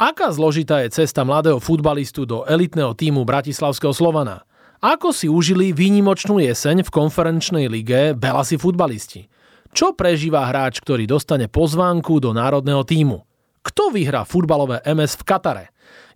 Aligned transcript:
Aká 0.00 0.32
zložitá 0.32 0.80
je 0.80 0.96
cesta 0.96 1.28
mladého 1.28 1.60
futbalistu 1.60 2.24
do 2.24 2.40
elitného 2.48 2.96
týmu 2.96 3.20
Bratislavského 3.28 3.92
Slovana? 3.92 4.48
Ako 4.80 5.12
si 5.12 5.28
užili 5.28 5.76
výnimočnú 5.76 6.40
jeseň 6.40 6.88
v 6.88 6.88
konferenčnej 6.88 7.68
lige 7.68 8.16
Belasi 8.16 8.56
futbalisti? 8.56 9.28
Čo 9.76 9.92
prežíva 9.92 10.48
hráč, 10.48 10.80
ktorý 10.80 11.04
dostane 11.04 11.52
pozvánku 11.52 12.16
do 12.16 12.32
národného 12.32 12.80
týmu? 12.80 13.28
Kto 13.60 13.92
vyhrá 13.92 14.24
futbalové 14.24 14.80
MS 14.88 15.20
v 15.20 15.22
Katare? 15.28 15.64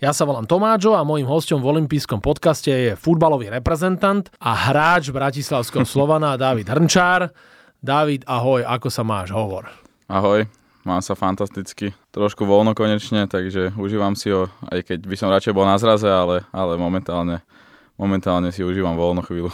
Ja 0.01 0.17
sa 0.17 0.25
volám 0.25 0.49
Tomáčo 0.49 0.97
a 0.97 1.05
môjim 1.05 1.29
hostom 1.29 1.61
v 1.61 1.77
olympijskom 1.77 2.25
podcaste 2.25 2.73
je 2.73 2.93
futbalový 2.97 3.53
reprezentant 3.53 4.33
a 4.41 4.73
hráč 4.73 5.13
Bratislavského 5.13 5.85
Slovana 5.85 6.41
David 6.41 6.73
Hrnčár. 6.73 7.37
David, 7.85 8.25
ahoj, 8.25 8.65
ako 8.65 8.89
sa 8.89 9.05
máš? 9.05 9.29
Hovor. 9.29 9.69
Ahoj, 10.09 10.49
mám 10.85 11.01
sa 11.01 11.17
fantasticky. 11.19 11.97
Trošku 12.13 12.45
voľno 12.45 12.77
konečne, 12.77 13.27
takže 13.27 13.75
užívam 13.75 14.15
si 14.15 14.31
ho, 14.31 14.53
aj 14.69 14.87
keď 14.87 14.99
by 15.05 15.17
som 15.19 15.33
radšej 15.33 15.57
bol 15.57 15.65
na 15.65 15.81
zraze, 15.81 16.07
ale, 16.07 16.45
ale 16.53 16.77
momentálne 16.77 17.43
momentálne 17.99 18.51
si 18.51 18.67
užívam 18.67 18.99
voľnú 18.99 19.23
chvíľu. 19.23 19.51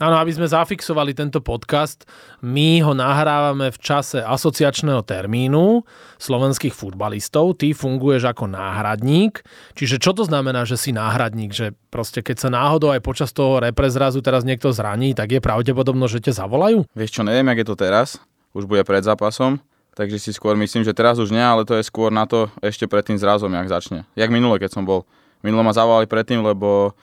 Áno, 0.00 0.18
aby 0.18 0.34
sme 0.34 0.50
zafixovali 0.50 1.14
tento 1.14 1.38
podcast, 1.38 2.08
my 2.42 2.82
ho 2.82 2.90
nahrávame 2.90 3.70
v 3.70 3.78
čase 3.78 4.18
asociačného 4.18 5.04
termínu 5.06 5.86
slovenských 6.18 6.74
futbalistov. 6.74 7.54
Ty 7.54 7.70
funguješ 7.70 8.26
ako 8.26 8.50
náhradník. 8.50 9.46
Čiže 9.78 10.02
čo 10.02 10.10
to 10.10 10.26
znamená, 10.26 10.66
že 10.66 10.80
si 10.80 10.90
náhradník? 10.90 11.54
Že 11.54 11.78
proste 11.92 12.18
keď 12.18 12.36
sa 12.40 12.48
náhodou 12.50 12.90
aj 12.90 13.04
počas 13.04 13.30
toho 13.30 13.62
reprezrazu 13.62 14.24
teraz 14.24 14.42
niekto 14.42 14.74
zraní, 14.74 15.14
tak 15.14 15.38
je 15.38 15.44
pravdepodobno, 15.44 16.10
že 16.10 16.24
ťa 16.24 16.40
zavolajú? 16.40 16.82
Vieš 16.98 17.20
čo, 17.20 17.22
neviem, 17.22 17.46
jak 17.54 17.62
je 17.62 17.68
to 17.68 17.76
teraz. 17.78 18.18
Už 18.58 18.66
bude 18.66 18.82
pred 18.82 19.06
zápasom. 19.06 19.62
Takže 19.92 20.16
si 20.16 20.30
skôr 20.32 20.56
myslím, 20.56 20.88
že 20.88 20.96
teraz 20.96 21.20
už 21.20 21.28
nie, 21.28 21.42
ale 21.42 21.68
to 21.68 21.76
je 21.76 21.84
skôr 21.84 22.08
na 22.08 22.24
to 22.24 22.48
ešte 22.64 22.88
pred 22.88 23.04
tým 23.04 23.20
zrazom, 23.20 23.52
jak 23.52 23.68
začne. 23.68 24.08
Jak 24.16 24.32
minule, 24.32 24.56
keď 24.56 24.80
som 24.80 24.88
bol. 24.88 25.04
Minule 25.44 25.60
ma 25.60 25.76
zavolali 25.76 26.08
predtým, 26.08 26.40
lebo 26.40 26.96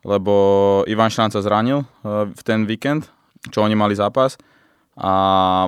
lebo 0.00 0.32
Ivan 0.88 1.12
Šrán 1.12 1.28
sa 1.28 1.44
zranil 1.44 1.84
eh, 1.84 2.32
v 2.32 2.40
ten 2.40 2.64
víkend, 2.64 3.12
čo 3.52 3.60
oni 3.60 3.76
mali 3.76 3.92
zápas 3.92 4.40
a 5.00 5.12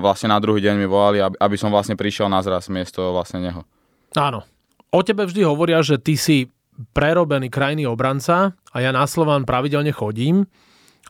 vlastne 0.04 0.28
na 0.28 0.38
druhý 0.42 0.60
deň 0.60 0.74
mi 0.76 0.84
volali, 0.84 1.24
aby 1.24 1.56
som 1.56 1.72
vlastne 1.72 1.96
prišiel 1.96 2.28
na 2.28 2.44
zraz 2.44 2.68
miesto 2.68 3.16
vlastne 3.16 3.40
neho. 3.40 3.64
Áno. 4.12 4.44
O 4.92 5.00
tebe 5.00 5.24
vždy 5.24 5.40
hovoria, 5.48 5.80
že 5.80 5.96
ty 5.96 6.20
si 6.20 6.52
prerobený 6.92 7.48
krajný 7.48 7.88
obranca 7.88 8.52
a 8.52 8.76
ja 8.76 8.92
na 8.92 9.08
Slován 9.08 9.48
pravidelne 9.48 9.88
chodím. 9.88 10.44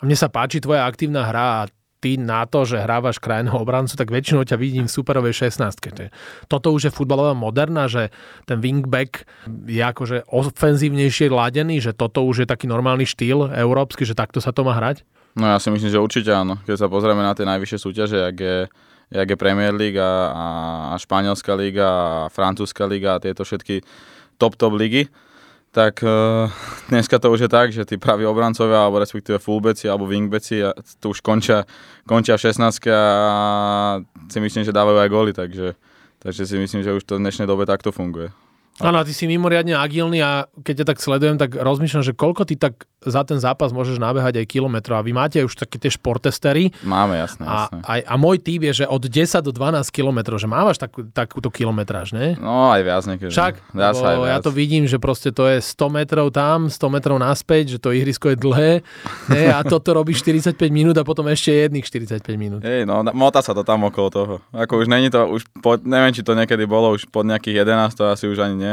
Mne 0.07 0.15
sa 0.15 0.31
páči 0.31 0.63
tvoja 0.63 0.87
aktívna 0.87 1.27
hra 1.27 1.67
a 1.67 1.69
ty 2.03 2.19
na 2.19 2.43
to, 2.51 2.67
že 2.67 2.83
hrávaš 2.83 3.23
krajného 3.23 3.55
obrancu, 3.55 3.95
tak 3.95 4.11
väčšinou 4.11 4.43
ťa 4.43 4.59
vidím 4.59 4.91
v 4.91 4.93
superovej 4.99 5.47
16. 5.55 6.11
Toto 6.51 6.75
už 6.75 6.91
je 6.91 6.93
futbalová 6.93 7.39
moderna, 7.39 7.87
že 7.87 8.11
ten 8.43 8.59
wingback 8.59 9.23
je 9.47 9.79
akože 9.79 10.27
ofenzívnejšie 10.27 11.31
ladený, 11.31 11.79
že 11.79 11.95
toto 11.95 12.27
už 12.27 12.43
je 12.43 12.47
taký 12.51 12.67
normálny 12.67 13.07
štýl 13.07 13.55
európsky, 13.55 14.03
že 14.03 14.19
takto 14.19 14.43
sa 14.43 14.51
to 14.51 14.67
má 14.67 14.75
hrať? 14.75 15.07
No 15.39 15.47
ja 15.47 15.63
si 15.63 15.71
myslím, 15.71 15.95
že 15.95 16.03
určite 16.03 16.35
áno. 16.35 16.59
Keď 16.67 16.77
sa 16.77 16.91
pozrieme 16.91 17.23
na 17.23 17.33
tie 17.33 17.47
najvyššie 17.47 17.79
súťaže, 17.79 18.19
jak 18.19 18.37
je, 18.37 18.59
jak 19.15 19.29
je 19.31 19.37
Premier 19.39 19.73
League 19.73 19.97
a, 19.97 20.13
a 20.93 20.95
Španielská 20.99 21.55
liga 21.57 21.89
a 21.89 22.29
Francúzska 22.29 22.85
liga 22.85 23.17
a 23.17 23.23
tieto 23.23 23.47
všetky 23.47 23.81
top 24.37 24.59
top 24.59 24.75
ligy, 24.77 25.09
tak 25.73 26.05
uh, 26.05 26.53
dneska 26.93 27.17
to 27.17 27.33
už 27.33 27.49
je 27.49 27.51
tak, 27.51 27.73
že 27.73 27.89
tí 27.89 27.97
praví 27.97 28.29
obrancovia, 28.29 28.85
alebo 28.85 29.01
respektíve 29.01 29.41
fullbeci, 29.41 29.89
alebo 29.89 30.05
wingbeci, 30.05 30.61
tu 31.01 31.17
už 31.17 31.25
končia, 31.25 31.65
končia 32.05 32.37
16 32.37 32.61
a 32.93 33.03
si 34.29 34.39
myslím, 34.39 34.69
že 34.69 34.77
dávajú 34.77 35.01
aj 35.01 35.09
góly, 35.09 35.33
takže, 35.33 35.73
takže 36.21 36.45
si 36.45 36.61
myslím, 36.61 36.85
že 36.85 36.93
už 36.93 37.09
to 37.09 37.17
v 37.17 37.25
dnešnej 37.25 37.49
dobe 37.49 37.65
takto 37.65 37.89
funguje. 37.89 38.29
Áno, 38.83 38.99
a 38.99 39.07
ty 39.07 39.15
si 39.15 39.31
mimoriadne 39.31 39.79
agilný 39.79 40.19
a 40.19 40.51
keď 40.67 40.83
ťa 40.83 40.87
tak 40.91 40.99
sledujem, 40.99 41.37
tak 41.39 41.55
rozmýšľam, 41.55 42.03
že 42.03 42.13
koľko 42.13 42.43
ty 42.45 42.59
tak 42.59 42.91
za 43.03 43.27
ten 43.27 43.39
zápas 43.39 43.75
môžeš 43.75 43.99
nabehať 43.99 44.43
aj 44.43 44.47
kilometrov. 44.47 45.03
A 45.03 45.07
vy 45.07 45.13
máte 45.15 45.39
už 45.43 45.59
také 45.59 45.79
tie 45.79 45.91
športestery. 45.91 46.71
Máme, 46.87 47.19
jasné. 47.19 47.43
A, 47.47 47.67
a, 47.83 47.93
a 47.99 48.15
môj 48.15 48.39
typ 48.39 48.63
je, 48.63 48.83
že 48.83 48.87
od 48.87 49.03
10 49.03 49.43
do 49.43 49.51
12 49.51 49.91
kilometrov, 49.91 50.39
že 50.39 50.47
mávaš 50.47 50.79
takú, 50.79 51.07
takúto 51.11 51.51
kilometráž, 51.51 52.15
ne? 52.15 52.39
No, 52.39 52.71
aj 52.71 52.83
viac 52.87 53.03
niekedy. 53.07 53.31
Však, 53.35 53.55
viac, 53.75 53.95
aj 53.99 54.17
viac. 54.23 54.31
ja 54.31 54.39
to 54.39 54.51
vidím, 54.55 54.87
že 54.87 55.03
proste 55.03 55.35
to 55.35 55.51
je 55.51 55.59
100 55.59 55.99
metrov 55.99 56.31
tam, 56.31 56.71
100 56.71 56.79
metrov 56.95 57.19
naspäť, 57.19 57.77
že 57.77 57.79
to 57.83 57.91
ihrisko 57.91 58.35
je 58.35 58.39
dlhé 58.39 58.73
ne? 59.35 59.45
a 59.51 59.67
toto 59.67 59.91
robí 59.95 60.15
45 60.15 60.55
minút 60.71 60.95
a 60.99 61.03
potom 61.03 61.27
ešte 61.27 61.51
jedných 61.51 61.83
45 61.83 62.23
minút. 62.39 62.61
Hej, 62.63 62.87
no, 62.87 63.03
mota 63.11 63.43
sa 63.43 63.51
to 63.51 63.67
tam 63.67 63.83
okolo 63.87 64.09
toho. 64.11 64.35
Ako 64.55 64.79
už 64.79 64.87
není 64.87 65.11
to, 65.11 65.27
už 65.27 65.43
po, 65.59 65.75
neviem, 65.83 66.15
či 66.15 66.23
to 66.23 66.39
niekedy 66.39 66.67
bolo, 66.71 66.95
už 66.95 67.11
pod 67.11 67.27
nejakých 67.27 67.67
11, 67.67 67.99
to 67.99 68.03
asi 68.07 68.31
už 68.31 68.39
ani 68.47 68.57
nie 68.57 68.72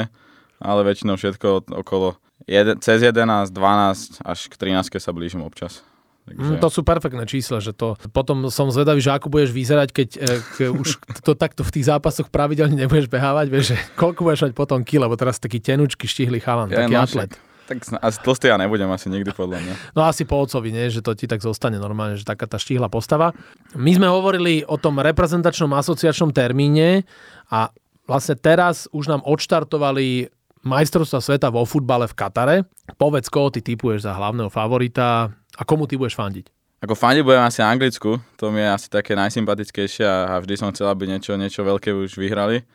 ale 0.59 0.79
väčšinou 0.87 1.19
všetko 1.19 1.73
okolo 1.83 2.15
jeden, 2.47 2.79
cez 2.79 3.03
11, 3.03 3.51
12 3.51 4.23
až 4.23 4.39
k 4.47 4.53
13 4.55 4.99
sa 4.99 5.11
blížim 5.11 5.43
občas. 5.43 5.83
Takže... 6.29 6.45
Mm, 6.45 6.61
to 6.61 6.69
sú 6.69 6.81
perfektné 6.85 7.25
čísla, 7.25 7.57
že 7.57 7.73
to 7.73 7.97
potom 8.13 8.53
som 8.53 8.69
zvedavý, 8.69 9.01
že 9.01 9.09
ako 9.09 9.33
budeš 9.33 9.49
vyzerať, 9.49 9.89
keď, 9.89 10.09
e, 10.21 10.29
keď 10.61 10.67
už 10.77 10.87
to 11.25 11.33
takto 11.33 11.65
v 11.65 11.73
tých 11.73 11.89
zápasoch 11.89 12.29
pravidelne 12.29 12.77
nebudeš 12.77 13.09
behávať, 13.09 13.47
vieš, 13.49 13.73
že 13.73 13.77
koľko 13.97 14.29
budeš 14.29 14.41
mať 14.45 14.53
potom 14.53 14.85
kilo, 14.85 15.09
lebo 15.09 15.17
teraz 15.17 15.41
taký 15.41 15.57
tenučky, 15.57 16.05
štihli 16.05 16.37
chalan, 16.37 16.69
ja, 16.69 16.85
taký 16.85 16.93
no, 16.93 17.01
atlet. 17.01 17.33
Tak 17.69 17.85
asi 18.01 18.17
tlstý 18.25 18.49
ja 18.49 18.57
nebudem 18.57 18.89
asi 18.89 19.13
nikdy 19.13 19.29
podľa 19.29 19.61
mňa. 19.61 19.73
No 19.93 20.01
asi 20.09 20.25
po 20.25 20.41
otcovi, 20.41 20.73
nie? 20.73 20.89
že 20.89 21.05
to 21.05 21.13
ti 21.13 21.29
tak 21.29 21.45
zostane 21.45 21.77
normálne, 21.77 22.17
že 22.17 22.25
taká 22.25 22.49
tá 22.49 22.57
štihla 22.57 22.89
postava. 22.89 23.29
My 23.77 23.93
sme 23.93 24.09
hovorili 24.09 24.65
o 24.65 24.73
tom 24.81 24.97
reprezentačnom 24.97 25.77
asociačnom 25.77 26.33
termíne 26.33 27.05
a 27.53 27.69
vlastne 28.09 28.33
teraz 28.33 28.89
už 28.89 29.05
nám 29.13 29.21
odštartovali 29.21 30.33
majstrovstva 30.65 31.21
sveta 31.21 31.47
vo 31.53 31.63
futbale 31.63 32.09
v 32.09 32.17
Katare. 32.17 32.57
Povedz, 32.97 33.29
koho 33.29 33.53
ty 33.53 33.61
typuješ 33.61 34.09
za 34.09 34.17
hlavného 34.17 34.49
favorita 34.49 35.29
a 35.29 35.61
komu 35.61 35.85
ty 35.85 35.95
budeš 35.95 36.17
fandiť? 36.17 36.49
Ako 36.81 36.97
fandiť 36.97 37.21
budem 37.21 37.45
asi 37.45 37.61
Anglicku, 37.61 38.17
to 38.39 38.49
mi 38.49 38.65
je 38.65 38.69
asi 38.71 38.87
také 38.89 39.13
najsympatickejšie 39.13 40.07
a 40.07 40.41
vždy 40.41 40.55
som 40.57 40.71
chcel, 40.73 40.89
aby 40.89 41.11
niečo, 41.11 41.37
niečo 41.37 41.61
veľké 41.61 41.93
už 41.93 42.17
vyhrali 42.17 42.65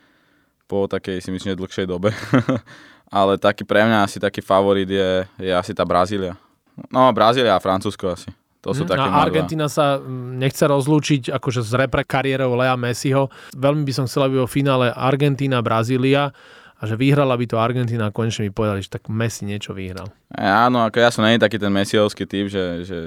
po 0.65 0.89
takej 0.89 1.21
si 1.21 1.29
myslím, 1.29 1.57
dlhšej 1.57 1.85
dobe. 1.85 2.09
Ale 3.13 3.37
taký 3.37 3.63
pre 3.63 3.85
mňa 3.85 4.09
asi 4.09 4.17
taký 4.17 4.41
favorit 4.41 4.89
je, 4.89 5.09
je 5.37 5.53
asi 5.53 5.71
tá 5.77 5.85
Brazília. 5.85 6.33
No, 6.89 7.13
Brazília 7.13 7.53
a 7.55 7.61
Francúzsko 7.61 8.11
asi. 8.11 8.33
To 8.65 8.73
sú 8.73 8.83
mm, 8.83 8.89
také 8.89 9.05
a 9.05 9.21
Argentina 9.21 9.69
sa 9.69 10.01
mm, 10.01 10.41
nechce 10.41 10.65
rozlúčiť 10.65 11.29
akože 11.29 11.61
z 11.61 11.71
repre 11.77 12.01
kariérou 12.01 12.57
Lea 12.57 12.73
Messiho. 12.73 13.29
Veľmi 13.53 13.85
by 13.85 13.93
som 13.93 14.05
chcel, 14.09 14.25
aby 14.25 14.41
vo 14.41 14.49
finále 14.49 14.89
Argentína, 14.89 15.61
Brazília 15.61 16.33
a 16.75 16.83
že 16.83 16.99
vyhrala 16.99 17.39
by 17.39 17.45
to 17.47 17.55
Argentina 17.55 18.09
a 18.09 18.11
konečne 18.11 18.49
mi 18.49 18.51
povedali, 18.51 18.83
že 18.83 18.91
tak 18.91 19.07
Messi 19.07 19.47
niečo 19.47 19.71
vyhral. 19.71 20.11
Áno, 20.35 20.83
ako 20.83 20.97
ja 20.99 21.07
som 21.07 21.23
nie 21.23 21.39
taký 21.39 21.55
ten 21.55 21.71
Messiovský 21.71 22.27
typ, 22.27 22.51
že, 22.51 22.83
že 22.83 22.97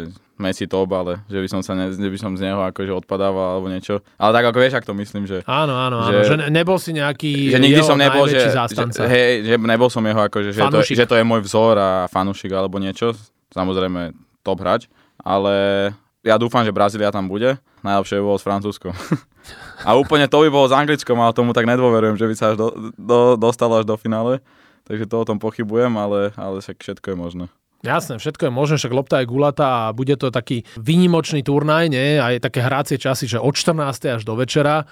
Messi 0.41 0.65
top, 0.65 0.89
ale 0.97 1.21
že 1.29 1.37
by 1.43 1.49
som 1.51 1.61
sa 1.61 1.77
ne, 1.77 1.93
že 1.93 2.09
by 2.09 2.17
som 2.17 2.33
z 2.33 2.49
neho 2.49 2.63
akože 2.65 3.05
odpadával 3.05 3.59
alebo 3.59 3.69
niečo. 3.69 4.01
Ale 4.17 4.31
tak 4.33 4.45
ako 4.49 4.59
vieš, 4.63 4.75
ak 4.81 4.89
to 4.89 4.97
myslím, 4.97 5.29
že... 5.29 5.45
Áno, 5.45 5.77
áno, 5.77 6.09
že, 6.09 6.17
áno, 6.17 6.25
že 6.25 6.35
nebol 6.49 6.79
si 6.81 6.97
nejaký 6.97 7.53
že 7.53 7.61
nikdy 7.61 7.83
som 7.85 8.01
nebol, 8.01 8.25
že, 8.25 8.49
zástanca. 8.49 9.05
Že, 9.05 9.09
hej, 9.11 9.33
že 9.45 9.55
nebol 9.61 9.91
som 9.93 10.01
jeho 10.07 10.23
akože, 10.25 10.51
že 10.57 10.61
to, 10.73 10.81
že 10.81 11.05
to 11.05 11.19
je 11.19 11.25
môj 11.29 11.45
vzor 11.45 11.75
a 11.77 11.91
fanušik 12.09 12.55
alebo 12.55 12.81
niečo. 12.81 13.13
Samozrejme 13.53 14.17
top 14.41 14.65
hráč, 14.65 14.89
ale 15.23 15.55
ja 16.27 16.37
dúfam, 16.37 16.67
že 16.67 16.75
Brazília 16.75 17.15
tam 17.15 17.31
bude. 17.31 17.57
Najlepšie 17.87 18.19
by 18.19 18.25
bolo 18.25 18.39
s 18.39 18.47
Francúzskom. 18.47 18.93
A 19.89 19.95
úplne 19.95 20.27
to 20.27 20.43
by 20.45 20.51
bolo 20.51 20.67
s 20.69 20.75
Anglickom, 20.75 21.17
ale 21.23 21.33
tomu 21.33 21.57
tak 21.57 21.65
nedôverujem, 21.65 22.19
že 22.19 22.27
by 22.29 22.35
sa 22.37 22.45
až 22.53 22.57
do, 22.61 22.67
do, 22.99 23.39
dostalo 23.39 23.81
až 23.81 23.87
do 23.87 23.97
finále. 23.97 24.45
Takže 24.85 25.09
to 25.09 25.17
o 25.17 25.29
tom 25.29 25.39
pochybujem, 25.41 25.95
ale, 25.97 26.35
ale 26.37 26.61
všetko 26.61 27.15
je 27.15 27.17
možné. 27.17 27.45
Jasné, 27.87 28.19
všetko 28.19 28.51
je 28.51 28.53
možné, 28.53 28.75
však 28.83 28.91
lopta 28.91 29.23
je 29.23 29.31
gulata 29.31 29.87
a 29.87 29.95
bude 29.95 30.19
to 30.19 30.35
taký 30.35 30.67
výnimočný 30.83 31.47
turnaj, 31.47 31.87
nie? 31.87 32.19
Aj 32.19 32.35
také 32.43 32.59
hrácie 32.59 32.99
časy, 32.99 33.31
že 33.31 33.39
od 33.39 33.55
14. 33.55 34.19
až 34.19 34.27
do 34.27 34.35
večera 34.35 34.83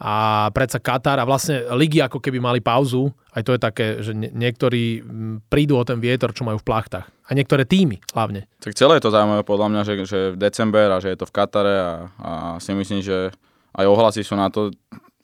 a 0.00 0.48
predsa 0.56 0.80
Katar 0.80 1.20
a 1.20 1.28
vlastne 1.28 1.60
ligy 1.76 2.00
ako 2.00 2.24
keby 2.24 2.40
mali 2.40 2.64
pauzu. 2.64 3.12
Aj 3.36 3.44
to 3.44 3.52
je 3.52 3.60
také, 3.60 3.86
že 4.00 4.16
niektorí 4.16 5.04
prídu 5.52 5.76
o 5.76 5.84
ten 5.84 6.00
vietor, 6.00 6.32
čo 6.32 6.48
majú 6.48 6.56
v 6.56 6.66
plachtách. 6.66 7.04
A 7.28 7.30
niektoré 7.36 7.68
týmy 7.68 8.00
hlavne. 8.16 8.48
Tak 8.64 8.74
celé 8.80 8.96
je 8.96 9.04
to 9.04 9.12
zaujímavé 9.12 9.44
podľa 9.44 9.68
mňa, 9.68 9.82
že, 9.84 9.94
že 10.08 10.18
v 10.32 10.40
december 10.40 10.88
a 10.88 11.04
že 11.04 11.12
je 11.12 11.18
to 11.20 11.28
v 11.28 11.34
Katare 11.36 11.76
a, 11.76 11.92
a 12.16 12.30
si 12.64 12.72
myslím, 12.72 13.04
že 13.04 13.28
aj 13.76 13.86
ohlasy 13.86 14.24
sú 14.24 14.40
na 14.40 14.48
to 14.48 14.72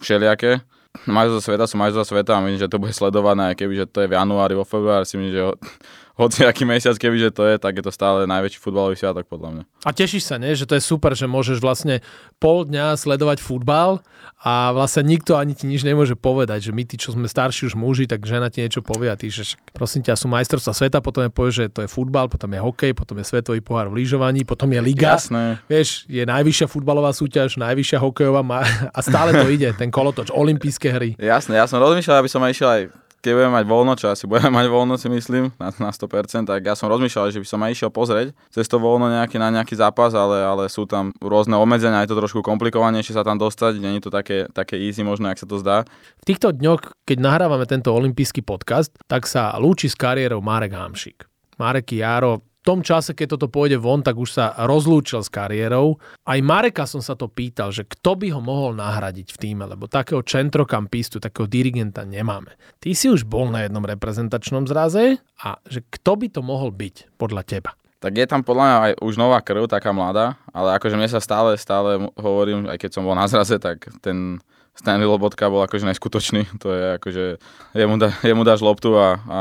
všelijaké. 0.04 0.60
Majstrovstvá 1.08 1.56
sveta 1.56 1.64
sú 1.68 1.74
majstrovstvá 1.80 2.12
sveta 2.20 2.32
a 2.36 2.44
myslím, 2.44 2.60
že 2.60 2.72
to 2.72 2.80
bude 2.80 2.92
sledované, 2.92 3.52
aj 3.52 3.56
keby 3.56 3.80
že 3.80 3.86
to 3.88 4.04
je 4.04 4.08
v 4.12 4.16
januári, 4.16 4.56
vo 4.56 4.64
februári, 4.64 5.04
si 5.08 5.20
myslím, 5.20 5.32
že 5.32 5.42
hoci 6.16 6.48
aký 6.48 6.64
mesiac, 6.64 6.96
keby 6.96 7.28
že 7.28 7.30
to 7.30 7.44
je, 7.44 7.60
tak 7.60 7.76
je 7.76 7.84
to 7.84 7.92
stále 7.92 8.24
najväčší 8.24 8.56
futbalový 8.56 8.96
sviatok 8.96 9.28
podľa 9.28 9.48
mňa. 9.52 9.62
A 9.84 9.92
tešíš 9.92 10.24
sa, 10.24 10.40
nie? 10.40 10.56
že 10.56 10.64
to 10.64 10.72
je 10.72 10.82
super, 10.82 11.12
že 11.12 11.28
môžeš 11.28 11.60
vlastne 11.60 12.00
pol 12.40 12.64
dňa 12.64 12.96
sledovať 12.96 13.44
futbal 13.44 14.00
a 14.40 14.72
vlastne 14.72 15.04
nikto 15.04 15.36
ani 15.36 15.52
ti 15.52 15.68
nič 15.68 15.84
nemôže 15.84 16.16
povedať, 16.16 16.68
že 16.68 16.72
my 16.72 16.88
tí, 16.88 16.96
čo 16.96 17.12
sme 17.12 17.28
starší 17.28 17.68
už 17.68 17.76
muži, 17.76 18.08
tak 18.08 18.24
žena 18.24 18.48
ti 18.48 18.64
niečo 18.64 18.80
povie 18.80 19.12
a 19.12 19.16
ty, 19.20 19.28
že 19.28 19.60
prosím 19.76 20.08
ťa, 20.08 20.16
sú 20.16 20.32
majstrovstvá 20.32 20.72
sveta, 20.72 20.98
potom 21.04 21.28
je 21.28 21.30
povie, 21.30 21.52
že 21.52 21.64
to 21.68 21.84
je 21.84 21.88
futbal, 21.92 22.32
potom 22.32 22.48
je 22.48 22.60
hokej, 22.64 22.92
potom 22.96 23.20
je 23.20 23.24
svetový 23.28 23.60
pohár 23.60 23.92
v 23.92 24.00
lyžovaní, 24.00 24.48
potom 24.48 24.72
je 24.72 24.80
liga. 24.80 25.20
Jasné. 25.20 25.60
Vieš, 25.68 26.08
je 26.08 26.24
najvyššia 26.24 26.66
futbalová 26.72 27.12
súťaž, 27.12 27.60
najvyššia 27.60 28.00
hokejová 28.00 28.40
a 28.96 29.00
stále 29.04 29.36
to 29.36 29.52
ide, 29.52 29.76
ten 29.76 29.92
kolotoč, 29.92 30.32
olympijské 30.32 30.88
hry. 30.96 31.10
Jasné, 31.20 31.60
ja 31.60 31.68
som 31.68 31.76
rozmýšľal, 31.76 32.24
aby 32.24 32.30
som 32.32 32.40
aj 32.40 32.52
išiel 32.56 32.70
aj 32.72 32.82
keď 33.26 33.34
budeme 33.34 33.58
mať 33.58 33.66
voľno, 33.66 33.92
čo 33.98 34.06
asi 34.14 34.30
budeme 34.30 34.54
mať 34.54 34.66
voľno 34.70 34.94
si 34.94 35.10
myslím, 35.10 35.50
na, 35.58 35.74
na 35.82 35.90
100%, 35.90 36.46
tak 36.46 36.62
ja 36.62 36.78
som 36.78 36.86
rozmýšľal, 36.86 37.34
že 37.34 37.42
by 37.42 37.48
som 37.50 37.58
aj 37.66 37.70
išiel 37.74 37.90
pozrieť 37.90 38.30
cez 38.54 38.70
to 38.70 38.78
voľno 38.78 39.10
nejaký, 39.10 39.42
na 39.42 39.50
nejaký 39.50 39.74
zápas, 39.74 40.14
ale, 40.14 40.46
ale 40.46 40.70
sú 40.70 40.86
tam 40.86 41.10
rôzne 41.18 41.58
obmedzenia, 41.58 42.06
je 42.06 42.14
to 42.14 42.22
trošku 42.22 42.46
komplikovanejšie 42.46 43.18
sa 43.18 43.26
tam 43.26 43.34
dostať, 43.42 43.82
nie 43.82 43.98
je 43.98 44.06
to 44.06 44.14
také, 44.14 44.46
také 44.54 44.78
easy 44.78 45.02
možno, 45.02 45.26
ak 45.26 45.42
sa 45.42 45.50
to 45.50 45.58
zdá. 45.58 45.82
V 46.22 46.24
týchto 46.30 46.54
dňoch, 46.54 47.02
keď 47.02 47.18
nahrávame 47.18 47.66
tento 47.66 47.90
olimpijský 47.90 48.46
podcast, 48.46 48.94
tak 49.10 49.26
sa 49.26 49.50
lúči 49.58 49.90
s 49.90 49.98
kariérou 49.98 50.38
Marek 50.38 50.78
Hamšik. 50.78 51.26
Marek 51.58 51.90
Jaro 51.90 52.46
tom 52.66 52.82
čase, 52.82 53.14
keď 53.14 53.38
toto 53.38 53.46
pôjde 53.46 53.78
von, 53.78 54.02
tak 54.02 54.18
už 54.18 54.34
sa 54.34 54.50
rozlúčil 54.66 55.22
s 55.22 55.30
kariérou. 55.30 56.02
Aj 56.26 56.38
Mareka 56.42 56.82
som 56.82 56.98
sa 56.98 57.14
to 57.14 57.30
pýtal, 57.30 57.70
že 57.70 57.86
kto 57.86 58.18
by 58.18 58.34
ho 58.34 58.42
mohol 58.42 58.74
nahradiť 58.74 59.30
v 59.30 59.38
týme, 59.38 59.70
lebo 59.70 59.86
takého 59.86 60.26
centrokampistu, 60.26 61.22
takého 61.22 61.46
dirigenta 61.46 62.02
nemáme. 62.02 62.58
Ty 62.82 62.90
si 62.98 63.06
už 63.06 63.22
bol 63.22 63.54
na 63.54 63.62
jednom 63.62 63.86
reprezentačnom 63.86 64.66
zraze 64.66 65.22
a 65.38 65.62
že 65.70 65.86
kto 65.86 66.18
by 66.18 66.26
to 66.34 66.42
mohol 66.42 66.74
byť 66.74 67.14
podľa 67.14 67.46
teba? 67.46 67.70
Tak 68.02 68.12
je 68.12 68.26
tam 68.26 68.42
podľa 68.42 68.64
mňa 68.66 68.76
aj 68.76 68.92
už 69.00 69.14
nová 69.16 69.38
krv, 69.40 69.70
taká 69.70 69.94
mladá, 69.94 70.36
ale 70.50 70.76
akože 70.76 70.98
mne 70.98 71.08
sa 71.08 71.22
stále, 71.22 71.54
stále 71.56 72.10
hovorím, 72.18 72.66
aj 72.66 72.82
keď 72.82 72.90
som 72.98 73.06
bol 73.06 73.16
na 73.16 73.24
zraze, 73.30 73.56
tak 73.62 73.88
ten 74.02 74.42
Stanley 74.76 75.08
Lobotka 75.08 75.48
bol 75.48 75.64
akože 75.64 75.88
neskutočný. 75.88 76.60
To 76.60 76.68
je 76.68 76.84
akože, 77.00 77.24
jemu, 77.72 77.96
da, 77.96 78.12
jemu 78.20 78.44
dáš 78.44 78.60
loptu 78.60 78.92
a, 79.00 79.16
a 79.24 79.40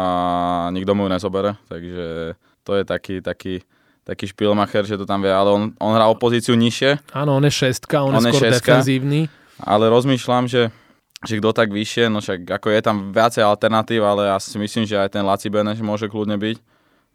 nikto 0.71 0.95
mu 0.95 1.05
ju 1.05 1.09
nezobere, 1.11 1.59
takže 1.67 2.39
to 2.65 2.81
je 2.81 2.83
taký, 2.83 3.21
taký, 3.21 3.61
taký 4.01 4.25
špilmacher, 4.33 4.83
že 4.83 4.97
to 4.97 5.05
tam 5.05 5.21
vie, 5.21 5.29
ale 5.29 5.53
on, 5.53 5.63
on 5.77 5.93
hrá 5.93 6.09
opozíciu 6.09 6.57
nižšie. 6.57 7.13
Áno, 7.13 7.37
on 7.37 7.45
je 7.45 7.53
šestka, 7.53 8.01
on, 8.01 8.17
on 8.17 8.25
je 8.25 8.33
skôr 8.33 8.49
šestka, 8.49 8.81
defenzívny. 8.81 9.29
Ale 9.61 9.87
rozmýšľam, 9.93 10.49
že, 10.49 10.73
že 11.21 11.37
kto 11.37 11.53
tak 11.53 11.69
vyššie, 11.69 12.09
no 12.09 12.19
však 12.19 12.49
ako 12.49 12.67
je 12.73 12.81
tam 12.81 12.97
viacej 13.13 13.45
alternatív, 13.45 14.01
ale 14.01 14.33
ja 14.33 14.37
si 14.41 14.57
myslím, 14.57 14.89
že 14.89 14.97
aj 14.97 15.13
ten 15.13 15.23
Laci 15.23 15.47
Beneš 15.53 15.85
môže 15.85 16.09
kľudne 16.09 16.35
byť. 16.41 16.57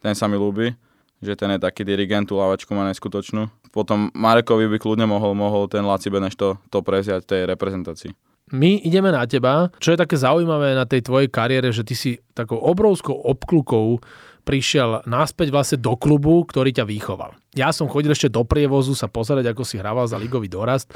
Ten 0.01 0.17
sa 0.17 0.25
mi 0.25 0.39
ľúbi, 0.39 0.73
že 1.21 1.37
ten 1.37 1.53
je 1.53 1.59
taký 1.61 1.85
dirigent, 1.85 2.25
tú 2.25 2.39
lavačku 2.39 2.73
má 2.73 2.89
neskutočnú. 2.89 3.51
Potom 3.69 4.09
Marekovi 4.17 4.65
by 4.65 4.77
kľudne 4.81 5.05
mohol, 5.05 5.37
mohol 5.37 5.69
ten 5.69 5.85
Laci 5.85 6.09
Beneš 6.09 6.33
to, 6.33 6.57
to 6.73 6.81
preziať 6.81 7.27
tej 7.27 7.45
reprezentácii. 7.45 8.11
My 8.51 8.83
ideme 8.83 9.15
na 9.15 9.23
teba. 9.23 9.71
Čo 9.79 9.95
je 9.95 10.01
také 10.03 10.19
zaujímavé 10.19 10.75
na 10.75 10.83
tej 10.83 11.07
tvojej 11.07 11.31
kariére, 11.31 11.71
že 11.71 11.87
ty 11.87 11.95
si 11.95 12.19
takou 12.35 12.59
obrovskou 12.59 13.15
obklukou 13.15 14.03
prišiel 14.41 15.05
náspäť 15.05 15.53
vlastne 15.53 15.77
do 15.79 15.93
klubu, 15.95 16.43
ktorý 16.45 16.73
ťa 16.73 16.85
vychoval. 16.85 17.37
Ja 17.53 17.69
som 17.71 17.87
chodil 17.87 18.11
ešte 18.11 18.31
do 18.31 18.43
prievozu 18.43 18.97
sa 18.97 19.07
pozerať, 19.07 19.51
ako 19.51 19.63
si 19.63 19.77
hrával 19.77 20.09
za 20.09 20.17
ligový 20.17 20.49
dorast 20.49 20.91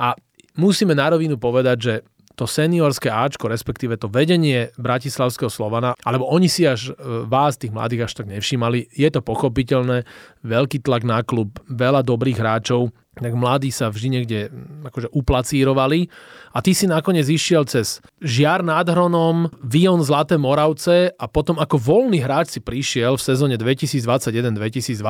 a 0.00 0.16
musíme 0.56 0.96
na 0.96 1.12
rovinu 1.12 1.36
povedať, 1.36 1.78
že 1.78 1.94
to 2.36 2.44
seniorské 2.44 3.08
Ačko, 3.08 3.48
respektíve 3.48 3.96
to 3.96 4.12
vedenie 4.12 4.68
Bratislavského 4.76 5.48
Slovana, 5.48 5.96
alebo 6.04 6.28
oni 6.28 6.52
si 6.52 6.68
až 6.68 6.92
e, 6.92 7.24
vás, 7.24 7.56
tých 7.56 7.72
mladých, 7.72 8.04
až 8.06 8.12
tak 8.20 8.28
nevšímali. 8.28 8.92
Je 8.92 9.08
to 9.08 9.24
pochopiteľné, 9.24 10.04
veľký 10.44 10.84
tlak 10.84 11.02
na 11.08 11.24
klub, 11.24 11.56
veľa 11.64 12.04
dobrých 12.04 12.36
hráčov, 12.36 12.92
tak 13.16 13.32
mladí 13.32 13.72
sa 13.72 13.88
vždy 13.88 14.08
niekde 14.12 14.52
akože 14.84 15.08
uplacírovali 15.08 16.12
a 16.52 16.60
ty 16.60 16.76
si 16.76 16.84
nakoniec 16.84 17.24
išiel 17.24 17.64
cez 17.64 18.04
Žiar 18.20 18.60
nad 18.60 18.84
Hronom, 18.84 19.48
Vion 19.64 20.04
Zlaté 20.04 20.36
Moravce 20.36 21.16
a 21.16 21.24
potom 21.24 21.56
ako 21.56 21.80
voľný 21.80 22.20
hráč 22.20 22.52
si 22.52 22.60
prišiel 22.60 23.16
v 23.16 23.22
sezóne 23.24 23.56
2021-2022 23.56 25.00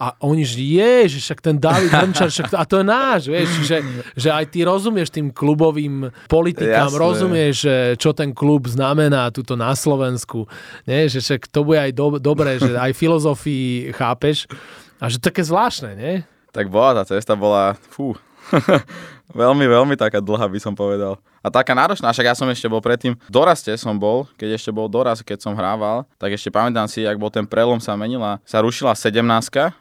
a 0.00 0.06
oni 0.24 0.48
že 0.48 0.64
je, 0.64 0.94
že 1.12 1.18
však 1.20 1.40
ten 1.44 1.56
David 1.60 1.92
Hrnčar, 1.92 2.32
však, 2.32 2.56
a 2.56 2.64
to 2.64 2.80
je 2.80 2.86
náš, 2.88 3.20
vieš, 3.28 3.48
že, 3.68 3.84
že 4.16 4.32
aj 4.32 4.56
ty 4.56 4.64
rozumieš 4.64 5.12
tým 5.12 5.28
klubovým 5.28 6.08
politikám, 6.24 6.88
Jasné. 6.88 7.04
rozumieš, 7.04 7.54
že 7.68 7.76
čo 8.00 8.16
ten 8.16 8.32
klub 8.32 8.64
znamená 8.64 9.28
tuto 9.28 9.60
na 9.60 9.76
Slovensku, 9.76 10.48
nie? 10.88 11.04
že 11.04 11.20
však 11.20 11.52
to 11.52 11.68
bude 11.68 11.84
aj 11.84 11.92
do, 11.92 12.16
dobré, 12.16 12.56
že 12.56 12.72
aj 12.80 12.96
filozofii 12.96 13.92
chápeš 13.92 14.48
a 14.96 15.12
že 15.12 15.20
také 15.20 15.44
zvláštne, 15.44 15.92
nie? 16.00 16.24
Tak 16.50 16.70
bola 16.70 17.02
tá 17.02 17.14
cesta, 17.14 17.38
bola, 17.38 17.74
fú, 17.90 18.14
veľmi, 19.32 19.66
veľmi 19.66 19.94
taká 19.94 20.18
dlhá 20.18 20.50
by 20.50 20.60
som 20.60 20.74
povedal. 20.74 21.18
A 21.40 21.48
taká 21.48 21.72
náročná, 21.72 22.12
však 22.12 22.26
ja 22.26 22.36
som 22.36 22.50
ešte 22.52 22.68
bol 22.68 22.84
predtým, 22.84 23.16
doraste 23.32 23.72
som 23.80 23.96
bol, 23.96 24.28
keď 24.36 24.60
ešte 24.60 24.70
bol 24.74 24.90
doraz, 24.92 25.24
keď 25.24 25.40
som 25.40 25.56
hrával, 25.56 26.04
tak 26.20 26.36
ešte 26.36 26.52
pamätám 26.52 26.84
si, 26.84 27.08
ak 27.08 27.16
bol 27.16 27.32
ten 27.32 27.48
prelom 27.48 27.80
sa 27.80 27.96
menila, 27.96 28.36
sa 28.44 28.60
rušila 28.60 28.92
17 28.92 29.24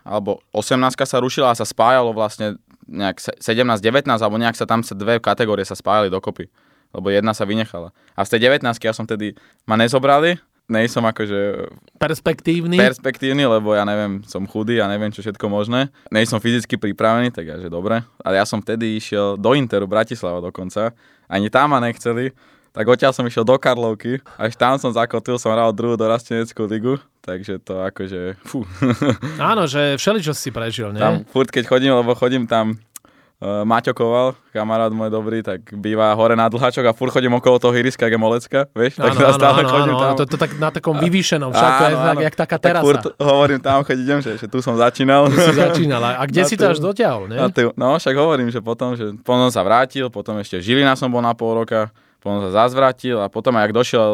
alebo 0.07 0.39
18 0.55 0.95
sa 1.03 1.17
rušila 1.19 1.51
a 1.51 1.57
sa 1.57 1.67
spájalo 1.67 2.15
vlastne 2.15 2.55
nejak 2.89 3.21
17-19, 3.37 4.07
alebo 4.07 4.41
nejak 4.41 4.57
sa 4.57 4.65
tam 4.65 4.81
sa 4.81 4.97
dve 4.97 5.21
kategórie 5.21 5.67
sa 5.67 5.77
spájali 5.77 6.09
dokopy 6.09 6.49
lebo 6.89 7.13
jedna 7.13 7.37
sa 7.37 7.45
vynechala. 7.45 7.93
A 8.17 8.25
z 8.25 8.33
tej 8.33 8.49
19 8.49 8.65
ja 8.81 8.93
som 8.93 9.05
tedy, 9.05 9.37
ma 9.69 9.77
nezobrali 9.77 10.41
nej 10.69 10.85
som 10.87 11.03
akože... 11.03 11.67
Perspektívny? 11.97 12.77
Perspektívny, 12.77 13.43
lebo 13.43 13.73
ja 13.73 13.83
neviem, 13.83 14.21
som 14.23 14.45
chudý 14.45 14.79
a 14.79 14.87
neviem 14.87 15.09
čo 15.09 15.25
všetko 15.25 15.49
možné. 15.49 15.89
Nej 16.13 16.29
som 16.29 16.37
fyzicky 16.39 16.77
pripravený, 16.77 17.33
tak 17.33 17.49
ja, 17.49 17.57
že 17.57 17.67
dobre. 17.67 18.05
Ale 18.21 18.37
ja 18.37 18.45
som 18.45 18.61
vtedy 18.61 19.01
išiel 19.01 19.35
do 19.35 19.51
Interu, 19.57 19.89
Bratislava 19.89 20.39
dokonca. 20.39 20.93
Ani 21.25 21.49
tam 21.49 21.73
ma 21.73 21.81
nechceli. 21.81 22.31
Tak 22.69 22.85
odtiaľ 22.85 23.11
som 23.17 23.25
išiel 23.25 23.41
do 23.41 23.57
Karlovky, 23.57 24.21
až 24.37 24.53
tam 24.53 24.77
som 24.77 24.93
zakotil, 24.93 25.41
som 25.41 25.49
hral 25.49 25.73
druhú 25.73 25.97
dorasteneckú 25.97 26.69
ligu, 26.69 27.01
takže 27.25 27.57
to 27.57 27.81
akože, 27.81 28.37
fú. 28.45 28.61
Áno, 29.41 29.65
že 29.65 29.97
všeličo 29.97 30.37
si 30.37 30.53
prežil, 30.53 30.93
nie? 30.93 31.01
Tam 31.01 31.25
furt, 31.25 31.49
keď 31.49 31.65
chodím, 31.65 31.97
lebo 31.97 32.13
chodím 32.13 32.45
tam 32.45 32.77
Maťo 33.39 33.95
Koval, 33.95 34.35
kamarát 34.51 34.91
môj 34.91 35.07
dobrý, 35.07 35.39
tak 35.39 35.63
býva 35.71 36.11
hore 36.11 36.35
na 36.35 36.51
dlhačok 36.51 36.83
a 36.83 36.91
furt 36.91 37.15
chodím 37.15 37.39
okolo 37.39 37.55
toho 37.55 37.71
hiriska, 37.71 38.03
jak 38.03 38.11
je 38.11 38.19
Molecka, 38.19 38.59
vieš? 38.75 38.99
Tak 38.99 39.15
áno, 39.15 39.31
stále 39.31 39.63
áno, 39.63 39.71
chodím 39.71 39.95
áno, 39.95 40.03
tam. 40.03 40.11
To, 40.19 40.23
to 40.27 40.35
tak 40.35 40.51
na 40.59 40.69
takom 40.75 40.99
vyvýšenom, 40.99 41.55
však 41.55 41.71
áno, 41.71 41.79
to 41.79 41.83
je 41.87 41.95
áno. 41.95 42.19
jak 42.19 42.35
taká 42.35 42.57
terasa. 42.59 42.83
Tak 42.83 42.83
furt 42.83 43.03
hovorím 43.15 43.59
tam, 43.63 43.79
keď 43.87 43.95
idem, 43.95 44.19
že, 44.19 44.31
že 44.35 44.47
tu 44.51 44.59
som 44.59 44.75
začínal. 44.75 45.31
Tu 45.31 45.39
si 45.39 45.55
začínal. 45.55 46.03
A 46.03 46.23
kde 46.27 46.41
si 46.51 46.59
to 46.59 46.67
až 46.67 46.83
dotiahol, 46.83 47.31
ne? 47.31 47.39
Tu, 47.55 47.71
no, 47.79 47.95
však 47.95 48.15
hovorím, 48.19 48.51
že 48.51 48.59
potom, 48.59 48.99
že 48.99 49.15
potom 49.23 49.47
sa 49.47 49.63
vrátil, 49.63 50.11
potom 50.11 50.35
ešte 50.43 50.59
Žilina 50.59 50.99
som 50.99 51.07
bol 51.07 51.23
na 51.23 51.31
pol 51.31 51.63
roka, 51.63 51.95
potom 52.19 52.43
sa 52.43 52.51
zazvrátil 52.51 53.23
a 53.23 53.31
potom 53.31 53.55
jak 53.55 53.71
došiel, 53.71 54.11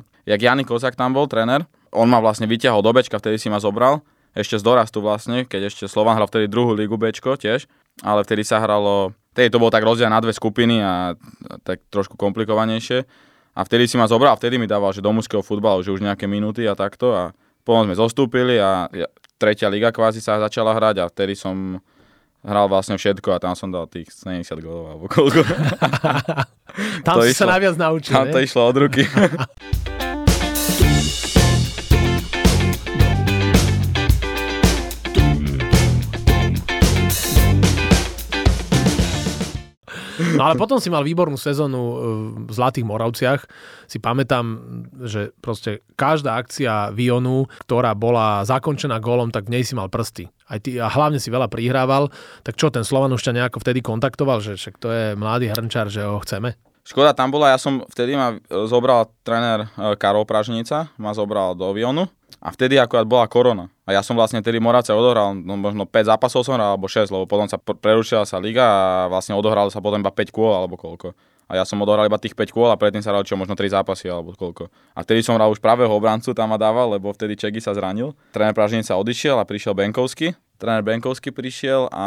eh, 0.00 0.32
jak 0.32 0.40
Jany 0.40 0.64
Kozak 0.64 0.96
tam 0.96 1.12
bol, 1.12 1.28
tréner, 1.28 1.60
on 1.92 2.08
ma 2.08 2.24
vlastne 2.24 2.48
vyťahol 2.48 2.80
do 2.80 2.88
Bečka, 2.96 3.20
vtedy 3.20 3.36
si 3.36 3.52
ma 3.52 3.60
zobral, 3.60 4.00
ešte 4.32 4.56
z 4.56 4.64
dorastu 4.64 5.04
vlastne, 5.04 5.44
keď 5.44 5.68
ešte 5.68 5.84
Slovan 5.84 6.16
hral 6.16 6.24
vtedy 6.24 6.48
druhú 6.48 6.72
ligu 6.72 6.96
Bčko 6.96 7.36
tiež 7.36 7.68
ale 8.00 8.24
vtedy 8.24 8.40
sa 8.46 8.64
hralo, 8.64 9.12
vtedy 9.36 9.52
to 9.52 9.60
bolo 9.60 9.68
tak 9.68 9.84
rozdelené 9.84 10.16
na 10.16 10.24
dve 10.24 10.32
skupiny 10.32 10.80
a, 10.80 11.12
a 11.12 11.54
tak 11.60 11.84
trošku 11.92 12.16
komplikovanejšie. 12.16 13.04
A 13.52 13.60
vtedy 13.68 13.84
si 13.84 14.00
ma 14.00 14.08
zobral, 14.08 14.32
vtedy 14.40 14.56
mi 14.56 14.64
dával, 14.64 14.96
že 14.96 15.04
do 15.04 15.12
mužského 15.12 15.44
futbalu, 15.44 15.84
že 15.84 15.92
už 15.92 16.00
nejaké 16.00 16.24
minúty 16.24 16.64
a 16.64 16.72
takto. 16.72 17.12
A 17.12 17.36
potom 17.62 17.84
sme 17.84 17.92
zostúpili 17.92 18.56
a 18.56 18.88
tretia 19.36 19.68
liga 19.68 19.92
kvázi 19.92 20.24
sa 20.24 20.40
začala 20.40 20.72
hrať 20.72 21.04
a 21.04 21.10
vtedy 21.12 21.36
som 21.36 21.76
hral 22.42 22.66
vlastne 22.66 22.98
všetko 22.98 23.38
a 23.38 23.42
tam 23.42 23.54
som 23.54 23.70
dal 23.70 23.86
tých 23.86 24.10
70 24.10 24.58
golov 24.64 24.86
alebo 24.96 25.04
koľko. 25.06 25.44
tam 27.06 27.14
to 27.18 27.28
si 27.28 27.36
išlo, 27.36 27.46
sa 27.46 27.52
najviac 27.54 27.76
naučil, 27.78 28.14
Tam 28.16 28.26
ne? 28.26 28.32
to 28.34 28.38
išlo 28.42 28.62
od 28.66 28.76
ruky. 28.88 29.04
No 40.38 40.48
ale 40.48 40.54
potom 40.56 40.80
si 40.80 40.88
mal 40.88 41.04
výbornú 41.04 41.36
sezónu 41.36 41.80
e, 41.80 41.96
v 42.48 42.52
Zlatých 42.52 42.86
Moravciach. 42.88 43.40
Si 43.86 44.00
pamätám, 44.00 44.44
že 45.04 45.36
proste 45.38 45.84
každá 45.94 46.40
akcia 46.40 46.90
Vionu, 46.92 47.46
ktorá 47.68 47.92
bola 47.92 48.42
zakončená 48.42 48.98
golom, 48.98 49.28
tak 49.28 49.46
v 49.48 49.58
nej 49.58 49.62
si 49.62 49.76
mal 49.76 49.92
prsty. 49.92 50.32
Aj 50.48 50.58
ty, 50.60 50.76
a 50.80 50.88
hlavne 50.88 51.20
si 51.20 51.28
veľa 51.28 51.48
prihrával. 51.48 52.08
Tak 52.42 52.56
čo, 52.56 52.72
ten 52.72 52.84
Slovan 52.84 53.12
už 53.12 53.24
ťa 53.24 53.36
nejako 53.36 53.60
vtedy 53.60 53.84
kontaktoval, 53.84 54.40
že 54.40 54.56
však 54.56 54.74
to 54.80 54.88
je 54.90 55.04
mladý 55.14 55.52
hrnčar, 55.52 55.92
že 55.92 56.04
ho 56.04 56.20
chceme? 56.20 56.56
Škoda 56.82 57.14
tam 57.14 57.30
bola, 57.30 57.54
ja 57.54 57.58
som 57.62 57.86
vtedy 57.86 58.18
ma 58.18 58.42
zobral 58.66 59.06
tréner 59.22 59.70
e, 59.78 59.94
Karol 59.94 60.26
Pražnica, 60.26 60.90
ma 60.98 61.14
zobral 61.14 61.54
do 61.54 61.70
Vionu 61.70 62.10
a 62.42 62.50
vtedy 62.50 62.74
akurát 62.74 63.06
bola 63.06 63.30
korona. 63.30 63.70
A 63.86 63.94
ja 63.94 64.02
som 64.02 64.18
vlastne 64.18 64.42
tedy 64.42 64.58
Moravce 64.58 64.90
odohral, 64.90 65.30
no 65.30 65.54
možno 65.54 65.86
5 65.86 66.10
zápasov 66.10 66.42
som 66.42 66.58
hral, 66.58 66.74
alebo 66.74 66.90
6, 66.90 67.06
lebo 67.14 67.30
potom 67.30 67.46
sa 67.46 67.54
prerušila 67.58 68.26
sa 68.26 68.42
liga 68.42 68.66
a 68.66 68.82
vlastne 69.06 69.38
odohral 69.38 69.70
sa 69.70 69.78
potom 69.78 70.02
iba 70.02 70.10
5 70.10 70.34
kôl, 70.34 70.50
alebo 70.50 70.74
koľko. 70.74 71.14
A 71.52 71.60
ja 71.60 71.64
som 71.68 71.76
odohral 71.84 72.08
iba 72.08 72.16
tých 72.16 72.32
5 72.32 72.48
kôl 72.48 72.72
a 72.72 72.80
predtým 72.80 73.04
sa 73.04 73.12
hral 73.12 73.28
čo 73.28 73.36
možno 73.36 73.52
3 73.52 73.76
zápasy 73.76 74.08
alebo 74.08 74.32
koľko. 74.32 74.72
A 74.96 75.04
vtedy 75.04 75.20
som 75.20 75.36
hral 75.36 75.52
už 75.52 75.60
pravého 75.60 75.92
obrancu, 75.92 76.32
tam 76.32 76.48
ma 76.48 76.56
dával, 76.56 76.96
lebo 76.96 77.12
vtedy 77.12 77.36
Čeky 77.36 77.60
sa 77.60 77.76
zranil. 77.76 78.16
Tréner 78.32 78.56
Pražník 78.56 78.88
sa 78.88 78.96
odišiel 78.96 79.36
a 79.36 79.44
prišiel 79.44 79.76
Benkovský. 79.76 80.32
Tréner 80.56 80.80
Benkovský 80.80 81.28
prišiel 81.28 81.92
a 81.92 82.06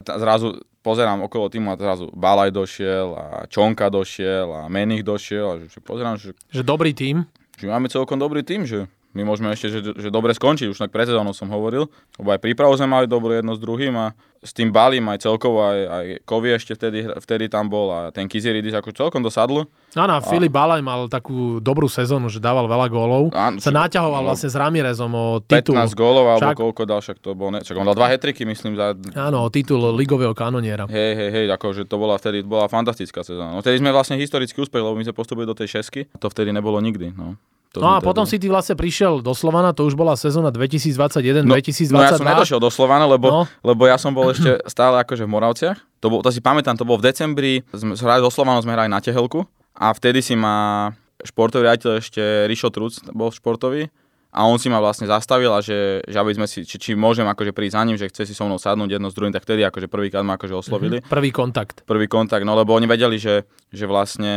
zrazu 0.00 0.64
pozerám 0.80 1.20
okolo 1.28 1.52
týmu 1.52 1.68
a 1.68 1.76
zrazu 1.76 2.08
Balaj 2.16 2.56
došiel 2.56 3.12
a 3.12 3.24
Čonka 3.52 3.92
došiel 3.92 4.48
a 4.48 4.60
Menich 4.72 5.04
došiel 5.04 5.44
a 5.44 5.54
že 5.60 5.76
pozerám, 5.84 6.16
že... 6.16 6.32
Že 6.48 6.64
dobrý 6.64 6.96
tým 6.96 7.28
že 7.56 7.72
máme 7.72 7.88
celkom 7.88 8.20
dobrý 8.20 8.44
tým, 8.44 8.68
že 8.68 8.84
my 9.12 9.22
môžeme 9.24 9.48
ešte, 9.52 9.68
že, 9.72 9.80
že 9.96 10.08
dobre 10.08 10.34
skončiť, 10.34 10.68
už 10.68 10.76
tak 10.76 10.90
pred 10.92 11.08
sezónou 11.08 11.32
som 11.32 11.48
hovoril, 11.48 11.88
lebo 12.20 12.28
aj 12.34 12.40
prípravu 12.42 12.74
sme 12.76 12.88
mali 12.88 13.06
dobrú 13.08 13.32
jedno 13.32 13.56
s 13.56 13.60
druhým 13.60 13.94
a 13.96 14.06
s 14.46 14.54
tým 14.54 14.70
Balím 14.70 15.08
aj 15.10 15.26
celkovo, 15.26 15.64
aj, 15.64 15.80
aj 15.88 16.04
Kovi 16.22 16.54
ešte 16.54 16.76
vtedy, 16.76 17.08
vtedy 17.18 17.50
tam 17.50 17.66
bol 17.66 17.90
a 17.90 18.00
ten 18.14 18.30
Kiziridis 18.30 18.76
ako 18.76 18.94
celkom 18.94 19.24
dosadlo. 19.24 19.66
Áno, 19.96 20.12
a 20.14 20.20
Filip 20.20 20.52
Balaj 20.52 20.84
mal 20.84 21.08
takú 21.08 21.58
dobrú 21.58 21.88
sezónu, 21.88 22.28
že 22.28 22.38
dával 22.38 22.68
veľa 22.68 22.86
gólov. 22.92 23.32
Áno, 23.32 23.58
sa 23.58 23.72
naťahoval 23.72 24.22
no, 24.22 24.26
vlastne 24.30 24.52
s 24.52 24.56
Ramirezom 24.56 25.10
o 25.10 25.26
titul. 25.42 25.74
15 25.74 25.96
gólov, 25.96 26.24
alebo 26.36 26.52
však, 26.52 26.56
koľko 26.62 26.82
dal, 26.84 27.00
však 27.02 27.18
to 27.18 27.30
bol, 27.32 27.48
ne, 27.50 27.64
však 27.64 27.74
on 27.74 27.86
dal 27.88 27.96
dva 27.96 28.08
hetriky, 28.12 28.44
myslím. 28.44 28.76
Za... 28.76 28.94
Áno, 29.16 29.42
o 29.42 29.48
titul 29.48 29.82
ligového 29.96 30.36
kanoniera. 30.36 30.86
Hej, 30.86 31.12
hej, 31.16 31.30
hej, 31.32 31.46
akože 31.50 31.88
to 31.88 31.96
bola 31.96 32.20
vtedy 32.20 32.44
bola 32.44 32.68
fantastická 32.68 33.24
sezóna. 33.24 33.56
No, 33.56 33.64
vtedy 33.64 33.80
sme 33.80 33.90
vlastne 33.90 34.20
historický 34.20 34.62
úspech, 34.62 34.84
lebo 34.84 34.94
my 34.94 35.02
sme 35.02 35.16
postupili 35.16 35.48
do 35.48 35.56
tej 35.56 35.80
šesky. 35.80 36.06
To 36.20 36.28
vtedy 36.30 36.52
nebolo 36.52 36.78
nikdy. 36.78 37.16
No. 37.16 37.40
To 37.76 37.84
no 37.84 37.92
a 37.92 38.00
potom 38.00 38.24
si 38.24 38.40
ty 38.40 38.48
vlastne 38.48 38.72
prišiel 38.72 39.20
do 39.20 39.36
Slovana, 39.36 39.76
to 39.76 39.84
už 39.84 39.92
bola 39.92 40.16
sezóna 40.16 40.48
2021-2022. 40.48 41.44
No, 41.44 41.52
2022. 41.60 41.92
no 41.92 42.00
ja 42.00 42.16
som 42.16 42.24
nedošiel 42.24 42.60
do 42.60 42.72
Slovana, 42.72 43.04
lebo, 43.04 43.28
no. 43.28 43.42
lebo 43.60 43.84
ja 43.84 44.00
som 44.00 44.16
bol 44.16 44.32
ešte 44.32 44.64
stále 44.64 44.96
akože 45.04 45.28
v 45.28 45.30
Moravciach. 45.36 45.78
To, 46.00 46.08
bol, 46.08 46.18
to 46.24 46.32
si 46.32 46.40
pamätám, 46.40 46.80
to 46.80 46.88
bol 46.88 46.96
v 46.96 47.12
decembri, 47.12 47.60
sme 47.76 47.92
so 47.92 48.32
Slovanom, 48.32 48.64
sme 48.64 48.72
hrali 48.72 48.88
na 48.88 49.04
Tehelku 49.04 49.44
a 49.76 49.92
vtedy 49.92 50.24
si 50.24 50.32
ma 50.32 50.88
športový 51.20 51.68
riaditeľ 51.68 51.92
ešte 52.00 52.22
Rišo 52.48 52.72
Truc 52.72 53.12
bol 53.12 53.28
športový 53.28 53.92
a 54.36 54.44
on 54.44 54.60
si 54.60 54.68
ma 54.68 54.76
vlastne 54.84 55.08
zastavil 55.08 55.48
a 55.48 55.64
že, 55.64 56.04
že 56.04 56.16
aby 56.20 56.36
sme 56.36 56.44
si, 56.44 56.68
či, 56.68 56.76
či 56.76 56.90
môžem 56.92 57.24
akože 57.24 57.56
prísť 57.56 57.74
za 57.76 57.82
ním, 57.88 57.96
že 57.96 58.12
chce 58.12 58.28
si 58.28 58.36
so 58.36 58.44
mnou 58.44 58.60
sadnúť 58.60 59.00
jedno 59.00 59.08
s 59.08 59.16
druhým, 59.16 59.32
tak 59.32 59.48
vtedy 59.48 59.64
akože 59.64 59.88
prvýkrát 59.88 60.20
ma 60.20 60.36
akože 60.36 60.52
oslovili. 60.52 61.00
Mm-hmm. 61.00 61.12
Prvý 61.12 61.30
kontakt. 61.32 61.76
Prvý 61.88 62.04
kontakt, 62.04 62.44
no 62.44 62.52
lebo 62.52 62.76
oni 62.76 62.84
vedeli, 62.84 63.16
že, 63.16 63.48
že 63.72 63.88
vlastne 63.88 64.34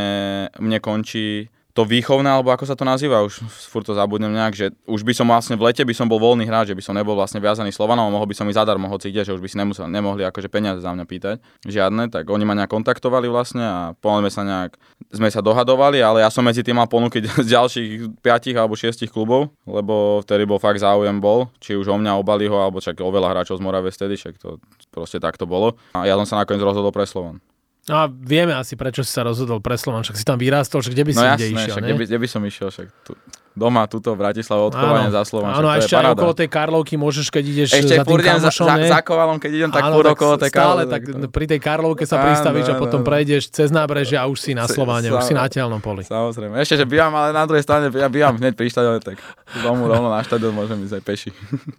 mne 0.56 0.80
končí 0.80 1.52
to 1.70 1.86
výchovné, 1.86 2.26
alebo 2.26 2.50
ako 2.50 2.66
sa 2.66 2.74
to 2.74 2.82
nazýva, 2.82 3.22
už 3.22 3.46
furt 3.46 3.86
to 3.86 3.94
zabudnem 3.94 4.34
nejak, 4.34 4.54
že 4.54 4.66
už 4.90 5.06
by 5.06 5.12
som 5.14 5.26
vlastne 5.30 5.54
v 5.54 5.70
lete 5.70 5.86
by 5.86 5.94
som 5.94 6.10
bol 6.10 6.18
voľný 6.18 6.46
hráč, 6.46 6.74
že 6.74 6.76
by 6.76 6.82
som 6.82 6.94
nebol 6.98 7.14
vlastne 7.14 7.38
viazaný 7.38 7.70
Slovanom 7.70 8.10
a 8.10 8.14
mohol 8.14 8.26
by 8.26 8.34
som 8.34 8.46
ísť 8.50 8.58
zadarmo, 8.58 8.90
hoci 8.90 9.14
ide, 9.14 9.22
že 9.22 9.34
už 9.34 9.42
by 9.42 9.48
si 9.48 9.56
nemusel, 9.58 9.86
nemohli 9.86 10.26
akože 10.26 10.50
peniaze 10.50 10.82
za 10.82 10.90
mňa 10.90 11.04
pýtať, 11.06 11.36
žiadne, 11.62 12.10
tak 12.10 12.26
oni 12.26 12.42
ma 12.42 12.58
nejak 12.58 12.70
kontaktovali 12.70 13.30
vlastne 13.30 13.62
a 13.62 13.78
poďme 14.02 14.30
sa 14.34 14.42
nejak, 14.42 14.74
sme 15.14 15.30
sa 15.30 15.38
dohadovali, 15.38 16.02
ale 16.02 16.26
ja 16.26 16.30
som 16.32 16.42
medzi 16.42 16.66
tým 16.66 16.74
mal 16.74 16.90
ponuky 16.90 17.22
z 17.46 17.46
ďalších 17.46 18.18
5 18.18 18.58
alebo 18.58 18.74
6 18.74 19.06
klubov, 19.06 19.54
lebo 19.62 20.26
vtedy 20.26 20.42
bol 20.46 20.58
fakt 20.58 20.82
záujem 20.82 21.22
bol, 21.22 21.46
či 21.62 21.78
už 21.78 21.86
o 21.86 21.96
mňa, 21.96 22.18
o 22.18 22.26
Baliho, 22.26 22.58
alebo 22.58 22.82
čak 22.82 22.98
oveľa 22.98 23.30
hráčov 23.30 23.58
z 23.58 23.62
Morave 23.62 23.94
vtedy, 23.94 24.18
však 24.18 24.42
to 24.42 24.58
proste 24.90 25.22
takto 25.22 25.46
bolo. 25.46 25.78
A 25.94 26.08
ja 26.08 26.18
som 26.18 26.26
sa 26.26 26.42
nakoniec 26.42 26.62
rozhodol 26.62 26.90
pre 26.90 27.06
Slovan. 27.06 27.38
No 27.90 27.96
a 27.98 28.04
vieme 28.06 28.54
asi, 28.54 28.78
prečo 28.78 29.02
si 29.02 29.10
sa 29.10 29.26
rozhodol 29.26 29.58
pre 29.58 29.74
Slovan, 29.74 30.06
však 30.06 30.14
si 30.14 30.22
tam 30.22 30.38
vyrástol, 30.38 30.78
že 30.78 30.94
kde 30.94 31.10
by 31.10 31.12
si 31.12 31.18
no 31.18 31.26
jasné, 31.26 31.50
išiel, 31.50 31.74
však, 31.74 31.82
kde, 31.82 31.94
by, 31.98 32.04
kde 32.06 32.18
by 32.22 32.28
som 32.30 32.42
išiel, 32.46 32.68
však 32.70 32.86
tu, 33.02 33.12
doma, 33.54 33.90
tuto 33.90 34.14
v 34.14 34.18
Bratislave, 34.22 34.70
odchovanie 34.70 35.10
za 35.10 35.26
Slovan. 35.26 35.58
Áno, 35.58 35.66
a 35.66 35.82
ešte 35.82 35.98
aj 35.98 36.14
okolo 36.14 36.32
tej 36.38 36.48
Karlovky 36.48 36.94
môžeš, 36.94 37.26
keď 37.34 37.44
ideš 37.44 37.68
ešte 37.82 37.98
za 37.98 38.04
tým 38.06 38.22
kamošom. 38.22 38.66
Za, 38.66 38.76
za, 38.86 39.00
kovalom, 39.02 39.36
keď 39.42 39.50
idem, 39.50 39.70
tak 39.74 39.82
áno, 39.90 39.94
furt 39.98 40.08
okolo 40.14 40.34
tej 40.38 40.50
stále, 40.54 40.82
tak 40.86 41.02
pri 41.34 41.44
tej 41.50 41.60
Karlovke 41.60 42.04
sa 42.06 42.22
pristavíš 42.22 42.70
a 42.70 42.74
potom 42.78 43.02
prejdeš 43.02 43.50
cez 43.50 43.74
nábrežie 43.74 44.14
a 44.14 44.30
už 44.30 44.38
si 44.38 44.52
na 44.54 44.70
Slováne, 44.70 45.10
už 45.10 45.26
si 45.26 45.34
na 45.34 45.50
telnom 45.50 45.82
poli. 45.82 46.06
Samozrejme. 46.06 46.62
Ešte, 46.62 46.82
že 46.82 46.86
bývam 46.86 47.10
ale 47.12 47.34
na 47.34 47.44
druhej 47.44 47.66
strane, 47.66 47.90
ja 47.90 48.06
bývam 48.06 48.38
hneď 48.38 48.54
pri 48.54 48.70
štadióne, 48.70 49.02
tak 49.02 49.18
domu 49.66 49.90
rovno 49.90 50.08
na 50.08 50.22
štadión 50.22 50.54
môžem 50.54 50.78
ísť 50.86 50.94
aj 50.96 51.02
peši. 51.02 51.30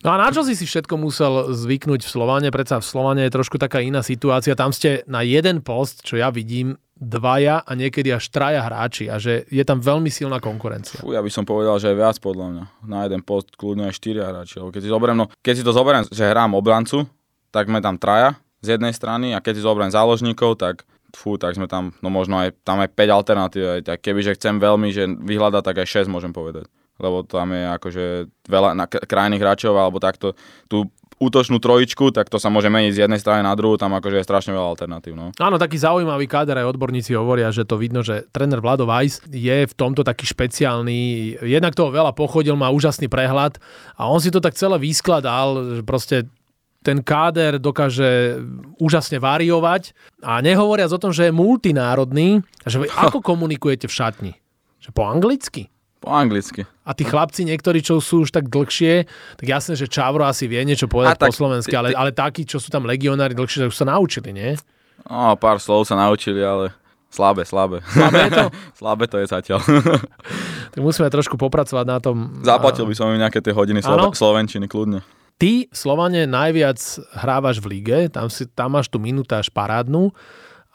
No 0.04 0.13
a 0.13 0.16
na 0.20 0.28
čo 0.30 0.44
si 0.44 0.54
si 0.60 0.68
všetko 0.68 1.00
musel 1.00 1.56
zvyknúť 1.56 2.04
v 2.04 2.10
Slováne? 2.10 2.48
Predsa 2.51 2.84
v 2.84 2.86
Slováne 2.86 3.22
je 3.25 3.32
trošku 3.32 3.56
taká 3.56 3.80
iná 3.80 4.04
situácia. 4.04 4.60
Tam 4.60 4.75
ste 4.75 5.08
na 5.08 5.24
jeden 5.24 5.63
post, 5.63 6.04
čo 6.04 6.20
ja 6.20 6.30
vidím, 6.34 6.75
dvaja 7.01 7.65
a 7.65 7.72
niekedy 7.74 8.13
až 8.13 8.29
traja 8.29 8.62
hráči 8.62 9.10
a 9.10 9.17
že 9.17 9.50
je 9.50 9.63
tam 9.65 9.81
veľmi 9.81 10.13
silná 10.13 10.38
konkurencia. 10.38 11.01
Fú, 11.01 11.17
ja 11.17 11.25
by 11.25 11.31
som 11.34 11.50
povedal, 11.50 11.81
že 11.81 11.89
je 11.89 11.98
viac 11.98 12.22
podľa 12.22 12.46
mňa. 12.53 12.63
Na 12.86 13.10
jeden 13.10 13.25
post 13.25 13.58
kľudne 13.58 13.89
aj 13.89 13.98
štyria 13.98 14.29
hráči. 14.29 14.62
keď 14.62 14.81
si 14.86 14.89
zoberiem, 14.93 15.17
no, 15.17 15.25
keď 15.41 15.53
si 15.58 15.63
to 15.65 15.74
zoberiem, 15.74 16.05
že 16.05 16.29
hrám 16.29 16.53
obrancu, 16.53 17.10
tak 17.50 17.65
sme 17.65 17.81
tam 17.81 17.98
traja 17.98 18.38
z 18.62 18.77
jednej 18.77 18.93
strany 18.93 19.34
a 19.34 19.41
keď 19.41 19.58
si 19.58 19.65
zoberiem 19.65 19.89
záložníkov, 19.89 20.62
tak 20.62 20.86
fú, 21.17 21.41
tak 21.41 21.58
sme 21.58 21.65
tam, 21.65 21.98
no 22.05 22.13
možno 22.13 22.38
aj, 22.38 22.53
tam 22.62 22.77
aj 22.77 22.93
5 22.93 23.17
alternatív. 23.17 23.63
Aj, 23.65 23.81
tak 23.81 24.05
kebyže 24.05 24.38
chcem 24.38 24.62
veľmi 24.62 24.93
že 24.93 25.10
vyhľadať, 25.10 25.62
tak 25.65 25.81
aj 25.81 26.05
6 26.05 26.13
môžem 26.13 26.29
povedať 26.29 26.70
lebo 27.01 27.25
tam 27.25 27.50
je 27.50 27.65
akože 27.81 28.05
veľa 28.46 28.77
na 28.77 28.86
krajných 28.86 29.41
hráčov 29.41 29.74
alebo 29.74 29.98
takto. 29.98 30.38
Tu 30.70 30.86
útočnú 31.22 31.62
trojičku, 31.62 32.10
tak 32.10 32.34
to 32.34 32.42
sa 32.42 32.50
môže 32.50 32.74
meniť 32.74 32.98
z 32.98 33.01
jednej 33.06 33.22
strany 33.22 33.46
na 33.46 33.54
druhú, 33.54 33.78
tam 33.78 33.94
akože 33.94 34.18
je 34.18 34.25
strašne 34.25 34.58
veľa 34.58 34.74
alternatív. 34.74 35.13
No. 35.13 35.30
Áno, 35.38 35.62
taký 35.62 35.78
zaujímavý 35.78 36.25
káder, 36.25 36.58
aj 36.58 36.74
odborníci 36.74 37.13
hovoria, 37.13 37.54
že 37.54 37.62
to 37.62 37.78
vidno, 37.78 38.01
že 38.01 38.25
tréner 38.34 38.58
Vlado 38.58 38.90
Weiss 38.90 39.22
je 39.30 39.70
v 39.70 39.74
tomto 39.78 40.01
taký 40.01 40.25
špeciálny, 40.25 41.00
jednak 41.46 41.78
toho 41.78 41.94
veľa 41.94 42.18
pochodil, 42.18 42.58
má 42.58 42.74
úžasný 42.74 43.06
prehľad 43.06 43.62
a 43.94 44.10
on 44.10 44.18
si 44.18 44.34
to 44.34 44.42
tak 44.42 44.58
celé 44.58 44.82
vyskladal, 44.82 45.78
že 45.78 45.84
proste 45.86 46.18
ten 46.82 47.06
káder 47.06 47.62
dokáže 47.62 48.42
úžasne 48.82 49.22
variovať 49.22 49.94
a 50.25 50.42
nehovoriac 50.42 50.90
o 50.90 50.98
tom, 50.98 51.13
že 51.13 51.30
je 51.30 51.34
multinárodný, 51.34 52.42
že 52.66 52.82
ako 53.06 53.22
komunikujete 53.22 53.86
v 53.86 53.94
šatni? 53.94 54.34
Že 54.82 54.90
po 54.98 55.06
anglicky? 55.06 55.70
Po 56.01 56.10
anglicky. 56.10 56.65
A 56.81 56.98
tí 56.98 57.05
chlapci 57.05 57.46
niektorí, 57.46 57.86
čo 57.86 58.01
sú 58.01 58.25
už 58.25 58.34
tak 58.34 58.50
dlhšie, 58.50 59.05
tak 59.38 59.46
jasné, 59.46 59.77
že 59.77 59.86
Čavro 59.86 60.25
asi 60.25 60.50
vie 60.50 60.58
niečo 60.65 60.89
povedať 60.89 61.22
tak, 61.22 61.29
po 61.29 61.38
slovensky, 61.38 61.77
ale, 61.77 61.93
ale 61.93 62.10
takí, 62.10 62.41
čo 62.41 62.58
sú 62.58 62.74
tam 62.74 62.89
legionári 62.89 63.38
dlhšie, 63.38 63.62
tak 63.62 63.70
už 63.70 63.77
sa 63.77 63.86
naučili, 63.86 64.34
nie? 64.34 64.58
No, 65.05 65.38
pár 65.38 65.62
slov 65.62 65.86
sa 65.86 65.93
naučili, 65.93 66.41
ale 66.41 66.74
slabé, 67.13 67.46
slabé. 67.46 67.86
Slabé 67.86 68.34
to? 68.34 68.46
slabé 68.81 69.03
to 69.05 69.22
je 69.22 69.29
zatiaľ. 69.29 69.62
tak 70.74 70.81
musíme 70.81 71.05
trošku 71.13 71.38
popracovať 71.38 71.86
na 71.86 72.01
tom. 72.01 72.41
Zaplatil 72.41 72.89
by 72.89 72.96
som 72.98 73.13
im 73.13 73.22
nejaké 73.22 73.38
tie 73.38 73.53
hodiny 73.53 73.86
Slo- 73.86 74.10
slovenčiny, 74.10 74.65
kľudne. 74.65 75.05
Ty, 75.38 75.70
Slovane, 75.70 76.25
najviac 76.25 76.81
hrávaš 77.13 77.62
v 77.62 77.77
lige, 77.77 78.10
tam, 78.10 78.29
si, 78.34 78.50
tam 78.50 78.74
máš 78.74 78.89
tú 78.89 78.98
minutáž 78.98 79.53
parádnu 79.53 80.13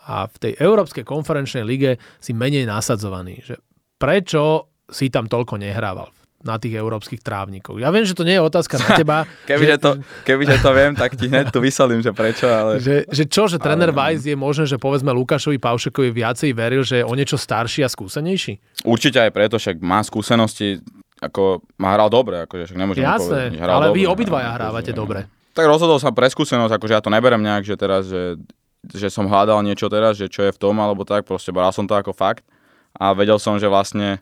a 0.06 0.30
v 0.30 0.36
tej 0.38 0.52
Európskej 0.62 1.02
konferenčnej 1.02 1.66
lige 1.66 1.98
si 2.22 2.30
menej 2.30 2.66
nasadzovaný. 2.66 3.42
Že 3.42 3.58
prečo 3.98 4.70
si 4.90 5.10
tam 5.10 5.26
toľko 5.26 5.58
nehrával 5.58 6.10
na 6.46 6.62
tých 6.62 6.78
európskych 6.78 7.26
trávnikoch. 7.26 7.74
Ja 7.82 7.90
viem, 7.90 8.06
že 8.06 8.14
to 8.14 8.22
nie 8.22 8.38
je 8.38 8.42
otázka 8.46 8.78
na 8.78 8.88
teba. 9.02 9.16
kebyže, 9.50 9.76
že, 9.76 9.82
to, 9.82 9.90
kebyže 10.22 10.56
to 10.62 10.70
viem, 10.70 10.92
tak 10.94 11.18
ti 11.18 11.26
hneď 11.26 11.50
tu 11.50 11.58
vysolím, 11.58 11.98
že 11.98 12.14
prečo. 12.14 12.46
Ale... 12.46 12.78
Že, 12.78 13.10
že 13.10 13.24
čo, 13.26 13.50
že 13.50 13.58
tréner 13.58 13.90
ale... 13.90 14.14
Weiss 14.14 14.22
je 14.22 14.38
možné, 14.38 14.70
že 14.70 14.78
povedzme 14.78 15.10
Lukášovi 15.10 15.58
Paušekovi 15.58 16.14
viacej 16.14 16.50
veril, 16.54 16.86
že 16.86 17.02
je 17.02 17.04
o 17.04 17.14
niečo 17.18 17.34
starší 17.34 17.82
a 17.82 17.90
skúsenejší? 17.90 18.86
Určite 18.86 19.18
aj 19.26 19.30
preto, 19.34 19.58
však 19.58 19.82
má 19.82 20.06
skúsenosti, 20.06 20.78
ako 21.18 21.66
má 21.82 21.98
hral 21.98 22.06
dobre, 22.12 22.46
akože 22.46 22.70
však 22.70 22.78
nemôžem 22.78 23.02
Jasné, 23.02 23.50
povedať. 23.50 23.50
Hral 23.58 23.74
ale 23.74 23.86
dobre, 23.90 23.98
vy 23.98 24.02
obidvaja 24.06 24.50
hrávate 24.54 24.92
akože, 24.94 25.00
dobre. 25.02 25.20
Tak 25.56 25.64
rozhodol 25.66 25.98
sa 25.98 26.14
pre 26.14 26.30
skúsenosť, 26.30 26.72
akože 26.78 26.94
ja 26.94 27.02
to 27.02 27.10
neberem 27.10 27.42
nejak, 27.42 27.64
že 27.64 27.74
teraz, 27.74 28.06
že, 28.06 28.36
že 28.86 29.08
som 29.08 29.26
hľadal 29.26 29.64
niečo 29.64 29.88
teraz, 29.90 30.20
že 30.20 30.28
čo 30.30 30.44
je 30.44 30.52
v 30.52 30.60
tom, 30.60 30.76
alebo 30.78 31.02
tak, 31.02 31.24
proste 31.24 31.50
bral 31.50 31.72
som 31.72 31.88
to 31.88 31.96
ako 31.96 32.12
fakt 32.12 32.44
a 32.92 33.16
vedel 33.16 33.40
som, 33.40 33.56
že 33.56 33.66
vlastne 33.66 34.20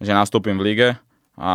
že 0.00 0.12
nastúpim 0.12 0.56
v 0.56 0.64
lige 0.72 0.88
a 1.36 1.52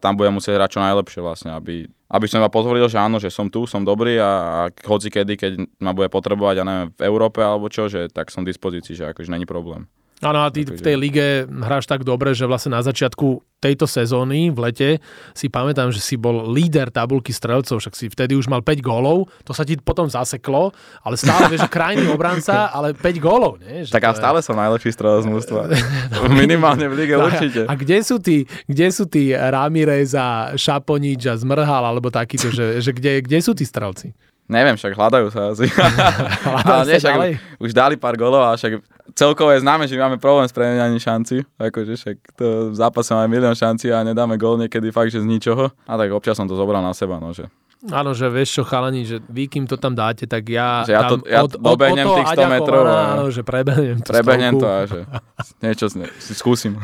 tam 0.00 0.16
budem 0.16 0.32
musieť 0.32 0.56
hrať 0.56 0.70
čo 0.72 0.80
najlepšie 0.80 1.20
vlastne, 1.20 1.50
aby, 1.52 1.84
aby 2.08 2.26
som 2.28 2.40
iba 2.40 2.48
potvrdil, 2.48 2.88
že 2.88 2.96
áno, 2.96 3.20
že 3.20 3.28
som 3.28 3.52
tu, 3.52 3.68
som 3.68 3.84
dobrý 3.84 4.16
a, 4.16 4.32
a 4.64 4.72
hoci 4.88 5.12
kedy, 5.12 5.34
keď 5.36 5.52
ma 5.84 5.92
bude 5.92 6.08
potrebovať, 6.08 6.54
ja 6.56 6.64
neviem, 6.64 6.88
v 6.96 7.02
Európe 7.04 7.44
alebo 7.44 7.68
čo, 7.68 7.92
že 7.92 8.08
tak 8.08 8.32
som 8.32 8.44
v 8.44 8.56
dispozícii, 8.56 8.96
že 8.96 9.12
akože 9.12 9.28
není 9.28 9.44
problém. 9.44 9.84
Áno, 10.18 10.42
a 10.42 10.50
ty 10.50 10.66
v 10.66 10.82
tej 10.82 10.96
lige 10.98 11.46
hráš 11.46 11.86
tak 11.86 12.02
dobre, 12.02 12.34
že 12.34 12.42
vlastne 12.42 12.74
na 12.74 12.82
začiatku 12.82 13.38
tejto 13.58 13.86
sezóny 13.90 14.50
v 14.50 14.58
lete 14.70 14.90
si 15.34 15.50
pamätám, 15.50 15.90
že 15.90 15.98
si 15.98 16.14
bol 16.14 16.50
líder 16.50 16.90
tabulky 16.90 17.34
strelcov, 17.34 17.82
však 17.82 17.94
si 17.94 18.06
vtedy 18.10 18.34
už 18.38 18.46
mal 18.50 18.62
5 18.62 18.82
gólov, 18.82 19.30
to 19.42 19.50
sa 19.54 19.66
ti 19.66 19.78
potom 19.78 20.06
zaseklo, 20.06 20.74
ale 21.02 21.14
stále 21.18 21.50
vieš, 21.50 21.66
že 21.66 21.70
krajný 21.70 22.06
obranca, 22.10 22.66
ale 22.76 22.94
5 22.94 23.18
gólov, 23.22 23.62
nie? 23.62 23.86
Že 23.86 23.94
tak 23.94 24.10
a 24.10 24.14
stále 24.14 24.38
som 24.42 24.58
najlepší 24.58 24.90
strelec 24.94 25.26
mústva. 25.26 25.70
Minimálne 26.30 26.86
v 26.90 26.94
lige 26.98 27.14
no, 27.14 27.30
určite. 27.30 27.66
A 27.66 27.74
kde 27.78 27.98
sú 28.02 28.18
tí, 28.18 28.46
kde 28.66 28.86
sú 28.90 29.06
tí 29.06 29.34
Ramirez 29.34 30.14
a 30.18 30.54
Šaponič 30.58 31.30
a 31.30 31.34
Zmrhal, 31.38 31.82
alebo 31.82 32.10
takýto, 32.10 32.50
že, 32.50 32.82
že 32.82 32.90
kde, 32.90 33.22
kde 33.22 33.38
sú 33.38 33.54
tí 33.54 33.62
strelci? 33.66 34.14
Neviem, 34.48 34.80
však 34.80 34.96
hľadajú 34.96 35.28
sa 35.28 35.52
asi. 35.52 35.68
ale 36.64 36.82
nie, 36.88 36.96
však 36.96 37.16
už 37.60 37.70
dali 37.76 38.00
pár 38.00 38.16
golov 38.16 38.48
a 38.48 38.56
však 38.56 38.80
celkovo 39.18 39.50
je 39.50 39.66
známe, 39.66 39.90
že 39.90 39.98
máme 39.98 40.22
problém 40.22 40.46
s 40.46 40.54
premenianím 40.54 41.02
šanci. 41.02 41.42
Akože 41.58 41.98
však 41.98 42.16
to 42.38 42.70
v 42.70 42.76
zápase 42.78 43.10
máme 43.10 43.26
milión 43.26 43.58
šanci 43.58 43.90
a 43.90 44.06
nedáme 44.06 44.38
gol 44.38 44.54
niekedy 44.62 44.94
fakt, 44.94 45.10
že 45.10 45.18
z 45.18 45.26
ničoho. 45.26 45.74
A 45.90 45.92
tak 45.98 46.14
občas 46.14 46.38
som 46.38 46.46
to 46.46 46.54
zobral 46.54 46.78
na 46.78 46.94
seba, 46.94 47.18
no, 47.18 47.34
že 47.34 47.50
Áno, 47.94 48.10
že 48.10 48.26
vieš 48.26 48.58
čo, 48.58 48.62
chalani, 48.66 49.06
že 49.06 49.22
vy 49.30 49.46
kým 49.46 49.62
to 49.62 49.78
tam 49.78 49.94
dáte, 49.94 50.26
tak 50.26 50.50
ja, 50.50 50.82
že 50.82 50.98
ja 50.98 51.06
to, 51.06 51.22
ja 51.22 51.46
od, 51.46 51.62
od, 51.62 51.78
od 51.78 51.94
tých 51.94 52.30
100 52.34 52.54
metrov. 52.58 52.82
Áno, 52.90 53.30
že 53.30 53.46
prebehnem 53.46 54.02
to 54.02 54.10
Prebehnem 54.10 54.54
to 54.58 54.66
a 54.66 54.82
že 54.82 55.00
niečo 55.62 55.86
si 56.18 56.32
skúsim. 56.34 56.74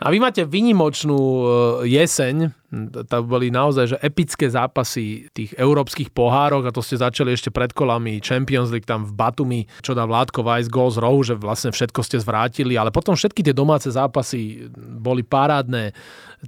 A 0.00 0.08
vy 0.08 0.16
máte 0.16 0.48
vynimočnú 0.48 1.20
e, 1.20 1.44
jeseň, 1.92 2.56
to 3.04 3.16
boli 3.28 3.52
naozaj 3.52 3.84
že 3.92 3.96
epické 4.00 4.48
zápasy 4.48 5.28
tých 5.36 5.52
európskych 5.60 6.08
pohárok 6.08 6.64
a 6.64 6.74
to 6.74 6.80
ste 6.80 6.96
začali 6.96 7.36
ešte 7.36 7.52
pred 7.52 7.76
kolami 7.76 8.16
Champions 8.24 8.72
League 8.72 8.88
tam 8.88 9.04
v 9.04 9.12
Batumi, 9.12 9.60
čo 9.84 9.92
dá 9.92 10.08
Vládko 10.08 10.40
Weiss 10.40 10.72
gol 10.72 10.88
z 10.88 11.04
rohu, 11.04 11.20
že 11.20 11.36
vlastne 11.36 11.68
všetko 11.68 12.00
ste 12.00 12.16
zvrátili, 12.16 12.80
ale 12.80 12.88
potom 12.88 13.12
všetky 13.12 13.44
tie 13.44 13.52
domáce 13.52 13.92
zápasy 13.92 14.72
boli 14.72 15.20
parádne. 15.20 15.92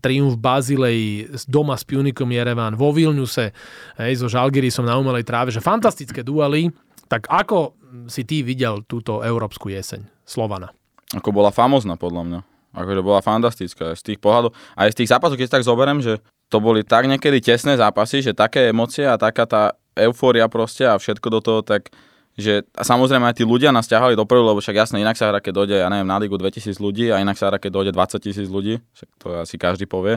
Triumf 0.01 0.41
v 0.41 0.41
Bazilei, 0.41 1.03
doma 1.45 1.77
s 1.77 1.85
Punikom 1.85 2.33
Jerevan, 2.33 2.73
vo 2.73 2.97
Vilniuse, 2.97 3.53
hej, 4.01 4.17
so 4.17 4.33
Žalgirisom 4.33 4.89
na 4.89 4.97
umelej 4.97 5.29
tráve, 5.29 5.53
že 5.53 5.61
fantastické 5.61 6.25
duely. 6.25 6.73
Tak 7.13 7.29
ako 7.29 7.77
si 8.09 8.25
ty 8.25 8.41
videl 8.41 8.81
túto 8.89 9.21
európsku 9.21 9.69
jeseň 9.69 10.09
Slovana? 10.25 10.73
Ako 11.13 11.29
bola 11.29 11.53
famozná 11.53 12.01
podľa 12.01 12.25
mňa. 12.25 12.41
Akože 12.73 13.01
bola 13.05 13.21
fantastická. 13.21 13.93
Z 13.93 14.03
tých 14.03 14.19
pohľadov, 14.19 14.57
aj 14.77 14.93
z 14.93 14.97
tých 15.05 15.11
zápasov, 15.13 15.37
keď 15.37 15.61
tak 15.61 15.69
zoberiem, 15.69 16.01
že 16.01 16.19
to 16.49 16.61
boli 16.61 16.85
tak 16.85 17.09
niekedy 17.09 17.41
tesné 17.41 17.77
zápasy, 17.81 18.21
že 18.21 18.37
také 18.37 18.69
emócie 18.69 19.09
a 19.09 19.17
taká 19.17 19.49
tá 19.49 19.63
eufória 19.97 20.49
proste 20.49 20.85
a 20.89 20.97
všetko 20.97 21.29
do 21.29 21.41
toho, 21.41 21.61
tak 21.61 21.93
že 22.33 22.65
a 22.73 22.81
samozrejme 22.81 23.29
aj 23.29 23.37
tí 23.41 23.45
ľudia 23.45 23.69
nás 23.77 23.85
ťahali 23.85 24.17
dopredu, 24.17 24.49
lebo 24.49 24.65
však 24.65 24.73
jasne 24.73 25.05
inak 25.05 25.21
sa 25.21 25.29
hra, 25.29 25.45
keď 25.45 25.53
dojde, 25.53 25.77
ja 25.85 25.89
neviem, 25.93 26.09
na 26.09 26.17
ligu 26.17 26.33
2000 26.41 26.81
ľudí 26.81 27.13
a 27.13 27.21
inak 27.21 27.37
sa 27.37 27.53
hra, 27.53 27.61
keď 27.61 27.71
dojde 27.77 27.93
20 27.93 28.25
tisíc 28.25 28.49
ľudí, 28.49 28.81
však 28.97 29.09
to 29.21 29.27
asi 29.37 29.57
každý 29.61 29.85
povie 29.85 30.17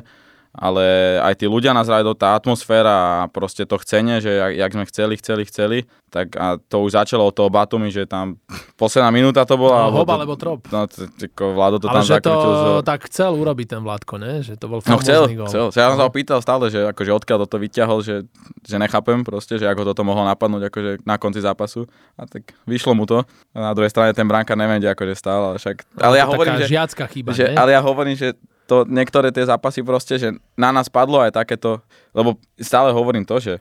ale 0.56 1.18
aj 1.20 1.44
tí 1.44 1.46
ľudia 1.52 1.76
nás 1.76 1.88
do 1.88 2.16
tá 2.16 2.40
atmosféra 2.40 3.24
a 3.24 3.28
proste 3.28 3.68
to 3.68 3.76
chcenie, 3.84 4.24
že 4.24 4.32
jak, 4.32 4.52
jak 4.56 4.72
sme 4.72 4.86
chceli, 4.88 5.14
chceli, 5.20 5.44
chceli, 5.44 5.78
tak 6.08 6.32
a 6.40 6.56
to 6.56 6.80
už 6.88 6.96
začalo 6.96 7.28
od 7.28 7.36
toho 7.36 7.52
Batumi, 7.52 7.92
že 7.92 8.08
tam 8.08 8.40
posledná 8.80 9.12
minúta 9.12 9.44
to 9.44 9.60
bola. 9.60 9.92
No, 9.92 10.00
hoba, 10.00 10.16
alebo 10.16 10.40
trop. 10.40 10.64
No, 10.72 10.88
tyko, 10.88 11.52
Vlado 11.52 11.76
to 11.76 11.92
ale 11.92 12.00
tam 12.00 12.08
že 12.08 12.24
to 12.24 12.32
z... 12.32 12.88
tak 12.88 13.00
chcel 13.12 13.36
urobiť 13.36 13.68
ten 13.76 13.82
Vládko, 13.84 14.16
ne? 14.16 14.40
Že 14.40 14.54
to 14.56 14.66
bol 14.72 14.80
No 14.88 14.96
chcel, 15.04 15.28
gol. 15.36 15.48
chcel. 15.52 15.66
Ja 15.76 15.92
som 15.92 16.00
sa 16.00 16.08
ho 16.08 16.12
pýtal 16.16 16.40
stále, 16.40 16.72
že 16.72 16.88
akože 16.88 17.12
odkiaľ 17.12 17.38
toto 17.44 17.60
vyťahol, 17.60 18.00
že, 18.00 18.24
že 18.64 18.76
nechápem 18.80 19.28
proste, 19.28 19.60
že 19.60 19.68
ako 19.68 19.92
toto 19.92 20.08
mohlo 20.08 20.24
napadnúť 20.24 20.72
akože 20.72 20.92
na 21.04 21.20
konci 21.20 21.44
zápasu. 21.44 21.84
A 22.16 22.24
tak 22.24 22.56
vyšlo 22.64 22.96
mu 22.96 23.04
to. 23.04 23.28
A 23.52 23.58
na 23.60 23.74
druhej 23.76 23.92
strane 23.92 24.16
ten 24.16 24.24
bránka 24.24 24.56
neviem, 24.56 24.80
akože 24.80 25.14
stál, 25.20 25.52
ale 25.52 25.58
však... 25.60 25.84
Ale, 26.00 26.00
ale 26.00 26.16
ja 26.16 26.26
hovorím, 26.32 26.56
že, 26.64 26.68
chyba, 27.12 27.30
že, 27.36 27.46
ale 27.52 27.70
ja 27.76 27.82
hovorím, 27.84 28.16
že 28.16 28.40
to 28.65 28.86
niektoré 28.89 29.29
tie 29.29 29.45
zápasy 29.45 29.86
proste, 29.86 30.17
že 30.17 30.29
na 30.57 30.69
nás 30.74 30.89
padlo 30.89 31.22
aj 31.22 31.38
takéto, 31.38 31.81
lebo 32.12 32.38
stále 32.57 32.89
hovorím 32.89 33.25
to, 33.25 33.38
že 33.38 33.53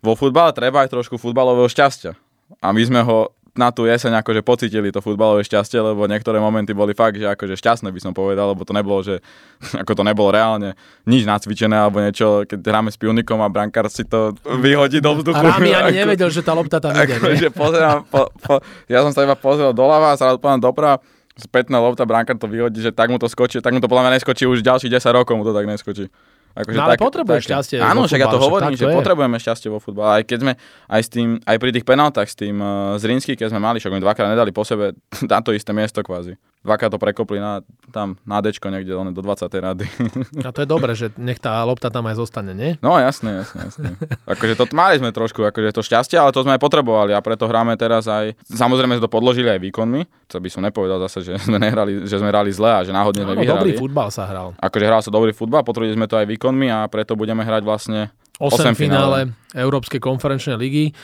vo 0.00 0.16
futbale 0.16 0.52
treba 0.52 0.84
aj 0.84 0.92
trošku 0.92 1.20
futbalového 1.20 1.68
šťastia. 1.68 2.16
A 2.60 2.72
my 2.72 2.82
sme 2.82 3.00
ho 3.04 3.32
na 3.54 3.74
tú 3.74 3.86
jeseň 3.86 4.22
akože 4.22 4.46
pocitili 4.46 4.94
to 4.94 5.02
futbalové 5.02 5.42
šťastie, 5.42 5.82
lebo 5.82 6.06
niektoré 6.06 6.38
momenty 6.38 6.70
boli 6.70 6.94
fakt, 6.94 7.18
že 7.18 7.26
akože 7.26 7.58
šťastné 7.58 7.90
by 7.90 8.00
som 8.00 8.12
povedal, 8.14 8.54
lebo 8.54 8.62
to 8.62 8.70
nebolo, 8.70 9.02
že 9.02 9.18
ako 9.82 9.92
to 9.98 10.02
nebolo 10.06 10.30
reálne 10.30 10.78
nič 11.04 11.26
nacvičené 11.26 11.74
alebo 11.74 11.98
niečo, 11.98 12.46
keď 12.46 12.58
hráme 12.62 12.90
s 12.94 12.98
Pionikom 13.00 13.42
a 13.42 13.50
brankár 13.50 13.90
si 13.90 14.06
to 14.06 14.32
vyhodí 14.62 15.02
do 15.02 15.18
vzduchu. 15.18 15.42
A 15.42 15.58
Rami 15.58 15.74
ani 15.74 15.98
ako, 15.98 16.00
nevedel, 16.06 16.30
že 16.30 16.42
tá 16.46 16.52
lopta 16.54 16.78
tam 16.78 16.94
ide. 16.94 17.18
Ako, 17.18 17.26
že 17.34 17.48
pozerám, 17.50 18.06
po, 18.06 18.30
po, 18.38 18.62
ja 18.86 19.02
som 19.02 19.10
sa 19.10 19.26
iba 19.26 19.34
pozrel 19.34 19.74
doľava 19.74 20.14
a 20.14 20.18
sa 20.18 20.38
doprava 20.38 21.02
spätná 21.40 21.80
lopta, 21.80 22.04
brankár 22.04 22.36
to 22.36 22.46
vyhodí, 22.46 22.84
že 22.84 22.92
tak 22.92 23.08
mu 23.08 23.16
to 23.16 23.26
skočí, 23.26 23.58
tak 23.64 23.72
mu 23.72 23.80
to 23.80 23.88
podľa 23.88 24.08
mňa 24.08 24.12
neskočí 24.20 24.44
už 24.44 24.60
ďalších 24.60 24.92
10 24.92 25.16
rokov 25.16 25.34
mu 25.34 25.44
to 25.44 25.56
tak 25.56 25.64
neskočí. 25.64 26.06
Akože 26.50 26.76
no 26.76 26.82
ale 26.82 26.98
tak, 26.98 27.06
potrebuješ 27.06 27.42
tak, 27.46 27.50
šťastie 27.62 27.76
Áno, 27.78 28.10
však 28.10 28.20
ja 28.26 28.26
to 28.26 28.42
hovorím, 28.42 28.74
že 28.74 28.82
to 28.82 28.90
potrebujeme 28.90 29.38
šťastie 29.38 29.70
vo 29.70 29.78
futbale. 29.78 30.18
Aj 30.18 30.24
keď 30.26 30.38
sme, 30.42 30.52
aj, 30.90 31.00
s 31.06 31.08
tým, 31.08 31.28
aj 31.46 31.56
pri 31.62 31.70
tých 31.70 31.86
penáltach 31.86 32.26
s 32.26 32.34
tým 32.34 32.58
uh, 32.58 32.98
z 32.98 33.06
Rínsky, 33.06 33.38
keď 33.38 33.54
sme 33.54 33.62
mali, 33.62 33.78
však 33.78 33.94
oni 33.94 34.02
dvakrát 34.02 34.34
nedali 34.34 34.50
po 34.50 34.66
sebe 34.66 34.98
na 35.30 35.38
to 35.46 35.54
isté 35.54 35.70
miesto 35.70 36.02
kvázi 36.02 36.34
dvakrát 36.60 36.92
to 36.92 37.00
prekopli 37.00 37.40
na, 37.40 37.64
tam 37.88 38.20
na 38.28 38.44
Dčko 38.44 38.68
niekde 38.68 38.92
len 38.92 39.16
do 39.16 39.24
20. 39.24 39.48
rady. 39.48 39.84
A 40.46 40.52
to 40.52 40.60
je 40.64 40.68
dobré, 40.68 40.92
že 40.92 41.08
nech 41.16 41.40
tá 41.40 41.64
lopta 41.64 41.88
tam 41.88 42.04
aj 42.04 42.20
zostane, 42.20 42.52
nie? 42.52 42.76
No 42.84 43.00
jasné, 43.00 43.44
jasné, 43.44 43.72
jasné. 43.72 43.88
akože 44.28 44.54
to 44.60 44.64
mali 44.76 45.00
sme 45.00 45.10
trošku, 45.10 45.40
akože 45.40 45.72
to 45.72 45.80
šťastie, 45.80 46.20
ale 46.20 46.36
to 46.36 46.44
sme 46.44 46.56
aj 46.56 46.60
potrebovali 46.60 47.16
a 47.16 47.20
preto 47.24 47.48
hráme 47.48 47.72
teraz 47.80 48.04
aj, 48.04 48.36
samozrejme 48.44 49.00
sme 49.00 49.04
to 49.04 49.12
podložili 49.12 49.48
aj 49.48 49.60
výkonmi, 49.60 50.28
to 50.28 50.36
by 50.36 50.48
som 50.52 50.60
nepovedal 50.60 51.00
zase, 51.08 51.24
že 51.24 51.32
sme, 51.40 51.56
nehrali, 51.56 52.04
že 52.04 52.20
sme 52.20 52.28
hrali 52.28 52.52
zle 52.52 52.68
a 52.68 52.80
že 52.84 52.92
náhodne 52.92 53.24
sme 53.24 53.34
no, 53.36 53.40
vyhrali. 53.40 53.72
dobrý 53.72 53.72
futbal 53.80 54.08
sa 54.12 54.28
hral. 54.28 54.52
Akože 54.60 54.84
hral 54.84 55.00
sa 55.00 55.10
dobrý 55.10 55.32
futbal, 55.32 55.64
potvrdili 55.64 55.96
sme 55.96 56.06
to 56.06 56.20
aj 56.20 56.28
výkonmi 56.28 56.68
a 56.68 56.84
preto 56.92 57.16
budeme 57.16 57.40
hrať 57.40 57.62
vlastne 57.64 58.12
8, 58.40 58.72
8 58.72 58.76
finále 58.76 59.32
Európskej 59.52 60.00
konferenčnej 60.00 60.56
ligy 60.56 60.96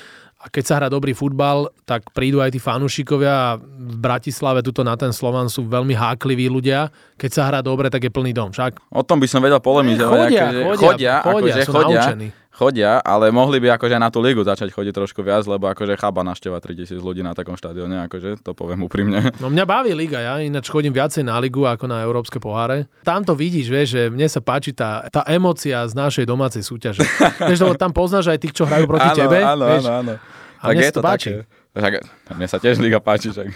a 0.46 0.48
keď 0.48 0.62
sa 0.62 0.74
hrá 0.78 0.86
dobrý 0.86 1.10
futbal, 1.10 1.74
tak 1.82 2.14
prídu 2.14 2.38
aj 2.38 2.54
tí 2.54 2.62
fanúšikovia 2.62 3.58
v 3.58 3.96
Bratislave, 3.98 4.62
tuto 4.62 4.86
na 4.86 4.94
ten 4.94 5.10
Slovan 5.10 5.50
sú 5.50 5.66
veľmi 5.66 5.90
hákliví 5.90 6.46
ľudia. 6.46 6.94
Keď 7.18 7.30
sa 7.34 7.42
hrá 7.50 7.66
dobre, 7.66 7.90
tak 7.90 8.06
je 8.06 8.14
plný 8.14 8.30
dom, 8.30 8.54
však? 8.54 8.78
O 8.94 9.02
tom 9.02 9.18
by 9.18 9.26
som 9.26 9.42
vedel 9.42 9.58
polemizovať. 9.58 10.30
Chodia, 10.30 10.44
akože, 10.46 10.62
chodia, 10.62 10.78
chodia, 10.78 11.14
chodia, 11.26 11.52
akože 11.58 11.62
chodia, 11.66 11.98
naučení 11.98 12.28
chodia, 12.56 13.04
ale 13.04 13.28
mohli 13.28 13.60
by 13.60 13.76
akože 13.76 14.00
na 14.00 14.08
tú 14.08 14.24
ligu 14.24 14.40
začať 14.40 14.72
chodiť 14.72 14.96
trošku 14.96 15.20
viac, 15.20 15.44
lebo 15.44 15.68
akože 15.68 16.00
chába 16.00 16.24
našteva 16.24 16.56
3000 16.56 16.96
ľudí 17.04 17.20
na 17.20 17.36
takom 17.36 17.52
štadióne, 17.52 18.08
akože 18.08 18.40
to 18.40 18.56
poviem 18.56 18.88
úprimne. 18.88 19.28
No 19.36 19.52
mňa 19.52 19.64
baví 19.68 19.92
liga, 19.92 20.24
ja 20.24 20.40
ináč 20.40 20.72
chodím 20.72 20.96
viacej 20.96 21.28
na 21.28 21.36
ligu 21.36 21.68
ako 21.68 21.84
na 21.84 22.00
európske 22.00 22.40
poháre. 22.40 22.88
Tam 23.04 23.20
to 23.20 23.36
vidíš, 23.36 23.68
vieš, 23.68 23.88
že 23.92 24.02
mne 24.08 24.24
sa 24.32 24.40
páči 24.40 24.72
tá, 24.72 25.04
tá 25.12 25.20
emocia 25.28 25.84
z 25.84 25.92
našej 25.92 26.24
domácej 26.24 26.64
súťaže. 26.64 27.04
vieš, 27.52 27.60
lebo 27.60 27.76
tam 27.76 27.92
poznáš 27.92 28.32
aj 28.32 28.40
tých, 28.40 28.56
čo 28.56 28.64
hrajú 28.64 28.88
proti 28.88 29.12
áno, 29.12 29.18
tebe. 29.20 29.38
Áno, 29.44 29.64
vieš, 29.68 29.84
áno, 29.84 29.92
áno. 30.00 30.12
A 30.56 30.64
tak 30.72 30.76
mne 30.80 30.86
je 30.88 30.94
to 30.96 31.04
páči. 31.04 31.30
Také. 31.76 32.00
Tak, 32.24 32.34
mne 32.40 32.48
sa 32.48 32.56
tiež 32.56 32.80
liga 32.80 33.04
páči, 33.04 33.36
však 33.36 33.52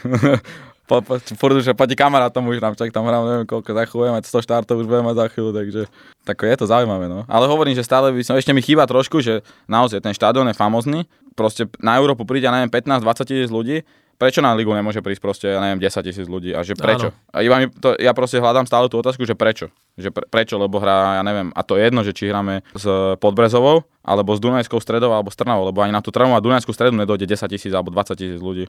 po, 0.91 0.99
po, 1.07 1.23
furt 1.23 1.55
už 1.55 1.71
padí 1.79 1.95
kamarátom 1.95 2.43
už 2.51 2.59
nám, 2.59 2.75
čak 2.75 2.91
tam 2.91 3.07
hrám, 3.07 3.23
neviem 3.23 3.47
koľko, 3.47 3.71
za 3.71 3.87
chvíľu 3.87 4.11
mať 4.11 4.27
100 4.27 4.43
štartov, 4.43 4.83
už 4.83 4.91
budeme 4.91 5.15
mať 5.15 5.17
za 5.23 5.27
chvíľu, 5.31 5.51
takže 5.55 5.83
tak 6.27 6.37
je 6.43 6.57
to 6.59 6.67
zaujímavé, 6.67 7.07
no. 7.07 7.23
Ale 7.31 7.47
hovorím, 7.47 7.79
že 7.79 7.87
stále 7.87 8.11
by 8.11 8.27
som, 8.27 8.35
ešte 8.35 8.51
mi 8.51 8.59
chýba 8.59 8.91
trošku, 8.91 9.23
že 9.23 9.47
naozaj 9.71 10.03
ten 10.03 10.11
štadión 10.11 10.51
je 10.51 10.59
famozný, 10.59 11.07
proste 11.39 11.71
na 11.79 11.95
Európu 11.95 12.27
príde, 12.27 12.51
ja 12.51 12.53
neviem, 12.53 12.75
15-20 12.75 13.31
tisíc 13.31 13.51
ľudí, 13.55 13.87
prečo 14.19 14.43
na 14.43 14.53
ligu 14.53 14.69
nemôže 14.75 15.01
prísť 15.01 15.23
proste, 15.23 15.47
ja 15.47 15.63
neviem, 15.63 15.79
10 15.79 15.95
tisíc 16.03 16.27
ľudí 16.27 16.51
a 16.53 16.67
že 16.67 16.75
prečo? 16.75 17.15
Áno. 17.15 17.33
A 17.33 17.37
iba 17.47 17.57
mi 17.63 17.71
to, 17.71 17.95
ja 17.97 18.11
proste 18.11 18.43
hľadám 18.43 18.67
stále 18.67 18.91
tú 18.91 18.99
otázku, 18.99 19.23
že 19.25 19.39
prečo? 19.39 19.71
Že 19.95 20.11
pre, 20.11 20.25
prečo, 20.27 20.59
lebo 20.59 20.83
hrá, 20.83 21.17
ja 21.17 21.25
neviem, 21.25 21.55
a 21.55 21.63
to 21.63 21.79
je 21.79 21.87
jedno, 21.87 22.03
že 22.03 22.13
či 22.13 22.29
hráme 22.29 22.67
s 22.75 22.85
Podbrezovou, 23.23 23.87
alebo 24.03 24.35
s 24.35 24.43
Dunajskou 24.43 24.83
stredou, 24.83 25.15
alebo 25.15 25.31
s 25.31 25.39
Trnavou, 25.39 25.71
lebo 25.71 25.81
ani 25.81 25.95
na 25.95 26.03
tú 26.03 26.11
Trnavú 26.13 26.37
a 26.37 26.43
Dunajskú 26.43 26.75
stredu 26.75 26.99
nedojde 26.99 27.31
10 27.31 27.47
tisíc 27.49 27.73
alebo 27.73 27.95
20 27.95 28.19
tisíc 28.19 28.43
ľudí. 28.43 28.67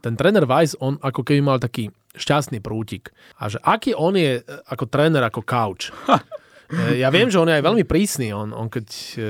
Ten 0.00 0.16
tréner 0.16 0.48
Weiss, 0.48 0.76
on 0.80 0.96
ako 1.00 1.22
keby 1.24 1.40
mal 1.44 1.58
taký 1.60 1.92
šťastný 2.16 2.58
prútik. 2.58 3.14
A 3.38 3.46
že 3.46 3.62
aký 3.62 3.94
on 3.94 4.18
je 4.18 4.40
e, 4.40 4.42
ako 4.68 4.84
tréner, 4.90 5.22
ako 5.24 5.44
couch. 5.44 5.92
E, 6.70 7.02
ja 7.02 7.10
viem, 7.10 7.26
že 7.26 7.34
on 7.42 7.50
je 7.50 7.58
aj 7.58 7.66
veľmi 7.66 7.82
prísny. 7.82 8.30
On, 8.30 8.46
on 8.54 8.70
keď 8.70 8.86
e, 9.18 9.22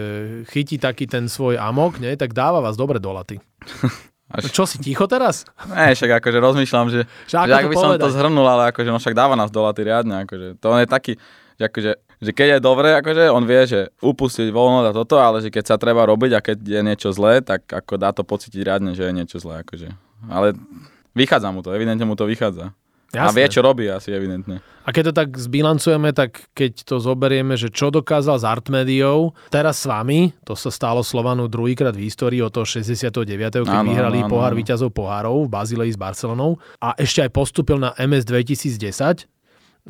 chytí 0.44 0.76
taký 0.76 1.08
ten 1.08 1.24
svoj 1.24 1.56
amok, 1.56 1.96
nie, 1.96 2.12
tak 2.12 2.36
dáva 2.36 2.60
vás 2.60 2.76
dobre 2.76 3.00
do 3.00 3.16
laty. 3.16 3.40
Až... 4.28 4.52
Čo 4.52 4.68
si 4.68 4.76
ticho 4.76 5.08
teraz? 5.08 5.48
Ne, 5.72 5.96
však 5.96 6.20
akože 6.20 6.36
rozmýšľam, 6.36 6.92
že, 6.92 7.08
že, 7.24 7.34
že 7.34 7.36
ak 7.40 7.66
by 7.66 7.74
povedať? 7.74 7.98
som 7.98 8.04
to 8.04 8.12
zhrnul, 8.12 8.44
ale 8.44 8.76
akože 8.76 8.92
no 8.92 9.00
však 9.00 9.16
dáva 9.16 9.40
nás 9.40 9.48
do 9.48 9.64
laty 9.64 9.88
riadne. 9.88 10.28
Akože. 10.28 10.60
To 10.60 10.66
on 10.70 10.84
je 10.84 10.88
taký, 10.92 11.12
že 11.56 11.64
akože, 11.66 11.92
že 12.22 12.30
keď 12.36 12.46
je 12.46 12.58
dobre, 12.60 12.88
akože 12.94 13.32
on 13.32 13.48
vie, 13.48 13.62
že 13.64 13.80
upustiť 14.04 14.52
voľno 14.52 14.86
a 14.86 14.92
toto, 14.92 15.16
ale 15.16 15.40
že 15.40 15.48
keď 15.48 15.64
sa 15.64 15.76
treba 15.80 16.04
robiť 16.04 16.36
a 16.36 16.44
keď 16.44 16.60
je 16.60 16.80
niečo 16.84 17.08
zlé, 17.10 17.40
tak 17.40 17.66
ako 17.66 17.96
dá 17.96 18.12
to 18.12 18.20
pocítiť 18.20 18.60
riadne, 18.62 18.92
že 18.92 19.08
je 19.08 19.16
niečo 19.16 19.40
zlé. 19.40 19.64
Akože. 19.64 20.09
Ale 20.28 20.58
vychádza 21.14 21.48
mu 21.54 21.64
to, 21.64 21.72
evidentne 21.72 22.04
mu 22.04 22.18
to 22.18 22.28
vychádza. 22.28 22.76
Jasné. 23.10 23.26
A 23.26 23.34
vie, 23.34 23.46
čo 23.50 23.58
robí 23.58 23.90
asi 23.90 24.14
evidentne. 24.14 24.62
A 24.86 24.94
keď 24.94 25.10
to 25.10 25.14
tak 25.18 25.34
zbilancujeme, 25.34 26.14
tak 26.14 26.46
keď 26.54 26.86
to 26.86 27.02
zoberieme, 27.02 27.58
že 27.58 27.66
čo 27.66 27.90
dokázal 27.90 28.38
s 28.38 28.46
Artmediou, 28.46 29.34
teraz 29.50 29.82
s 29.82 29.90
vami, 29.90 30.30
to 30.46 30.54
sa 30.54 30.70
stalo 30.70 31.02
Slovanu 31.02 31.50
druhýkrát 31.50 31.90
v 31.90 32.06
histórii 32.06 32.38
od 32.38 32.54
toho 32.54 32.62
69., 32.62 33.66
keď 33.66 33.66
áno, 33.66 33.90
vyhrali 33.90 34.22
áno, 34.22 34.30
pohár 34.30 34.54
áno. 34.54 34.58
víťazov 34.62 34.94
pohárov 34.94 35.46
v 35.46 35.50
Bazileji 35.50 35.90
s 35.90 35.98
Barcelonou 35.98 36.62
a 36.78 36.94
ešte 36.94 37.26
aj 37.26 37.30
postupil 37.34 37.82
na 37.82 37.90
MS 37.98 38.22
2010, 38.30 39.26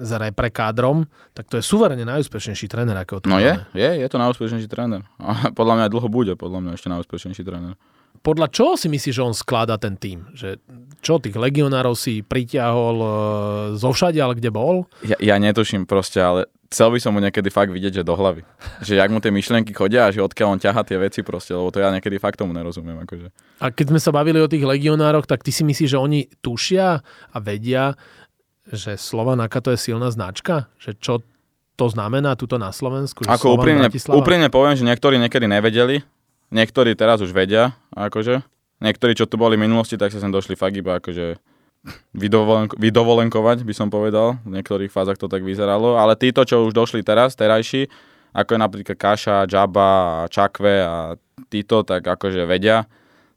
za 0.00 0.16
repre 0.16 0.48
kádrom, 0.48 1.04
tak 1.36 1.50
to 1.50 1.60
je 1.60 1.64
suverene 1.66 2.06
najúspešnejší 2.08 2.72
tréner, 2.72 2.94
ako 2.94 3.20
to 3.20 3.28
No 3.28 3.36
je, 3.36 3.52
je, 3.76 3.90
je 4.00 4.06
to 4.08 4.16
najúspešnejší 4.16 4.70
tréner. 4.70 5.04
A 5.20 5.52
podľa 5.58 5.76
mňa 5.76 5.86
dlho 5.92 6.08
bude, 6.08 6.32
podľa 6.40 6.64
mňa 6.64 6.72
ešte 6.78 6.88
najúspešnejší 6.88 7.42
tréner 7.44 7.76
podľa 8.20 8.52
čoho 8.52 8.76
si 8.76 8.92
myslíš, 8.92 9.16
že 9.16 9.24
on 9.24 9.32
skladá 9.32 9.80
ten 9.80 9.96
tým? 9.96 10.28
Že 10.36 10.60
čo, 11.00 11.16
tých 11.16 11.36
legionárov 11.36 11.96
si 11.96 12.20
pritiahol 12.20 12.96
e, 13.00 13.08
zo 13.80 13.90
všade, 13.96 14.20
ale 14.20 14.36
kde 14.36 14.52
bol? 14.52 14.84
Ja, 15.00 15.16
ja 15.16 15.36
netuším 15.40 15.88
proste, 15.88 16.20
ale 16.20 16.44
chcel 16.68 16.92
by 16.92 16.98
som 17.00 17.16
mu 17.16 17.24
niekedy 17.24 17.48
fakt 17.48 17.72
vidieť, 17.72 18.00
že 18.00 18.02
do 18.04 18.12
hlavy. 18.12 18.44
Že 18.84 19.00
jak 19.00 19.10
mu 19.10 19.24
tie 19.24 19.32
myšlienky 19.32 19.72
chodia 19.72 20.06
a 20.08 20.12
že 20.12 20.20
odkiaľ 20.20 20.56
on 20.56 20.60
ťaha 20.60 20.84
tie 20.84 21.00
veci 21.00 21.20
proste, 21.24 21.56
lebo 21.56 21.72
to 21.72 21.80
ja 21.80 21.88
niekedy 21.88 22.20
fakt 22.20 22.36
tomu 22.36 22.52
nerozumiem. 22.52 23.00
Akože. 23.08 23.32
A 23.64 23.72
keď 23.72 23.96
sme 23.96 24.00
sa 24.00 24.12
bavili 24.12 24.36
o 24.36 24.48
tých 24.48 24.68
legionároch, 24.68 25.24
tak 25.24 25.40
ty 25.40 25.48
si 25.48 25.64
myslíš, 25.64 25.96
že 25.96 25.98
oni 25.98 26.28
tušia 26.44 27.00
a 27.32 27.36
vedia, 27.40 27.96
že 28.68 29.00
Slovanaka 29.00 29.64
to 29.64 29.72
je 29.72 29.80
silná 29.80 30.12
značka? 30.12 30.68
Že 30.76 30.90
čo 31.00 31.14
to 31.80 31.88
znamená 31.88 32.36
tuto 32.36 32.60
na 32.60 32.68
Slovensku? 32.70 33.24
Že 33.24 33.32
Ako 33.32 33.56
úprimne, 33.56 33.88
úprimne 34.12 34.52
poviem, 34.52 34.76
že 34.76 34.84
niektorí 34.84 35.16
niekedy 35.16 35.48
nevedeli, 35.48 36.04
Niektorí 36.50 36.98
teraz 36.98 37.22
už 37.22 37.30
vedia, 37.30 37.78
akože. 37.94 38.42
niektorí, 38.82 39.14
čo 39.14 39.30
tu 39.30 39.38
boli 39.38 39.54
v 39.54 39.70
minulosti, 39.70 39.94
tak 39.94 40.10
sa 40.10 40.18
sem 40.18 40.32
došli 40.34 40.58
fakt 40.58 40.74
iba 40.74 40.98
akože 40.98 41.38
vydovolenko- 42.12 42.76
vydovolenkovať, 42.76 43.62
by 43.62 43.74
som 43.76 43.88
povedal. 43.88 44.36
V 44.42 44.58
niektorých 44.58 44.90
fázach 44.92 45.16
to 45.16 45.30
tak 45.30 45.46
vyzeralo. 45.46 45.96
Ale 45.96 46.18
títo, 46.18 46.42
čo 46.44 46.66
už 46.66 46.74
došli 46.74 47.06
teraz, 47.06 47.38
terajší, 47.38 47.86
ako 48.34 48.50
je 48.56 48.60
napríklad 48.60 48.96
Kaša, 48.98 49.36
Jabba, 49.46 50.26
Čakve 50.30 50.74
a 50.82 51.14
títo, 51.48 51.82
tak 51.82 52.04
akože 52.04 52.46
vedia. 52.46 52.86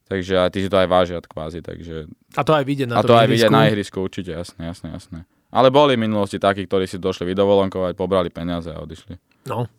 Takže 0.03 0.45
aj 0.45 0.49
tí 0.53 0.59
si 0.65 0.69
to 0.69 0.77
aj 0.77 0.87
vážia 0.91 1.17
kvázi. 1.23 1.63
Takže... 1.63 2.11
A 2.35 2.41
to 2.43 2.51
aj 2.53 2.65
vidieť 2.67 2.87
na 2.91 2.99
a 2.99 3.01
to 3.01 3.15
aj 3.15 3.27
vidieť 3.29 3.49
na 3.49 3.71
ihrisku, 3.71 4.03
určite, 4.03 4.35
jasné, 4.35 4.69
jasné, 4.69 4.91
jasné. 4.91 5.19
Ale 5.53 5.69
boli 5.69 5.95
v 5.95 6.09
minulosti 6.09 6.41
takí, 6.41 6.65
ktorí 6.65 6.89
si 6.89 6.97
došli 6.97 7.29
vydovolenkovať, 7.29 7.93
pobrali 7.93 8.33
peniaze 8.33 8.73
a 8.73 8.81
odišli. 8.81 9.17
No. 9.47 9.69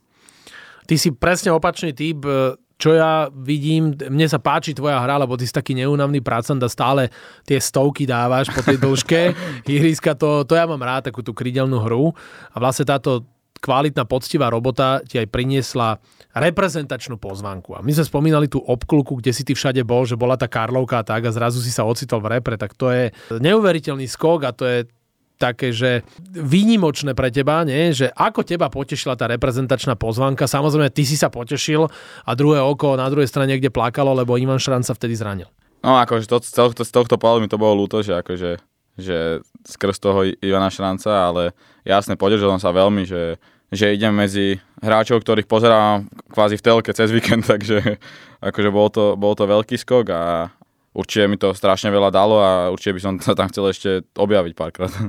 Ty 0.85 0.94
si 0.97 1.11
presne 1.12 1.51
opačný 1.51 1.92
typ 1.92 2.25
čo 2.75 2.91
ja 2.91 3.31
vidím, 3.31 3.95
mne 3.95 4.27
sa 4.27 4.43
páči 4.43 4.75
tvoja 4.75 4.99
hra, 4.99 5.23
lebo 5.23 5.39
ty 5.39 5.47
si 5.47 5.55
taký 5.55 5.79
neúnavný 5.79 6.19
pracant 6.19 6.59
a 6.59 6.67
stále 6.67 7.07
tie 7.47 7.63
stovky 7.63 8.03
dávaš 8.03 8.51
po 8.51 8.61
tej 8.67 8.83
dĺžke. 8.83 9.21
Ihriska, 9.71 10.19
to, 10.19 10.43
to 10.43 10.59
ja 10.59 10.67
mám 10.67 10.83
rád, 10.83 11.09
takú 11.11 11.23
tú 11.23 11.31
krydelnú 11.31 11.79
hru. 11.79 12.11
A 12.51 12.57
vlastne 12.59 12.83
táto 12.83 13.23
kvalitná, 13.65 14.05
poctivá 14.05 14.53
robota 14.53 15.01
ti 15.07 15.17
aj 15.17 15.33
priniesla 15.33 15.97
reprezentačnú 16.37 17.17
pozvánku. 17.17 17.73
A 17.73 17.81
my 17.81 17.97
sme 17.97 18.05
spomínali 18.05 18.51
tú 18.51 18.61
obkluku, 18.61 19.23
kde 19.23 19.33
si 19.33 19.47
ty 19.47 19.57
všade 19.57 19.81
bol, 19.87 20.05
že 20.05 20.21
bola 20.21 20.37
tá 20.37 20.45
Karlovka 20.45 21.01
a 21.01 21.07
tak 21.07 21.25
a 21.25 21.33
zrazu 21.33 21.65
si 21.65 21.73
sa 21.73 21.89
ocitol 21.89 22.21
v 22.21 22.37
repre, 22.37 22.61
tak 22.61 22.77
to 22.77 22.93
je 22.93 23.09
neuveriteľný 23.33 24.05
skok 24.05 24.41
a 24.45 24.53
to 24.53 24.69
je 24.69 24.79
také, 25.45 25.77
že 25.77 26.01
výnimočné 26.33 27.13
pre 27.13 27.29
teba, 27.29 27.61
nie? 27.69 27.93
že 27.93 28.09
ako 28.17 28.41
teba 28.41 28.73
potešila 28.73 29.13
tá 29.13 29.29
reprezentačná 29.29 29.93
pozvanka. 30.01 30.49
Samozrejme, 30.49 30.89
ty 30.89 31.05
si 31.05 31.21
sa 31.21 31.29
potešil 31.29 31.85
a 32.25 32.31
druhé 32.33 32.65
oko 32.65 32.97
na 32.97 33.13
druhej 33.13 33.29
strane 33.29 33.53
niekde 33.53 33.69
plakalo, 33.69 34.17
lebo 34.17 34.41
Ivan 34.41 34.57
Šran 34.57 34.81
sa 34.81 34.97
vtedy 34.97 35.13
zranil. 35.13 35.49
No 35.85 36.01
akože 36.01 36.25
to, 36.25 36.41
z, 36.41 36.53
tohto, 36.57 36.81
z 36.81 36.93
tohto 36.93 37.21
pohľadu 37.21 37.45
mi 37.45 37.53
to 37.53 37.61
bolo 37.61 37.85
ľúto, 37.85 38.01
že 38.01 38.17
akože 38.17 38.57
že 38.95 39.43
skrz 39.67 39.99
toho 39.99 40.23
Ivana 40.39 40.71
Šranca, 40.71 41.11
ale 41.11 41.51
jasne 41.83 42.15
potešil 42.15 42.47
som 42.47 42.63
sa 42.63 42.71
veľmi, 42.71 43.03
že, 43.03 43.43
že 43.75 43.91
idem 43.91 44.15
medzi 44.15 44.63
hráčov, 44.79 45.19
ktorých 45.19 45.51
pozerám 45.51 46.07
kvázi 46.31 46.55
v 46.55 46.63
telke 46.63 46.95
cez 46.95 47.11
víkend, 47.11 47.43
takže 47.51 47.99
akože 48.39 48.71
bol 48.71 48.87
to, 48.95 49.19
bol 49.19 49.35
to 49.35 49.51
veľký 49.51 49.75
skok 49.75 50.07
a, 50.15 50.47
určite 50.95 51.27
mi 51.27 51.37
to 51.37 51.51
strašne 51.53 51.91
veľa 51.91 52.15
dalo 52.15 52.39
a 52.39 52.71
určite 52.71 52.95
by 52.97 53.01
som 53.03 53.13
sa 53.19 53.35
tam 53.35 53.51
chcel 53.51 53.69
ešte 53.69 53.91
objaviť 54.15 54.55
párkrát. 54.55 54.95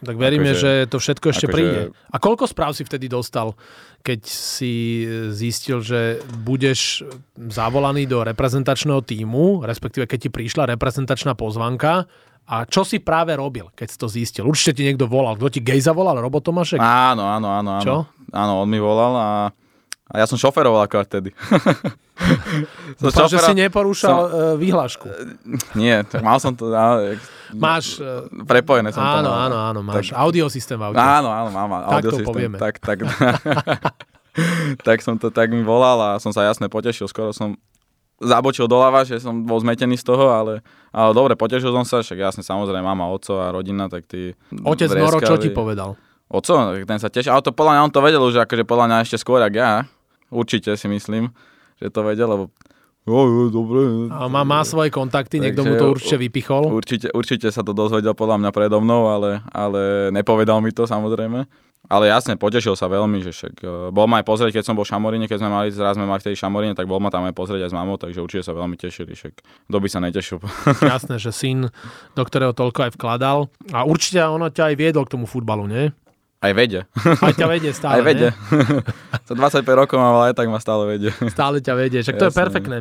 Tak 0.00 0.16
veríme, 0.16 0.56
akože, 0.56 0.60
že 0.60 0.72
to 0.88 0.96
všetko 0.96 1.26
ešte 1.28 1.46
akože... 1.46 1.54
príde. 1.54 1.80
A 2.08 2.16
koľko 2.16 2.48
správ 2.48 2.72
si 2.72 2.88
vtedy 2.88 3.06
dostal, 3.06 3.52
keď 4.00 4.20
si 4.24 5.04
zistil, 5.28 5.84
že 5.84 6.24
budeš 6.40 7.04
zavolaný 7.36 8.08
do 8.08 8.24
reprezentačného 8.24 9.04
týmu, 9.04 9.60
respektíve 9.60 10.08
keď 10.08 10.18
ti 10.26 10.30
prišla 10.32 10.72
reprezentačná 10.72 11.36
pozvanka 11.36 12.08
a 12.48 12.64
čo 12.64 12.82
si 12.82 12.98
práve 12.98 13.36
robil, 13.36 13.68
keď 13.76 13.86
si 13.86 13.96
to 14.00 14.08
zistil? 14.08 14.48
Určite 14.48 14.80
ti 14.80 14.82
niekto 14.88 15.04
volal. 15.04 15.36
Kto 15.36 15.52
ti 15.52 15.60
gej 15.60 15.84
zavolal? 15.84 16.18
Robo 16.18 16.40
Tomášek? 16.40 16.80
Áno, 16.80 17.28
áno, 17.28 17.48
áno. 17.52 17.70
áno. 17.78 17.84
Čo? 17.84 17.96
Áno, 18.32 18.64
on 18.64 18.68
mi 18.72 18.80
volal 18.80 19.12
a 19.14 19.28
a 20.10 20.14
ja 20.18 20.26
som 20.26 20.34
šoferoval 20.34 20.90
akorát 20.90 21.06
tedy. 21.06 21.30
Dúfam, 23.00 23.30
že 23.30 23.38
si 23.38 23.54
neporúšal 23.54 24.18
som... 24.26 24.34
E, 24.34 24.58
vyhlášku. 24.58 25.06
Nie, 25.78 26.02
tak 26.02 26.26
mal 26.26 26.42
som 26.42 26.52
to... 26.52 26.74
Ale... 26.74 27.16
Máš... 27.54 28.02
E, 28.02 28.26
prepojené 28.42 28.90
som 28.90 29.00
áno, 29.00 29.30
to 29.30 29.30
Áno, 29.30 29.56
áno, 29.56 29.80
máš 29.86 30.10
tak... 30.10 30.18
audiosystém 30.18 30.76
v 30.76 30.90
aute. 30.90 30.98
Áno, 30.98 31.30
áno, 31.30 31.48
mám 31.54 31.70
audiosystém. 31.86 32.26
Tak 32.26 32.26
to 32.26 32.26
povieme. 32.26 32.56
Tak, 32.58 32.74
tak, 32.82 32.98
tak 34.86 34.98
som 35.06 35.14
to 35.14 35.30
tak 35.30 35.54
mi 35.54 35.62
volal 35.62 35.96
a 36.02 36.08
som 36.18 36.34
sa 36.34 36.42
jasne 36.42 36.66
potešil. 36.66 37.06
Skoro 37.06 37.30
som 37.30 37.54
zabočil 38.20 38.68
doľava, 38.68 39.06
že 39.08 39.22
som 39.22 39.46
bol 39.46 39.62
zmetený 39.62 39.96
z 39.96 40.04
toho, 40.04 40.28
ale, 40.28 40.60
ale 40.92 41.10
dobre, 41.16 41.38
potešil 41.40 41.72
som 41.72 41.88
sa, 41.88 42.04
však 42.04 42.20
jasne, 42.20 42.42
samozrejme, 42.44 42.84
mama, 42.84 43.08
oco 43.08 43.40
a 43.40 43.48
rodina, 43.48 43.88
tak 43.88 44.04
tí... 44.04 44.36
Otec 44.60 44.92
Noro, 44.92 45.24
čo 45.24 45.40
ti 45.40 45.48
povedal? 45.48 45.96
Oco, 46.30 46.52
ten 46.84 47.00
sa 47.00 47.10
teší, 47.10 47.32
ale 47.32 47.42
to 47.42 47.50
podľa 47.50 47.72
mňa 47.74 47.84
on 47.88 47.92
to 47.96 48.04
vedel 48.04 48.22
už, 48.22 48.44
akože 48.44 48.62
podľa 48.68 48.86
mňa 48.86 48.96
ešte 49.02 49.18
skôr, 49.18 49.40
ako 49.42 49.56
ja, 49.56 49.88
Určite 50.30 50.78
si 50.78 50.86
myslím, 50.86 51.34
že 51.76 51.90
to 51.90 52.06
vedel, 52.06 52.30
lebo 52.30 52.44
Jo, 53.08 53.24
jo, 53.26 53.42
dobre. 53.48 54.12
A 54.12 54.28
má, 54.28 54.44
má 54.44 54.60
svoje 54.60 54.92
kontakty, 54.92 55.40
niekto 55.40 55.64
mu 55.64 55.72
to 55.80 55.88
určite 55.88 56.20
vypichol. 56.20 56.68
Určite, 56.68 57.08
určite 57.16 57.48
sa 57.48 57.64
to 57.64 57.72
dozvedel 57.72 58.12
podľa 58.12 58.44
mňa 58.44 58.50
predo 58.52 58.76
mnou, 58.84 59.08
ale, 59.08 59.40
ale 59.50 60.12
nepovedal 60.12 60.60
mi 60.60 60.68
to 60.68 60.84
samozrejme. 60.84 61.48
Ale 61.88 62.12
jasne, 62.12 62.36
potešil 62.36 62.76
sa 62.76 62.92
veľmi, 62.92 63.24
že 63.24 63.32
však 63.32 63.54
uh, 63.64 63.70
bol 63.88 64.04
ma 64.04 64.20
aj 64.20 64.28
pozrieť, 64.28 64.60
keď 64.60 64.64
som 64.68 64.76
bol 64.76 64.84
v 64.84 64.92
Šamoríne, 64.92 65.26
keď 65.26 65.38
sme 65.40 65.50
mali, 65.50 65.68
zraz 65.72 65.96
sme 65.96 66.04
mali 66.04 66.20
v 66.20 66.28
tej 66.28 66.36
Šamoríne, 66.36 66.76
tak 66.76 66.84
bol 66.84 67.00
ma 67.00 67.08
tam 67.08 67.24
aj 67.24 67.32
pozrieť 67.32 67.66
aj 67.66 67.70
s 67.72 67.74
mamou, 67.74 67.96
takže 67.96 68.20
určite 68.20 68.44
sa 68.46 68.52
veľmi 68.52 68.76
tešili, 68.76 69.16
však 69.16 69.32
kto 69.66 69.76
by 69.80 69.88
sa 69.88 69.98
netešil. 70.04 70.38
Jasné, 70.92 71.16
že 71.16 71.32
syn, 71.32 71.72
do 72.14 72.22
ktorého 72.22 72.52
toľko 72.52 72.84
aj 72.84 72.92
vkladal. 73.00 73.48
A 73.72 73.88
určite 73.88 74.20
ono 74.22 74.52
ťa 74.52 74.70
aj 74.70 74.74
viedol 74.76 75.08
k 75.08 75.18
tomu 75.18 75.24
futbalu, 75.24 75.66
nie? 75.66 75.88
Aj 76.40 76.56
vede. 76.56 76.88
Aj 77.20 77.36
ťa 77.36 77.46
vedie 77.52 77.70
stále, 77.76 78.00
Aj 78.00 78.02
vede. 78.02 78.32
Za 79.28 79.36
25 79.36 79.60
rokov 79.76 80.00
mám, 80.00 80.16
ale 80.16 80.32
aj 80.32 80.40
tak 80.40 80.48
ma 80.48 80.56
stále 80.56 80.88
vedie. 80.88 81.12
Stále 81.28 81.60
ťa 81.60 81.74
vedie, 81.76 82.00
však 82.00 82.16
to 82.16 82.26
Jasne. 82.26 82.32
je 82.32 82.40
perfektné. 82.40 82.76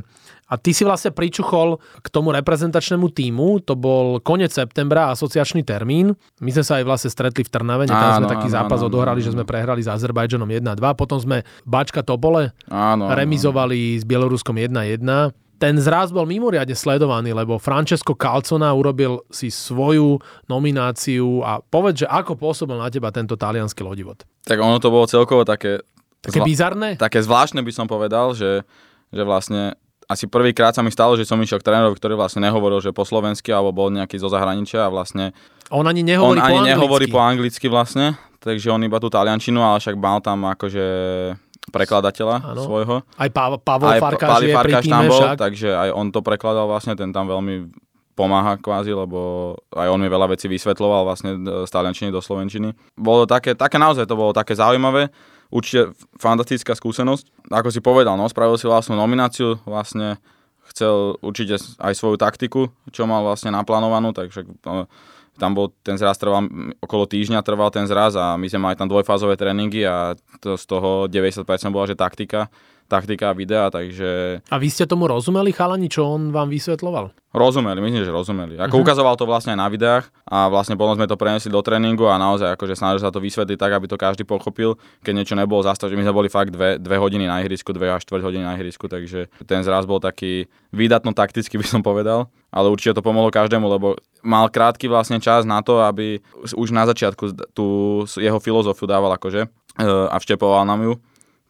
A 0.50 0.58
ty 0.58 0.72
si 0.74 0.88
vlastne 0.88 1.12
pričuchol 1.14 1.78
k 2.00 2.08
tomu 2.10 2.32
reprezentačnému 2.34 3.12
týmu, 3.14 3.62
to 3.62 3.76
bol 3.76 4.18
koniec 4.24 4.50
septembra, 4.50 5.12
asociačný 5.14 5.62
termín. 5.62 6.16
My 6.42 6.50
sme 6.56 6.64
sa 6.66 6.80
aj 6.82 6.88
vlastne 6.88 7.12
stretli 7.12 7.46
v 7.46 7.52
Trnave, 7.52 7.86
tam 7.86 8.26
sme 8.26 8.32
taký 8.32 8.48
áno, 8.50 8.56
zápas 8.64 8.80
áno, 8.82 8.90
odohrali, 8.90 9.22
áno. 9.22 9.28
že 9.28 9.36
sme 9.36 9.44
prehrali 9.46 9.84
s 9.84 9.92
Azerbajdžanom 9.92 10.50
1-2, 10.50 10.80
potom 10.98 11.20
sme 11.20 11.46
Bačka 11.68 12.02
Topole 12.02 12.56
áno, 12.72 13.12
remizovali 13.12 14.00
áno. 14.00 14.00
s 14.02 14.04
Bieloruskom 14.08 14.56
1-1 14.58 15.04
ten 15.60 15.76
zraz 15.76 16.16
bol 16.16 16.24
mimoriadne 16.24 16.72
sledovaný, 16.72 17.36
lebo 17.36 17.60
Francesco 17.60 18.16
Calcona 18.16 18.72
urobil 18.72 19.20
si 19.28 19.52
svoju 19.52 20.18
nomináciu 20.48 21.44
a 21.44 21.60
povedz, 21.60 22.02
že 22.02 22.08
ako 22.08 22.40
pôsobil 22.40 22.80
na 22.80 22.88
teba 22.88 23.12
tento 23.12 23.36
talianský 23.36 23.84
lodivod. 23.84 24.24
Tak 24.48 24.56
ono 24.56 24.80
to 24.80 24.88
bolo 24.88 25.04
celkovo 25.06 25.44
také... 25.44 25.84
Také 26.24 26.40
zvla- 26.40 26.48
bizarné? 26.48 26.90
Také 26.96 27.20
zvláštne 27.20 27.60
by 27.60 27.72
som 27.76 27.88
povedal, 27.92 28.32
že, 28.32 28.64
že 29.12 29.24
vlastne 29.28 29.76
asi 30.10 30.26
prvýkrát 30.26 30.74
sa 30.74 30.82
mi 30.82 30.90
stalo, 30.90 31.14
že 31.14 31.28
som 31.28 31.38
išiel 31.38 31.62
k 31.62 31.70
trénerovi, 31.70 31.94
ktorý 31.94 32.18
vlastne 32.18 32.42
nehovoril, 32.42 32.82
že 32.82 32.96
po 32.96 33.06
slovensky 33.06 33.54
alebo 33.54 33.70
bol 33.70 33.94
nejaký 33.94 34.18
zo 34.18 34.32
zahraničia 34.32 34.88
a 34.88 34.90
vlastne... 34.90 35.38
On 35.70 35.86
ani 35.86 36.02
nehovorí 36.02 36.40
on 36.40 36.42
po 36.42 36.48
ani 36.50 36.58
anglicky. 36.58 36.72
nehovorí 36.74 37.06
po 37.14 37.20
anglicky 37.22 37.68
vlastne, 37.70 38.18
takže 38.42 38.74
on 38.74 38.82
iba 38.82 38.98
tú 38.98 39.12
taliančinu, 39.12 39.62
ale 39.62 39.78
však 39.78 39.96
mal 40.02 40.18
tam 40.18 40.50
akože 40.50 40.86
prekladateľa 41.68 42.36
ano. 42.56 42.62
svojho. 42.64 42.96
Aj 43.20 43.30
pa- 43.30 43.60
Pavol 43.60 43.92
aj 43.94 44.00
Farkáš 44.02 44.42
je 44.42 44.56
Farkáš 44.56 44.86
tam 44.88 45.04
bol, 45.06 45.20
však. 45.20 45.36
takže 45.38 45.70
aj 45.76 45.90
on 45.94 46.08
to 46.10 46.20
prekladal 46.24 46.66
vlastne, 46.66 46.96
ten 46.96 47.12
tam 47.12 47.28
veľmi 47.30 47.70
pomáha 48.18 48.60
kvázi, 48.60 48.92
lebo 48.92 49.56
aj 49.72 49.88
on 49.88 50.00
mi 50.04 50.12
veľa 50.12 50.36
vecí 50.36 50.52
vysvetloval 50.52 51.08
vlastne 51.08 51.40
z 51.40 51.70
taliančiny 51.72 52.12
do 52.12 52.20
slovenčiny. 52.20 52.76
Bolo 53.00 53.24
to 53.24 53.32
také, 53.32 53.56
také 53.56 53.80
naozaj 53.80 54.04
to 54.04 54.20
bolo 54.20 54.36
také 54.36 54.60
zaujímavé, 54.60 55.08
určite 55.48 55.96
fantastická 56.20 56.76
skúsenosť. 56.76 57.48
Ako 57.48 57.72
si 57.72 57.80
povedal, 57.80 58.20
no, 58.20 58.28
spravil 58.28 58.60
si 58.60 58.68
vlastnú 58.68 59.00
nomináciu, 59.00 59.64
vlastne 59.64 60.20
chcel 60.68 61.16
určite 61.24 61.58
aj 61.80 61.96
svoju 61.96 62.20
taktiku, 62.20 62.68
čo 62.92 63.08
mal 63.08 63.24
vlastne 63.24 63.56
naplánovanú, 63.56 64.12
takže 64.12 64.46
no, 64.68 64.92
tam 65.40 65.56
bol 65.56 65.72
ten 65.82 65.96
zraz 65.96 66.20
trval 66.20 66.46
okolo 66.84 67.08
týždňa 67.08 67.40
trval 67.42 67.72
ten 67.72 67.88
zraz 67.88 68.20
a 68.20 68.36
my 68.36 68.46
sme 68.52 68.60
mali 68.70 68.76
tam 68.76 68.92
dvojfázové 68.92 69.40
tréningy 69.40 69.88
a 69.88 70.14
to 70.44 70.60
z 70.60 70.66
toho 70.68 71.08
90% 71.08 71.48
bola, 71.72 71.88
že 71.88 71.96
taktika 71.96 72.52
taktika 72.90 73.32
a 73.32 73.38
videa, 73.38 73.70
takže... 73.70 74.42
A 74.50 74.58
vy 74.58 74.68
ste 74.74 74.90
tomu 74.90 75.06
rozumeli, 75.06 75.54
chalani, 75.54 75.88
čo 75.88 76.10
on 76.10 76.34
vám 76.34 76.50
vysvetloval? 76.50 77.14
Rozumeli, 77.30 77.78
myslím, 77.78 78.02
že 78.02 78.10
rozumeli. 78.10 78.58
Ako 78.58 78.82
uh-huh. 78.82 78.84
ukazoval 78.90 79.14
to 79.14 79.30
vlastne 79.30 79.54
aj 79.54 79.62
na 79.62 79.70
videách 79.70 80.10
a 80.26 80.50
vlastne 80.50 80.74
potom 80.74 80.98
sme 80.98 81.06
to 81.06 81.14
prenesli 81.14 81.54
do 81.54 81.62
tréningu 81.62 82.10
a 82.10 82.18
naozaj 82.18 82.58
akože 82.58 82.74
snažil 82.74 83.06
sa 83.06 83.14
to 83.14 83.22
vysvetliť 83.22 83.54
tak, 83.54 83.78
aby 83.78 83.86
to 83.86 84.02
každý 84.02 84.26
pochopil. 84.26 84.82
Keď 85.06 85.14
niečo 85.14 85.38
nebolo 85.38 85.62
zastav, 85.62 85.94
že 85.94 85.96
my 86.02 86.10
sme 86.10 86.18
boli 86.18 86.30
fakt 86.34 86.50
dve, 86.50 86.82
dve 86.82 86.98
hodiny 86.98 87.30
na 87.30 87.46
ihrisku, 87.46 87.70
dve 87.70 87.94
až 87.94 88.02
štvrť 88.10 88.26
hodiny 88.26 88.42
na 88.42 88.58
ihrisku, 88.58 88.90
takže 88.90 89.30
ten 89.46 89.62
zraz 89.62 89.86
bol 89.86 90.02
taký 90.02 90.50
výdatno 90.74 91.14
takticky 91.14 91.54
by 91.62 91.66
som 91.70 91.86
povedal, 91.86 92.34
ale 92.50 92.74
určite 92.74 92.98
to 92.98 93.06
pomohlo 93.06 93.30
každému, 93.30 93.70
lebo 93.70 94.02
mal 94.26 94.52
krátky 94.52 94.92
vlastne 94.92 95.18
čas 95.24 95.48
na 95.48 95.64
to, 95.64 95.80
aby 95.84 96.20
už 96.56 96.70
na 96.76 96.84
začiatku 96.88 97.56
tú 97.56 97.68
jeho 98.20 98.40
filozofiu 98.44 98.86
dával 98.90 99.16
akože 99.16 99.46
e, 99.46 99.50
a 99.86 100.16
vštepoval 100.20 100.68
nám 100.68 100.82
ju 100.84 100.94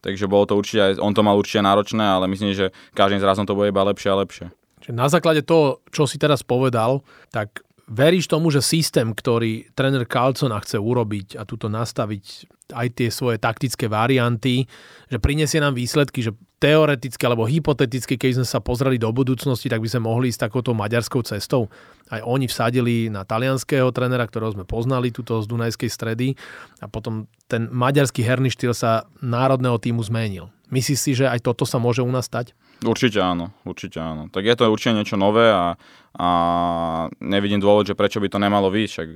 Takže 0.00 0.24
bolo 0.24 0.48
to 0.48 0.56
určite, 0.56 0.80
aj, 0.80 0.92
on 0.96 1.12
to 1.12 1.20
mal 1.20 1.36
určite 1.36 1.60
náročné, 1.60 2.00
ale 2.00 2.24
myslím, 2.32 2.56
že 2.56 2.72
každým 2.96 3.20
zrazom 3.20 3.44
to 3.44 3.52
bude 3.52 3.68
iba 3.68 3.84
lepšie 3.84 4.08
a 4.08 4.20
lepšie. 4.24 4.46
Čiže 4.80 4.96
na 4.96 5.06
základe 5.12 5.44
toho, 5.44 5.84
čo 5.92 6.08
si 6.08 6.16
teraz 6.16 6.40
povedal, 6.40 7.04
tak 7.28 7.60
veríš 7.84 8.32
tomu, 8.32 8.48
že 8.48 8.64
systém, 8.64 9.12
ktorý 9.12 9.68
tréner 9.76 10.08
Carlsona 10.08 10.56
chce 10.64 10.80
urobiť 10.80 11.36
a 11.36 11.44
túto 11.44 11.68
nastaviť 11.68 12.48
aj 12.72 12.88
tie 12.96 13.08
svoje 13.12 13.36
taktické 13.36 13.86
varianty, 13.86 14.66
že 15.10 15.18
prinesie 15.18 15.58
nám 15.58 15.76
výsledky, 15.76 16.24
že 16.24 16.36
teoreticky 16.60 17.24
alebo 17.24 17.48
hypoteticky, 17.48 18.20
keď 18.20 18.42
sme 18.42 18.46
sa 18.46 18.60
pozreli 18.60 19.00
do 19.00 19.08
budúcnosti, 19.08 19.72
tak 19.72 19.80
by 19.80 19.88
sme 19.88 20.04
mohli 20.04 20.28
ísť 20.28 20.46
takouto 20.52 20.76
maďarskou 20.76 21.24
cestou. 21.24 21.72
Aj 22.12 22.20
oni 22.20 22.44
vsadili 22.44 23.08
na 23.08 23.24
talianského 23.24 23.88
trénera, 23.96 24.28
ktorého 24.28 24.52
sme 24.52 24.68
poznali 24.68 25.08
tuto 25.08 25.40
z 25.40 25.48
Dunajskej 25.48 25.88
stredy 25.88 26.36
a 26.84 26.86
potom 26.86 27.24
ten 27.48 27.66
maďarský 27.72 28.20
herný 28.20 28.52
štýl 28.52 28.76
sa 28.76 29.08
národného 29.24 29.80
týmu 29.80 30.04
zmenil. 30.04 30.52
Myslíš 30.68 30.98
si, 31.00 31.12
že 31.16 31.26
aj 31.26 31.42
toto 31.42 31.64
sa 31.64 31.80
môže 31.80 32.04
u 32.04 32.12
nás 32.12 32.28
stať? 32.28 32.52
Určite 32.80 33.20
áno, 33.20 33.52
určite 33.68 34.00
áno. 34.00 34.32
Tak 34.32 34.42
je 34.44 34.56
to 34.56 34.72
určite 34.72 34.96
niečo 34.96 35.20
nové 35.20 35.52
a, 35.52 35.76
a 36.16 36.28
nevidím 37.20 37.60
dôvod, 37.60 37.84
že 37.84 37.92
prečo 37.92 38.24
by 38.24 38.32
to 38.32 38.40
nemalo 38.40 38.72
výjsť. 38.72 38.92
Však, 38.92 39.08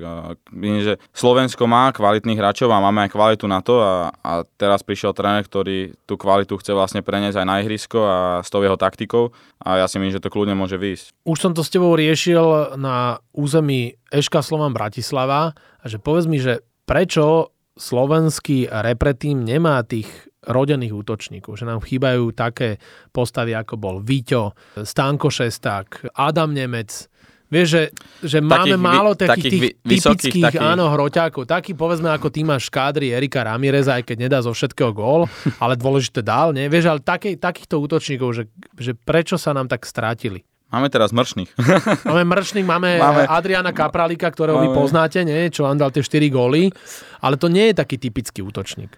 že 0.84 0.92
Slovensko 1.16 1.64
má 1.64 1.88
kvalitných 1.96 2.36
hráčov 2.36 2.68
a 2.68 2.84
máme 2.84 3.08
aj 3.08 3.14
kvalitu 3.16 3.48
na 3.48 3.64
to 3.64 3.80
a, 3.80 4.12
a 4.20 4.44
teraz 4.60 4.84
prišiel 4.84 5.16
tréner, 5.16 5.48
ktorý 5.48 5.96
tú 6.04 6.20
kvalitu 6.20 6.60
chce 6.60 6.76
vlastne 6.76 7.00
preniesť 7.00 7.40
aj 7.40 7.46
na 7.48 7.56
ihrisko 7.64 7.98
a 8.04 8.18
s 8.44 8.52
tou 8.52 8.60
jeho 8.60 8.76
taktikou 8.76 9.32
a 9.64 9.80
ja 9.80 9.86
si 9.88 9.96
myslím, 9.96 10.12
že 10.12 10.20
to 10.20 10.28
kľudne 10.28 10.52
môže 10.52 10.76
výjsť. 10.76 11.24
Už 11.24 11.40
som 11.40 11.56
to 11.56 11.64
s 11.64 11.72
tebou 11.72 11.96
riešil 11.96 12.76
na 12.76 13.16
území 13.32 13.96
Eška 14.12 14.44
Slovan 14.44 14.76
Bratislava 14.76 15.56
a 15.56 15.84
že 15.88 15.96
povedz 15.96 16.28
mi, 16.28 16.36
že 16.36 16.60
prečo 16.84 17.48
slovenský 17.74 18.70
repretým 18.70 19.42
nemá 19.42 19.82
tých 19.82 20.06
rodených 20.46 20.92
útočníkov, 20.92 21.56
že 21.56 21.64
nám 21.64 21.80
chýbajú 21.84 22.32
také 22.36 22.80
postavy, 23.10 23.56
ako 23.56 23.74
bol 23.76 23.96
Víťo, 24.00 24.56
Stánko 24.76 25.28
Šesták, 25.32 26.14
Adam 26.14 26.52
Nemec, 26.52 27.08
Vieš, 27.54 27.68
že, 27.70 27.84
že 28.24 28.38
máme 28.42 28.74
takých, 28.74 28.82
málo 28.82 29.10
takých, 29.14 29.28
takých 29.30 29.52
tých 29.52 29.64
typických 30.02 30.44
takých... 30.50 30.64
áno, 30.64 30.90
hroťákov. 30.90 31.46
Taký 31.46 31.78
povedzme, 31.78 32.10
ako 32.10 32.26
ty 32.32 32.42
máš 32.42 32.66
škádry 32.66 33.14
Erika 33.14 33.46
Ramireza, 33.46 33.94
aj 34.00 34.10
keď 34.10 34.16
nedá 34.26 34.38
zo 34.42 34.50
všetkého 34.50 34.90
gól, 34.90 35.30
ale 35.62 35.78
dôležité 35.78 36.24
dál, 36.24 36.50
nie? 36.50 36.66
Vieš, 36.66 36.90
ale 36.90 37.00
taký, 37.04 37.38
takýchto 37.38 37.78
útočníkov, 37.78 38.28
že, 38.34 38.44
že 38.74 38.98
prečo 38.98 39.38
sa 39.38 39.54
nám 39.54 39.70
tak 39.70 39.86
strátili? 39.86 40.42
Máme 40.74 40.90
teraz 40.90 41.14
mršných. 41.14 41.54
Máme 42.10 42.26
mršných, 42.26 42.66
máme, 42.66 42.98
máme 42.98 43.30
Adriana 43.30 43.70
Kapralika, 43.70 44.26
ktorého 44.26 44.58
máme... 44.58 44.66
vy 44.66 44.68
poznáte, 44.74 45.22
nie? 45.22 45.46
čo 45.54 45.62
vám 45.62 45.78
dal 45.78 45.94
tie 45.94 46.02
4 46.02 46.26
góly, 46.34 46.74
ale 47.22 47.38
to 47.38 47.46
nie 47.46 47.70
je 47.70 47.78
taký 47.78 48.02
typický 48.02 48.42
útočník. 48.42 48.90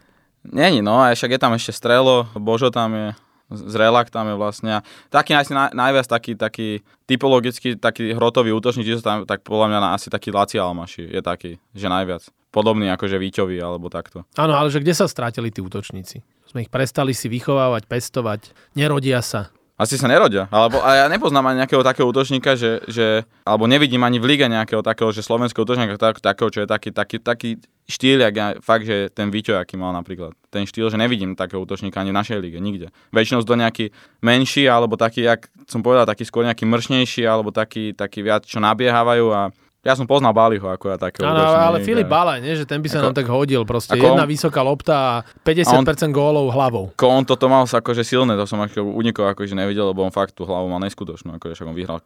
Není, 0.52 0.82
no, 0.82 1.02
a 1.02 1.14
však 1.14 1.37
je 1.37 1.40
tam 1.40 1.52
ešte 1.54 1.72
Strelo, 1.74 2.28
Božo 2.38 2.70
tam 2.70 2.94
je, 2.94 3.09
Zrelak 3.46 4.11
tam 4.11 4.26
je 4.26 4.35
vlastne. 4.35 4.82
Taký 5.06 5.38
asi 5.38 5.54
naj, 5.54 5.70
najviac 5.70 6.06
taký, 6.11 6.35
taký 6.35 6.82
typologický, 7.06 7.78
taký 7.78 8.11
hrotový 8.11 8.50
útočník, 8.50 8.98
tam, 8.98 9.22
tak 9.22 9.46
podľa 9.46 9.70
mňa 9.70 9.78
asi 9.94 10.11
taký 10.11 10.35
Laci 10.35 10.59
Almaši 10.59 11.06
je 11.06 11.22
taký, 11.22 11.62
že 11.70 11.87
najviac. 11.87 12.26
Podobný 12.50 12.90
akože 12.90 13.20
Víťovi 13.20 13.61
alebo 13.62 13.87
takto. 13.87 14.26
Áno, 14.35 14.56
ale 14.56 14.72
že 14.72 14.82
kde 14.82 14.96
sa 14.96 15.06
strátili 15.06 15.54
tí 15.54 15.62
útočníci? 15.62 16.26
Sme 16.48 16.66
ich 16.66 16.70
prestali 16.72 17.14
si 17.14 17.30
vychovávať, 17.30 17.87
pestovať, 17.87 18.50
nerodia 18.74 19.22
sa. 19.22 19.54
Asi 19.77 20.01
sa 20.01 20.09
nerodia. 20.09 20.49
Alebo, 20.49 20.81
a 20.81 21.05
ja 21.05 21.07
nepoznám 21.12 21.53
ani 21.53 21.61
nejakého 21.61 21.85
takého 21.85 22.09
útočníka, 22.09 22.57
že, 22.57 22.81
že, 22.89 23.29
alebo 23.45 23.69
nevidím 23.69 24.01
ani 24.09 24.17
v 24.17 24.33
lige 24.33 24.49
nejakého 24.49 24.81
takého, 24.81 25.12
že 25.12 25.21
slovenského 25.21 25.69
útočníka 25.69 26.01
tak, 26.01 26.25
takého, 26.25 26.49
čo 26.49 26.65
je 26.65 26.69
taký, 26.69 26.97
taký, 26.97 27.17
taký 27.21 27.51
štýl, 27.85 28.25
jak 28.25 28.35
ja, 28.35 28.47
fakt, 28.65 28.89
že 28.89 29.12
ten 29.12 29.29
Víťo, 29.29 29.53
aký 29.53 29.77
mal 29.77 29.93
napríklad. 29.93 30.33
Ten 30.49 30.65
štýl, 30.65 30.89
že 30.89 30.97
nevidím 30.97 31.37
takého 31.37 31.61
útočníka 31.61 32.01
ani 32.01 32.09
v 32.09 32.19
našej 32.25 32.39
lige, 32.41 32.57
nikde. 32.57 32.89
Väčšinou 33.12 33.45
to 33.45 33.53
nejaký 33.53 33.93
menší, 34.25 34.65
alebo 34.65 34.97
taký, 34.97 35.29
jak 35.29 35.53
som 35.69 35.85
povedal, 35.85 36.09
taký 36.09 36.25
skôr 36.25 36.49
nejaký 36.49 36.65
mršnejší, 36.65 37.29
alebo 37.29 37.53
taký, 37.53 37.93
taký 37.93 38.25
viac, 38.25 38.49
čo 38.49 38.65
nabiehávajú 38.65 39.27
a 39.29 39.53
ja 39.87 39.94
som 39.94 40.05
poznal 40.11 40.35
Baliho 40.35 40.66
ako 40.66 40.90
ja 40.90 40.99
takého. 40.99 41.22
Áno, 41.22 41.38
ale 41.38 41.87
Filip 41.87 42.11
Balaj, 42.11 42.42
nie? 42.42 42.59
že 42.59 42.66
ten 42.66 42.83
by 42.83 42.88
sa 42.90 42.99
ako, 42.99 43.07
nám 43.07 43.14
tak 43.14 43.29
hodil. 43.31 43.62
Proste 43.62 43.94
jedna 43.94 44.27
on, 44.27 44.31
vysoká 44.31 44.61
lopta 44.66 44.94
a 44.99 45.12
50% 45.46 45.62
a 45.62 45.79
on, 45.79 46.11
gólov 46.11 46.51
hlavou. 46.51 46.85
Ko 46.99 47.07
on 47.07 47.22
toto 47.22 47.46
mal 47.46 47.62
akože 47.62 48.03
silné, 48.03 48.35
to 48.35 48.51
som 48.51 48.59
ako 48.59 48.83
unikol 48.83 49.31
akože 49.31 49.55
nevidel, 49.55 49.94
lebo 49.94 50.03
on 50.03 50.11
fakt 50.11 50.35
tú 50.35 50.42
hlavu 50.42 50.66
mal 50.66 50.83
neskutočnú. 50.83 51.38
Akože 51.38 51.62
on 51.62 51.79
vyhral 51.79 52.03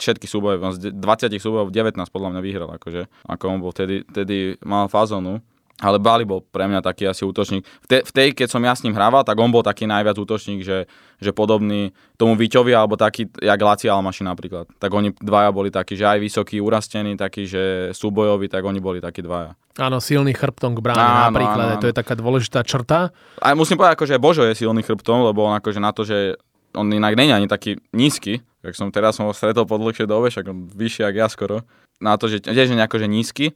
všetky 0.00 0.24
súboje, 0.24 0.56
z 0.80 0.96
20 0.96 1.28
súbojov 1.36 1.68
19 1.68 2.00
podľa 2.08 2.28
mňa 2.32 2.40
vyhral. 2.40 2.70
Akože, 2.80 3.04
ako 3.28 3.44
on 3.52 3.58
bol 3.60 3.72
vtedy, 3.76 4.08
vtedy 4.08 4.56
mal 4.64 4.88
fazonu. 4.88 5.44
Ale 5.80 5.96
Bali 5.96 6.28
bol 6.28 6.44
pre 6.44 6.68
mňa 6.68 6.84
taký 6.84 7.08
asi 7.08 7.24
útočník. 7.24 7.64
V, 7.64 7.86
te, 7.88 7.96
v 8.04 8.12
tej, 8.12 8.28
keď 8.36 8.48
som 8.52 8.60
ja 8.60 8.76
s 8.76 8.84
ním 8.84 8.92
hrával, 8.92 9.24
tak 9.24 9.40
on 9.40 9.48
bol 9.48 9.64
taký 9.64 9.88
najviac 9.88 10.12
útočník, 10.20 10.60
že, 10.60 10.84
že 11.16 11.32
podobný 11.32 11.96
tomu 12.20 12.36
Víťovi, 12.36 12.76
alebo 12.76 13.00
taký, 13.00 13.32
jak 13.40 13.56
Laci 13.56 13.88
Almaši 13.88 14.20
napríklad. 14.28 14.68
Tak 14.76 14.92
oni 14.92 15.16
dvaja 15.16 15.50
boli 15.50 15.72
takí, 15.72 15.96
že 15.96 16.04
aj 16.04 16.20
vysokí, 16.20 16.60
urastení, 16.60 17.16
takí, 17.16 17.48
že 17.48 17.96
súbojoví, 17.96 18.52
tak 18.52 18.60
oni 18.60 18.76
boli 18.76 19.00
takí 19.00 19.24
dvaja. 19.24 19.56
Áno, 19.80 19.96
silný 20.04 20.36
chrbtom 20.36 20.76
k 20.76 20.84
bráne 20.84 21.00
áno, 21.00 21.32
napríklad, 21.32 21.56
áno, 21.64 21.74
áno. 21.78 21.82
to 21.82 21.88
je 21.88 21.96
taká 21.96 22.12
dôležitá 22.12 22.60
črta. 22.60 23.16
A 23.40 23.56
musím 23.56 23.80
povedať, 23.80 24.04
že 24.04 24.20
Božo 24.20 24.44
je 24.44 24.52
silný 24.52 24.84
chrbtom, 24.84 25.24
lebo 25.24 25.48
on 25.48 25.56
akože 25.56 25.80
na 25.80 25.96
to, 25.96 26.04
že 26.04 26.36
on 26.76 26.92
inak 26.92 27.16
není 27.16 27.32
ani 27.32 27.48
taký 27.48 27.80
nízky, 27.96 28.44
tak 28.60 28.76
som 28.76 28.92
teraz 28.92 29.16
som 29.16 29.26
ho 29.26 29.32
stretol 29.32 29.64
po 29.64 29.80
dlhšej 29.80 30.06
dobe, 30.06 30.28
však 30.28 30.44
on 30.46 30.68
vyšší 30.68 31.08
ako 31.08 31.16
ja 31.16 31.28
skoro, 31.32 31.56
na 32.00 32.16
to, 32.20 32.28
že 32.28 32.44
tiež 32.44 32.72
je 32.72 32.76
nejako, 32.76 32.96
že 33.00 33.08
nízky, 33.08 33.46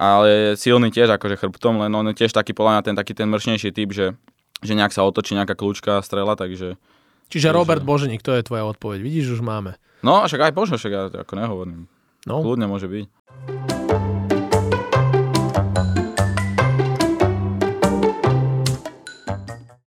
ale 0.00 0.58
silný 0.58 0.88
tiež 0.90 1.12
akože 1.14 1.40
chrbtom, 1.40 1.78
len 1.82 1.92
on 1.92 2.10
je 2.10 2.24
tiež 2.24 2.32
taký 2.32 2.56
podľa 2.56 2.78
mňa 2.78 2.82
ten 2.82 2.96
taký 2.96 3.12
ten 3.12 3.28
mršnejší 3.28 3.70
typ, 3.70 3.92
že, 3.92 4.16
že 4.64 4.72
nejak 4.72 4.94
sa 4.94 5.04
otočí 5.04 5.36
nejaká 5.36 5.54
kľúčka 5.54 6.00
a 6.00 6.04
strela, 6.04 6.34
takže... 6.34 6.80
Čiže 7.28 7.48
takže... 7.48 7.56
Robert 7.56 7.84
Boženík, 7.84 8.24
to 8.24 8.32
je 8.36 8.44
tvoja 8.44 8.64
odpoveď. 8.68 8.98
Vidíš, 9.00 9.38
už 9.38 9.42
máme. 9.44 9.76
No, 10.02 10.24
však 10.26 10.50
aj 10.50 10.52
Božo, 10.52 10.74
však 10.76 10.92
ja 10.92 11.02
ako 11.12 11.32
nehovorím. 11.38 11.86
No. 12.26 12.42
Kľudne 12.42 12.66
môže 12.66 12.90
byť. 12.90 13.04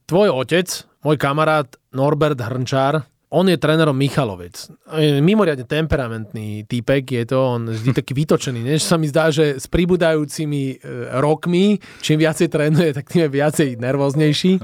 Tvoj 0.05 0.29
otec, 0.37 0.67
môj 1.01 1.17
kamarát 1.17 1.65
Norbert 1.89 2.37
Hrnčár, 2.37 3.09
on 3.35 3.51
je 3.51 3.59
trénerom 3.59 3.91
Michalovec. 3.91 4.71
Je 4.95 5.19
mimoriadne 5.19 5.67
temperamentný 5.67 6.63
týpek, 6.71 7.03
je 7.03 7.25
to, 7.27 7.39
on 7.59 7.67
vždy 7.67 7.91
taký 7.91 8.15
vytočený. 8.15 8.63
Než 8.63 8.87
sa 8.87 8.95
mi 8.95 9.11
zdá, 9.11 9.27
že 9.27 9.59
s 9.59 9.67
pribúdajúcimi 9.67 10.63
e, 10.71 10.75
rokmi, 11.19 11.75
čím 11.99 12.23
viacej 12.23 12.47
trénuje, 12.47 12.95
tak 12.95 13.11
tým 13.11 13.27
je 13.27 13.35
viacej 13.35 13.69
nervóznejší. 13.75 14.63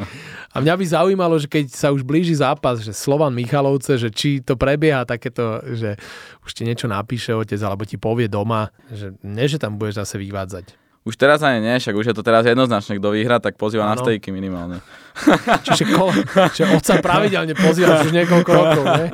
A 0.55 0.63
mňa 0.63 0.73
by 0.79 0.85
zaujímalo, 0.87 1.35
že 1.35 1.51
keď 1.51 1.65
sa 1.67 1.91
už 1.91 2.07
blíži 2.07 2.39
zápas, 2.39 2.79
že 2.79 2.95
Slovan 2.95 3.35
Michalovce, 3.35 3.99
že 3.99 4.07
či 4.07 4.39
to 4.39 4.55
prebieha 4.55 5.03
takéto, 5.03 5.59
že 5.75 5.99
už 6.47 6.51
ti 6.55 6.63
niečo 6.63 6.87
napíše 6.87 7.35
otec, 7.35 7.59
alebo 7.59 7.83
ti 7.83 7.99
povie 7.99 8.31
doma, 8.31 8.71
že 8.87 9.11
nie, 9.19 9.51
že 9.51 9.59
tam 9.59 9.75
budeš 9.75 10.07
zase 10.07 10.15
vyvádzať. 10.15 10.79
Už 11.01 11.17
teraz 11.17 11.41
ani 11.41 11.65
nie, 11.65 11.81
však 11.81 11.97
už 11.97 12.13
je 12.13 12.15
to 12.15 12.21
teraz 12.21 12.45
jednoznačne, 12.45 13.01
kto 13.01 13.17
vyhrá, 13.17 13.41
tak 13.41 13.57
pozýva 13.57 13.89
ano. 13.89 13.97
na 13.97 14.05
stejky 14.05 14.29
minimálne. 14.29 14.85
Čiže, 15.65 15.97
ko, 15.97 16.07
čiže 16.55 16.71
otca 16.71 17.03
pravidelne 17.03 17.51
pozývaš 17.51 18.07
už 18.07 18.13
niekoľko 18.15 18.51
rokov, 18.53 18.85
ne? 18.85 19.07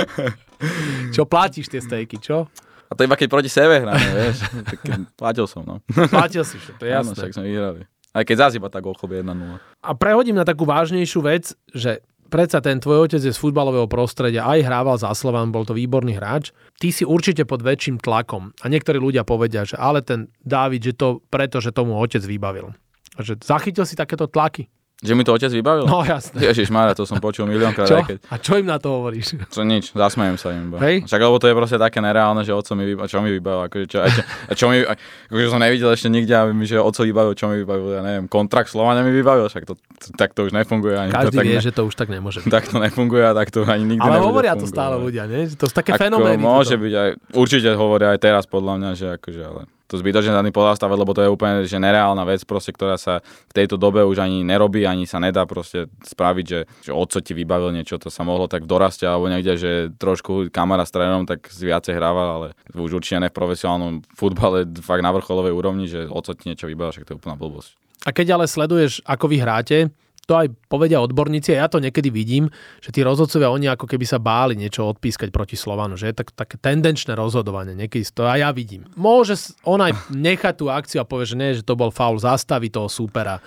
čo 1.14 1.28
platíš 1.28 1.68
tie 1.68 1.84
stejky, 1.84 2.16
čo? 2.16 2.48
A 2.86 2.92
to 2.94 3.02
iba 3.02 3.18
keď 3.18 3.28
proti 3.28 3.50
sebe 3.50 3.82
hráme, 3.82 4.08
vieš. 4.14 4.46
Tak 4.70 4.78
platil 5.18 5.46
som, 5.50 5.66
no. 5.66 5.82
Platil 5.90 6.46
si, 6.46 6.56
to 6.78 6.86
je 6.86 6.94
jasné. 6.94 7.12
Áno, 7.12 7.18
však 7.18 7.34
sme 7.34 7.44
vyhrali. 7.50 7.80
Aj 8.16 8.24
keď 8.24 8.36
zase 8.48 8.54
iba 8.56 8.72
tak 8.72 8.86
ochobie 8.86 9.20
1-0. 9.20 9.36
A 9.60 9.90
prehodím 9.92 10.38
na 10.38 10.46
takú 10.46 10.64
vážnejšiu 10.64 11.20
vec, 11.20 11.52
že 11.76 12.00
predsa 12.28 12.60
ten 12.60 12.82
tvoj 12.82 13.08
otec 13.08 13.22
je 13.22 13.32
z 13.32 13.38
futbalového 13.38 13.88
prostredia, 13.88 14.44
aj 14.44 14.66
hrával 14.66 14.96
za 15.00 15.10
Slovan, 15.16 15.54
bol 15.54 15.64
to 15.64 15.72
výborný 15.72 16.18
hráč. 16.18 16.52
Ty 16.76 16.92
si 16.92 17.02
určite 17.06 17.48
pod 17.48 17.64
väčším 17.64 18.02
tlakom. 18.02 18.52
A 18.60 18.68
niektorí 18.68 19.00
ľudia 19.00 19.24
povedia, 19.24 19.64
že 19.64 19.78
ale 19.78 20.04
ten 20.04 20.28
Dávid, 20.44 20.82
že 20.82 20.94
to 20.94 21.24
preto, 21.32 21.58
že 21.62 21.72
tomu 21.72 21.96
otec 21.96 22.20
vybavil. 22.20 22.76
Že 23.16 23.40
zachytil 23.40 23.88
si 23.88 23.96
takéto 23.96 24.28
tlaky? 24.28 24.68
Že 25.04 25.12
mi 25.12 25.28
to 25.28 25.36
otec 25.36 25.52
vybavil? 25.52 25.84
No 25.84 26.00
jasne. 26.08 26.40
Ježiš 26.40 26.72
Mára, 26.72 26.96
to 26.96 27.04
som 27.04 27.20
počul 27.20 27.44
miliónkrát. 27.44 27.84
Čo? 27.84 28.00
Keď... 28.00 28.16
A 28.32 28.40
čo 28.40 28.56
im 28.56 28.64
na 28.64 28.80
to 28.80 28.96
hovoríš? 28.96 29.36
Co 29.52 29.60
nič, 29.60 29.92
zasmejem 29.92 30.40
sa 30.40 30.56
im. 30.56 30.72
Hej? 30.80 31.04
Však 31.04 31.20
lebo 31.20 31.36
to 31.36 31.52
je 31.52 31.54
proste 31.54 31.76
také 31.76 32.00
nereálne, 32.00 32.40
že 32.40 32.56
oco 32.56 32.72
mi 32.72 32.88
vybavil, 32.88 33.04
čo 33.04 33.20
mi 33.20 33.28
vybavil, 33.28 33.68
akože 33.68 33.84
čo, 33.92 34.00
čo, 34.08 34.22
čo 34.56 34.64
mi, 34.72 34.88
akože 35.28 35.46
som 35.52 35.60
nevidel 35.60 35.92
ešte 35.92 36.08
nikde, 36.08 36.32
aby 36.32 36.56
mi, 36.56 36.64
že 36.64 36.80
oco 36.80 37.04
vybavil, 37.04 37.36
čo 37.36 37.44
mi 37.52 37.60
vybavil, 37.60 37.92
ja 37.92 38.00
neviem, 38.00 38.24
kontrakt 38.24 38.72
Slovania 38.72 39.04
mi 39.04 39.12
vybavil, 39.12 39.52
však 39.52 39.68
to, 39.68 39.76
tak 40.16 40.32
to 40.32 40.48
už 40.48 40.56
nefunguje. 40.56 40.96
Ani 40.96 41.12
Každý 41.12 41.36
to, 41.36 41.44
vie, 41.44 41.52
ne, 41.52 41.60
že 41.60 41.72
to 41.76 41.82
už 41.84 41.92
tak 41.92 42.08
nemôže 42.08 42.40
byť. 42.40 42.48
Tak 42.56 42.72
to 42.72 42.80
nefunguje 42.80 43.20
a 43.20 43.36
tak 43.36 43.52
to 43.52 43.68
ani 43.68 43.84
nikdy 43.84 44.00
Ale 44.00 44.24
hovoria 44.24 44.56
to 44.56 44.64
stále 44.64 44.96
ľudia, 44.96 45.28
nie? 45.28 45.44
To 45.60 45.68
sú 45.68 45.76
také 45.76 45.92
Ako, 45.92 46.08
fenomény. 46.08 46.40
Môže 46.40 46.80
byť 46.80 46.92
aj, 46.96 47.08
určite 47.36 47.68
hovoria 47.76 48.16
aj 48.16 48.20
teraz 48.24 48.48
podľa 48.48 48.80
mňa, 48.80 48.90
že 48.96 49.06
akože, 49.20 49.42
ale 49.44 49.68
to 49.86 49.98
zbytočne 49.98 50.34
za 50.34 50.42
tým 50.42 50.54
pozastavať, 50.54 50.96
lebo 50.98 51.14
to 51.14 51.22
je 51.22 51.30
úplne 51.30 51.62
že 51.66 51.78
nereálna 51.78 52.26
vec, 52.26 52.42
proste, 52.42 52.74
ktorá 52.74 52.98
sa 52.98 53.22
v 53.22 53.52
tejto 53.54 53.78
dobe 53.78 54.02
už 54.02 54.22
ani 54.22 54.42
nerobí, 54.42 54.82
ani 54.82 55.06
sa 55.06 55.22
nedá 55.22 55.46
proste 55.46 55.86
spraviť, 56.02 56.46
že, 56.46 56.60
že 56.86 56.92
oco 56.92 57.18
ti 57.22 57.32
vybavil 57.34 57.70
niečo, 57.74 57.98
to 58.02 58.10
sa 58.10 58.26
mohlo 58.26 58.50
tak 58.50 58.66
dorasť 58.66 59.06
alebo 59.06 59.30
niekde, 59.30 59.54
že 59.58 59.70
trošku 59.94 60.50
kamera 60.50 60.82
s 60.82 60.94
trénerom 60.94 61.24
tak 61.24 61.46
viacej 61.50 61.94
hrával, 61.94 62.28
ale 62.28 62.48
už 62.74 62.98
určite 62.98 63.22
ne 63.22 63.30
v 63.30 63.38
profesionálnom 63.38 63.94
futbale, 64.14 64.66
fakt 64.82 65.02
na 65.06 65.14
vrcholovej 65.14 65.54
úrovni, 65.54 65.86
že 65.86 66.10
oco 66.10 66.34
ti 66.34 66.50
niečo 66.50 66.66
vybavil, 66.66 66.92
však 66.92 67.06
to 67.06 67.12
je 67.14 67.18
úplná 67.22 67.38
blbosť. 67.38 67.78
A 68.06 68.14
keď 68.14 68.38
ale 68.38 68.46
sleduješ, 68.46 69.02
ako 69.02 69.26
vy 69.26 69.36
hráte, 69.42 69.78
to 70.26 70.34
aj 70.34 70.50
povedia 70.66 70.98
odborníci 70.98 71.54
a 71.54 71.64
ja 71.64 71.68
to 71.70 71.78
niekedy 71.78 72.10
vidím, 72.10 72.50
že 72.82 72.90
tí 72.90 73.06
rozhodcovia, 73.06 73.54
oni 73.54 73.70
ako 73.70 73.86
keby 73.86 74.02
sa 74.02 74.18
báli 74.18 74.58
niečo 74.58 74.82
odpískať 74.90 75.30
proti 75.30 75.54
Slovanu, 75.54 75.94
že 75.94 76.10
je 76.10 76.18
tak, 76.18 76.34
také 76.34 76.58
tendenčné 76.58 77.14
rozhodovanie, 77.14 77.78
niekedy 77.78 78.02
to 78.10 78.26
aj 78.26 78.42
ja 78.42 78.50
vidím. 78.50 78.90
Môže 78.98 79.54
on 79.62 79.78
aj 79.78 79.94
nechať 80.10 80.54
tú 80.58 80.66
akciu 80.66 80.98
a 81.02 81.08
povie, 81.08 81.30
že 81.30 81.38
nie, 81.38 81.56
že 81.56 81.62
to 81.62 81.78
bol 81.78 81.94
faul, 81.94 82.18
zastaví 82.18 82.68
toho 82.68 82.90
súpera. 82.90 83.38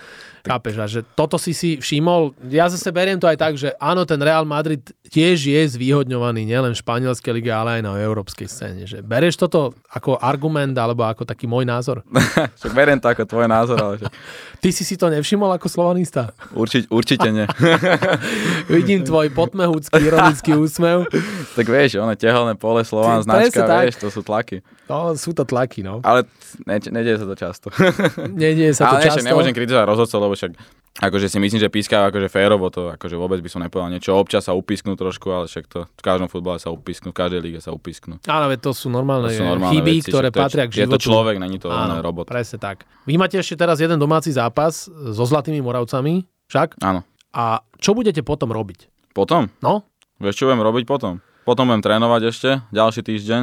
Chápeš, 0.46 0.76
a 0.80 0.86
že 0.88 1.02
toto 1.16 1.36
si 1.36 1.52
si 1.52 1.76
všimol, 1.80 2.32
ja 2.48 2.72
zase 2.72 2.90
beriem 2.96 3.20
to 3.20 3.28
aj 3.28 3.38
tak, 3.38 3.54
že 3.60 3.76
áno, 3.78 4.08
ten 4.08 4.20
Real 4.22 4.48
Madrid 4.48 4.82
tiež 5.10 5.50
je 5.50 5.62
zvýhodňovaný 5.76 6.48
nielen 6.48 6.72
v 6.72 6.82
španielskej 6.82 7.34
lige, 7.36 7.52
ale 7.52 7.80
aj 7.80 7.82
na 7.84 8.00
európskej 8.00 8.48
scéne. 8.48 8.84
Že 8.88 9.04
bereš 9.04 9.36
toto 9.36 9.76
ako 9.92 10.22
argument 10.22 10.76
alebo 10.78 11.04
ako 11.04 11.28
taký 11.28 11.50
môj 11.50 11.68
názor? 11.68 12.06
Však 12.60 12.72
beriem 12.72 13.00
to 13.02 13.12
ako 13.12 13.24
tvoj 13.28 13.48
názor, 13.52 13.78
ale 13.80 13.96
že... 14.00 14.06
Ty 14.64 14.70
si 14.76 14.84
si 14.84 14.96
to 15.00 15.08
nevšimol 15.08 15.52
ako 15.56 15.68
slovanista? 15.72 16.36
Určite, 16.52 16.88
určite 16.92 17.28
nie. 17.32 17.48
Vidím 18.74 19.08
tvoj 19.08 19.32
potmehúcky, 19.32 19.96
ironický 20.00 20.56
úsmev. 20.56 21.08
tak 21.56 21.66
vieš, 21.68 22.00
ono 22.00 22.16
tehelné 22.16 22.60
pole, 22.60 22.84
Slován, 22.84 23.24
značka, 23.24 23.64
vieš, 23.64 24.00
to 24.04 24.12
sú 24.12 24.20
tlaky. 24.20 24.60
No, 24.90 25.14
sú 25.14 25.32
to 25.32 25.46
tlaky, 25.46 25.80
no. 25.80 26.02
Ale 26.02 26.26
ne, 26.66 26.82
nedieje 26.82 27.22
sa 27.22 27.26
to 27.26 27.36
často. 27.36 27.68
Nedieje 28.36 28.74
sa 28.74 28.90
to 28.90 28.96
Ale 28.96 29.06
často. 29.06 29.22
Ale 29.22 29.30
nemôžem 29.30 29.54
kritizovať 29.54 29.86
rozhodcov, 29.86 30.18
lebo 30.20 30.34
však 30.34 30.52
akože 31.00 31.28
si 31.28 31.38
myslím, 31.38 31.62
že 31.62 31.70
pískajú 31.70 32.10
akože 32.10 32.28
férovo, 32.28 32.68
to 32.68 32.90
akože 32.92 33.14
vôbec 33.14 33.38
by 33.38 33.48
som 33.48 33.62
nepovedal 33.62 33.88
niečo. 33.88 34.12
Občas 34.12 34.44
sa 34.44 34.52
upísknú 34.52 34.94
trošku, 34.94 35.30
ale 35.30 35.46
však 35.46 35.66
to 35.66 35.86
v 35.86 36.02
každom 36.02 36.26
futbale 36.26 36.58
sa 36.58 36.68
upísknú, 36.68 37.14
v 37.14 37.18
každej 37.18 37.40
lige 37.40 37.60
sa 37.60 37.70
upísknú. 37.70 38.18
Áno, 38.26 38.46
veď 38.48 38.60
to 38.60 38.72
sú 38.74 38.90
normálne, 38.90 39.30
To 39.30 39.38
sú 39.38 39.46
normálne 39.46 39.78
chyby, 39.78 39.94
veci, 39.96 40.10
ktoré 40.10 40.28
to 40.28 40.34
je- 40.34 40.44
patria 40.44 40.66
k 40.66 40.72
Je 40.72 40.78
životu. 40.82 40.92
to 40.92 41.00
človek, 41.06 41.36
není 41.38 41.56
to 41.56 41.70
Áno, 41.70 42.02
robot. 42.02 42.26
presne 42.26 42.58
tak. 42.58 42.84
Vy 43.06 43.16
máte 43.16 43.38
ešte 43.38 43.56
teraz 43.56 43.78
jeden 43.78 43.96
domáci 43.96 44.34
zápas 44.34 44.90
so 44.90 45.24
Zlatými 45.24 45.62
Moravcami, 45.62 46.26
však? 46.50 46.82
Áno. 46.82 47.06
A 47.30 47.62
čo 47.78 47.94
budete 47.94 48.26
potom 48.26 48.50
robiť? 48.50 48.90
Potom? 49.14 49.54
No? 49.62 49.86
Vieš, 50.18 50.34
čo 50.36 50.46
budem 50.50 50.60
robiť 50.60 50.84
potom? 50.84 51.22
Potom 51.46 51.70
budem 51.70 51.80
trénovať 51.80 52.22
ešte, 52.26 52.50
ďalší 52.70 53.02
týždeň, 53.02 53.42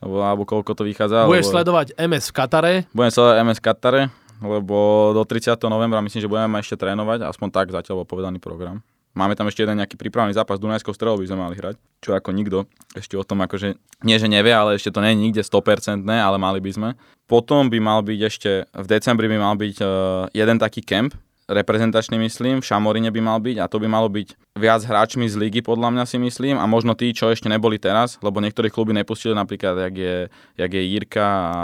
alebo, 0.00 0.16
alebo 0.22 0.42
koľko 0.44 0.72
to 0.76 0.82
vychádza. 0.84 1.28
Budeš 1.28 1.50
lebo... 1.50 1.54
sledovať 1.60 1.86
MS 1.96 2.24
v 2.30 2.34
Katare, 2.34 2.72
Budem 2.92 3.12
sledovať 3.12 3.36
MS 3.42 3.60
Katare, 3.64 4.02
lebo 4.44 4.76
do 5.16 5.22
30. 5.24 5.56
novembra 5.66 6.04
myslím, 6.04 6.20
že 6.20 6.30
budeme 6.30 6.56
ešte 6.60 6.76
trénovať, 6.76 7.24
aspoň 7.24 7.48
tak 7.52 7.66
zatiaľ 7.72 8.04
bol 8.04 8.08
povedaný 8.08 8.38
program. 8.38 8.84
Máme 9.16 9.32
tam 9.32 9.48
ešte 9.48 9.64
jeden 9.64 9.80
nejaký 9.80 9.96
prípravný 9.96 10.36
zápas 10.36 10.60
Dunajskou 10.60 10.92
strelou 10.92 11.16
by 11.16 11.24
sme 11.24 11.40
mali 11.40 11.56
hrať, 11.56 11.80
čo 12.04 12.12
ako 12.12 12.36
nikto 12.36 12.68
ešte 12.92 13.16
o 13.16 13.24
tom 13.24 13.40
akože, 13.40 13.80
nie 14.04 14.16
že 14.20 14.28
nevie, 14.28 14.52
ale 14.52 14.76
ešte 14.76 14.92
to 14.92 15.00
nie 15.00 15.16
je 15.16 15.20
nikde 15.24 15.40
100%, 15.40 16.04
ale 16.04 16.36
mali 16.36 16.60
by 16.60 16.70
sme. 16.76 16.88
Potom 17.24 17.72
by 17.72 17.80
mal 17.80 18.04
byť 18.04 18.20
ešte, 18.20 18.68
v 18.68 18.86
decembri 18.86 19.32
by 19.32 19.40
mal 19.40 19.56
byť 19.56 19.76
uh, 19.80 19.88
jeden 20.36 20.60
taký 20.60 20.84
kemp, 20.84 21.16
reprezentačný 21.46 22.18
myslím, 22.18 22.58
v 22.58 22.66
Šamorine 22.66 23.10
by 23.10 23.20
mal 23.22 23.38
byť 23.38 23.56
a 23.62 23.70
to 23.70 23.78
by 23.78 23.86
malo 23.86 24.10
byť 24.10 24.58
viac 24.58 24.82
hráčmi 24.82 25.30
z 25.30 25.38
ligy 25.38 25.62
podľa 25.62 25.94
mňa 25.94 26.04
si 26.04 26.18
myslím 26.18 26.58
a 26.58 26.66
možno 26.66 26.98
tí, 26.98 27.14
čo 27.14 27.30
ešte 27.30 27.46
neboli 27.46 27.78
teraz, 27.78 28.18
lebo 28.18 28.42
niektoré 28.42 28.66
kluby 28.66 28.90
nepustili 28.90 29.32
napríklad, 29.32 29.78
jak 29.78 29.94
je, 29.94 30.16
jak 30.58 30.70
je 30.70 30.82
Jirka 30.82 31.22
a 31.24 31.58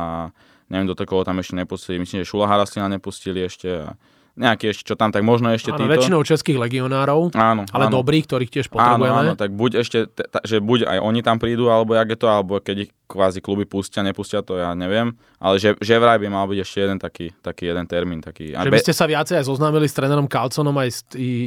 neviem 0.71 0.87
do 0.87 0.95
koho 0.95 1.27
tam 1.27 1.43
ešte 1.43 1.59
nepustili, 1.59 1.99
myslím, 1.99 2.23
že 2.23 2.31
Šula 2.31 2.47
Haraslina 2.47 2.87
nepustili 2.87 3.43
ešte 3.43 3.69
a 3.69 3.99
nejaký 4.33 4.73
ešte, 4.73 4.83
čo 4.89 4.95
tam, 4.97 5.13
tak 5.13 5.21
možno 5.21 5.53
ešte 5.53 5.77
áno, 5.77 5.85
títo. 5.85 5.93
väčšinou 5.93 6.21
českých 6.25 6.57
legionárov, 6.57 7.37
Áno, 7.37 7.69
ale 7.69 7.85
áno. 7.85 8.01
dobrých, 8.01 8.25
ktorých 8.25 8.49
tiež 8.49 8.67
Áno, 8.73 8.97
potrebujeme. 8.97 9.19
áno, 9.29 9.33
tak 9.37 9.53
buď 9.53 9.85
ešte, 9.85 10.09
t- 10.09 10.25
t- 10.25 10.45
že 10.49 10.57
buď 10.57 10.89
aj 10.89 10.99
oni 11.05 11.21
tam 11.21 11.37
prídu, 11.37 11.69
alebo 11.69 11.93
jak 11.93 12.09
je 12.09 12.19
to, 12.19 12.29
alebo 12.33 12.57
keď 12.57 12.89
ich 12.89 12.91
kvázi 13.07 13.45
kluby 13.45 13.69
pustia, 13.69 14.01
nepustia 14.01 14.41
to, 14.41 14.57
ja 14.57 14.73
neviem. 14.73 15.13
Ale 15.43 15.59
že, 15.59 15.75
že 15.83 15.99
vraj 16.01 16.17
by 16.23 16.29
mal 16.31 16.47
byť 16.49 16.59
ešte 16.63 16.79
jeden 16.81 16.99
taký, 17.03 17.27
taký 17.45 17.69
jeden 17.69 17.85
termín. 17.85 18.23
Taký, 18.23 18.55
a 18.57 18.65
Že 18.65 18.73
by 18.73 18.85
ste 18.85 18.95
sa 18.95 19.05
viacej 19.05 19.43
aj 19.43 19.47
zoznámili 19.51 19.91
s 19.91 19.95
trénerom 19.99 20.31
Carlsonom 20.31 20.73
aj 20.81 20.89
s 20.89 21.01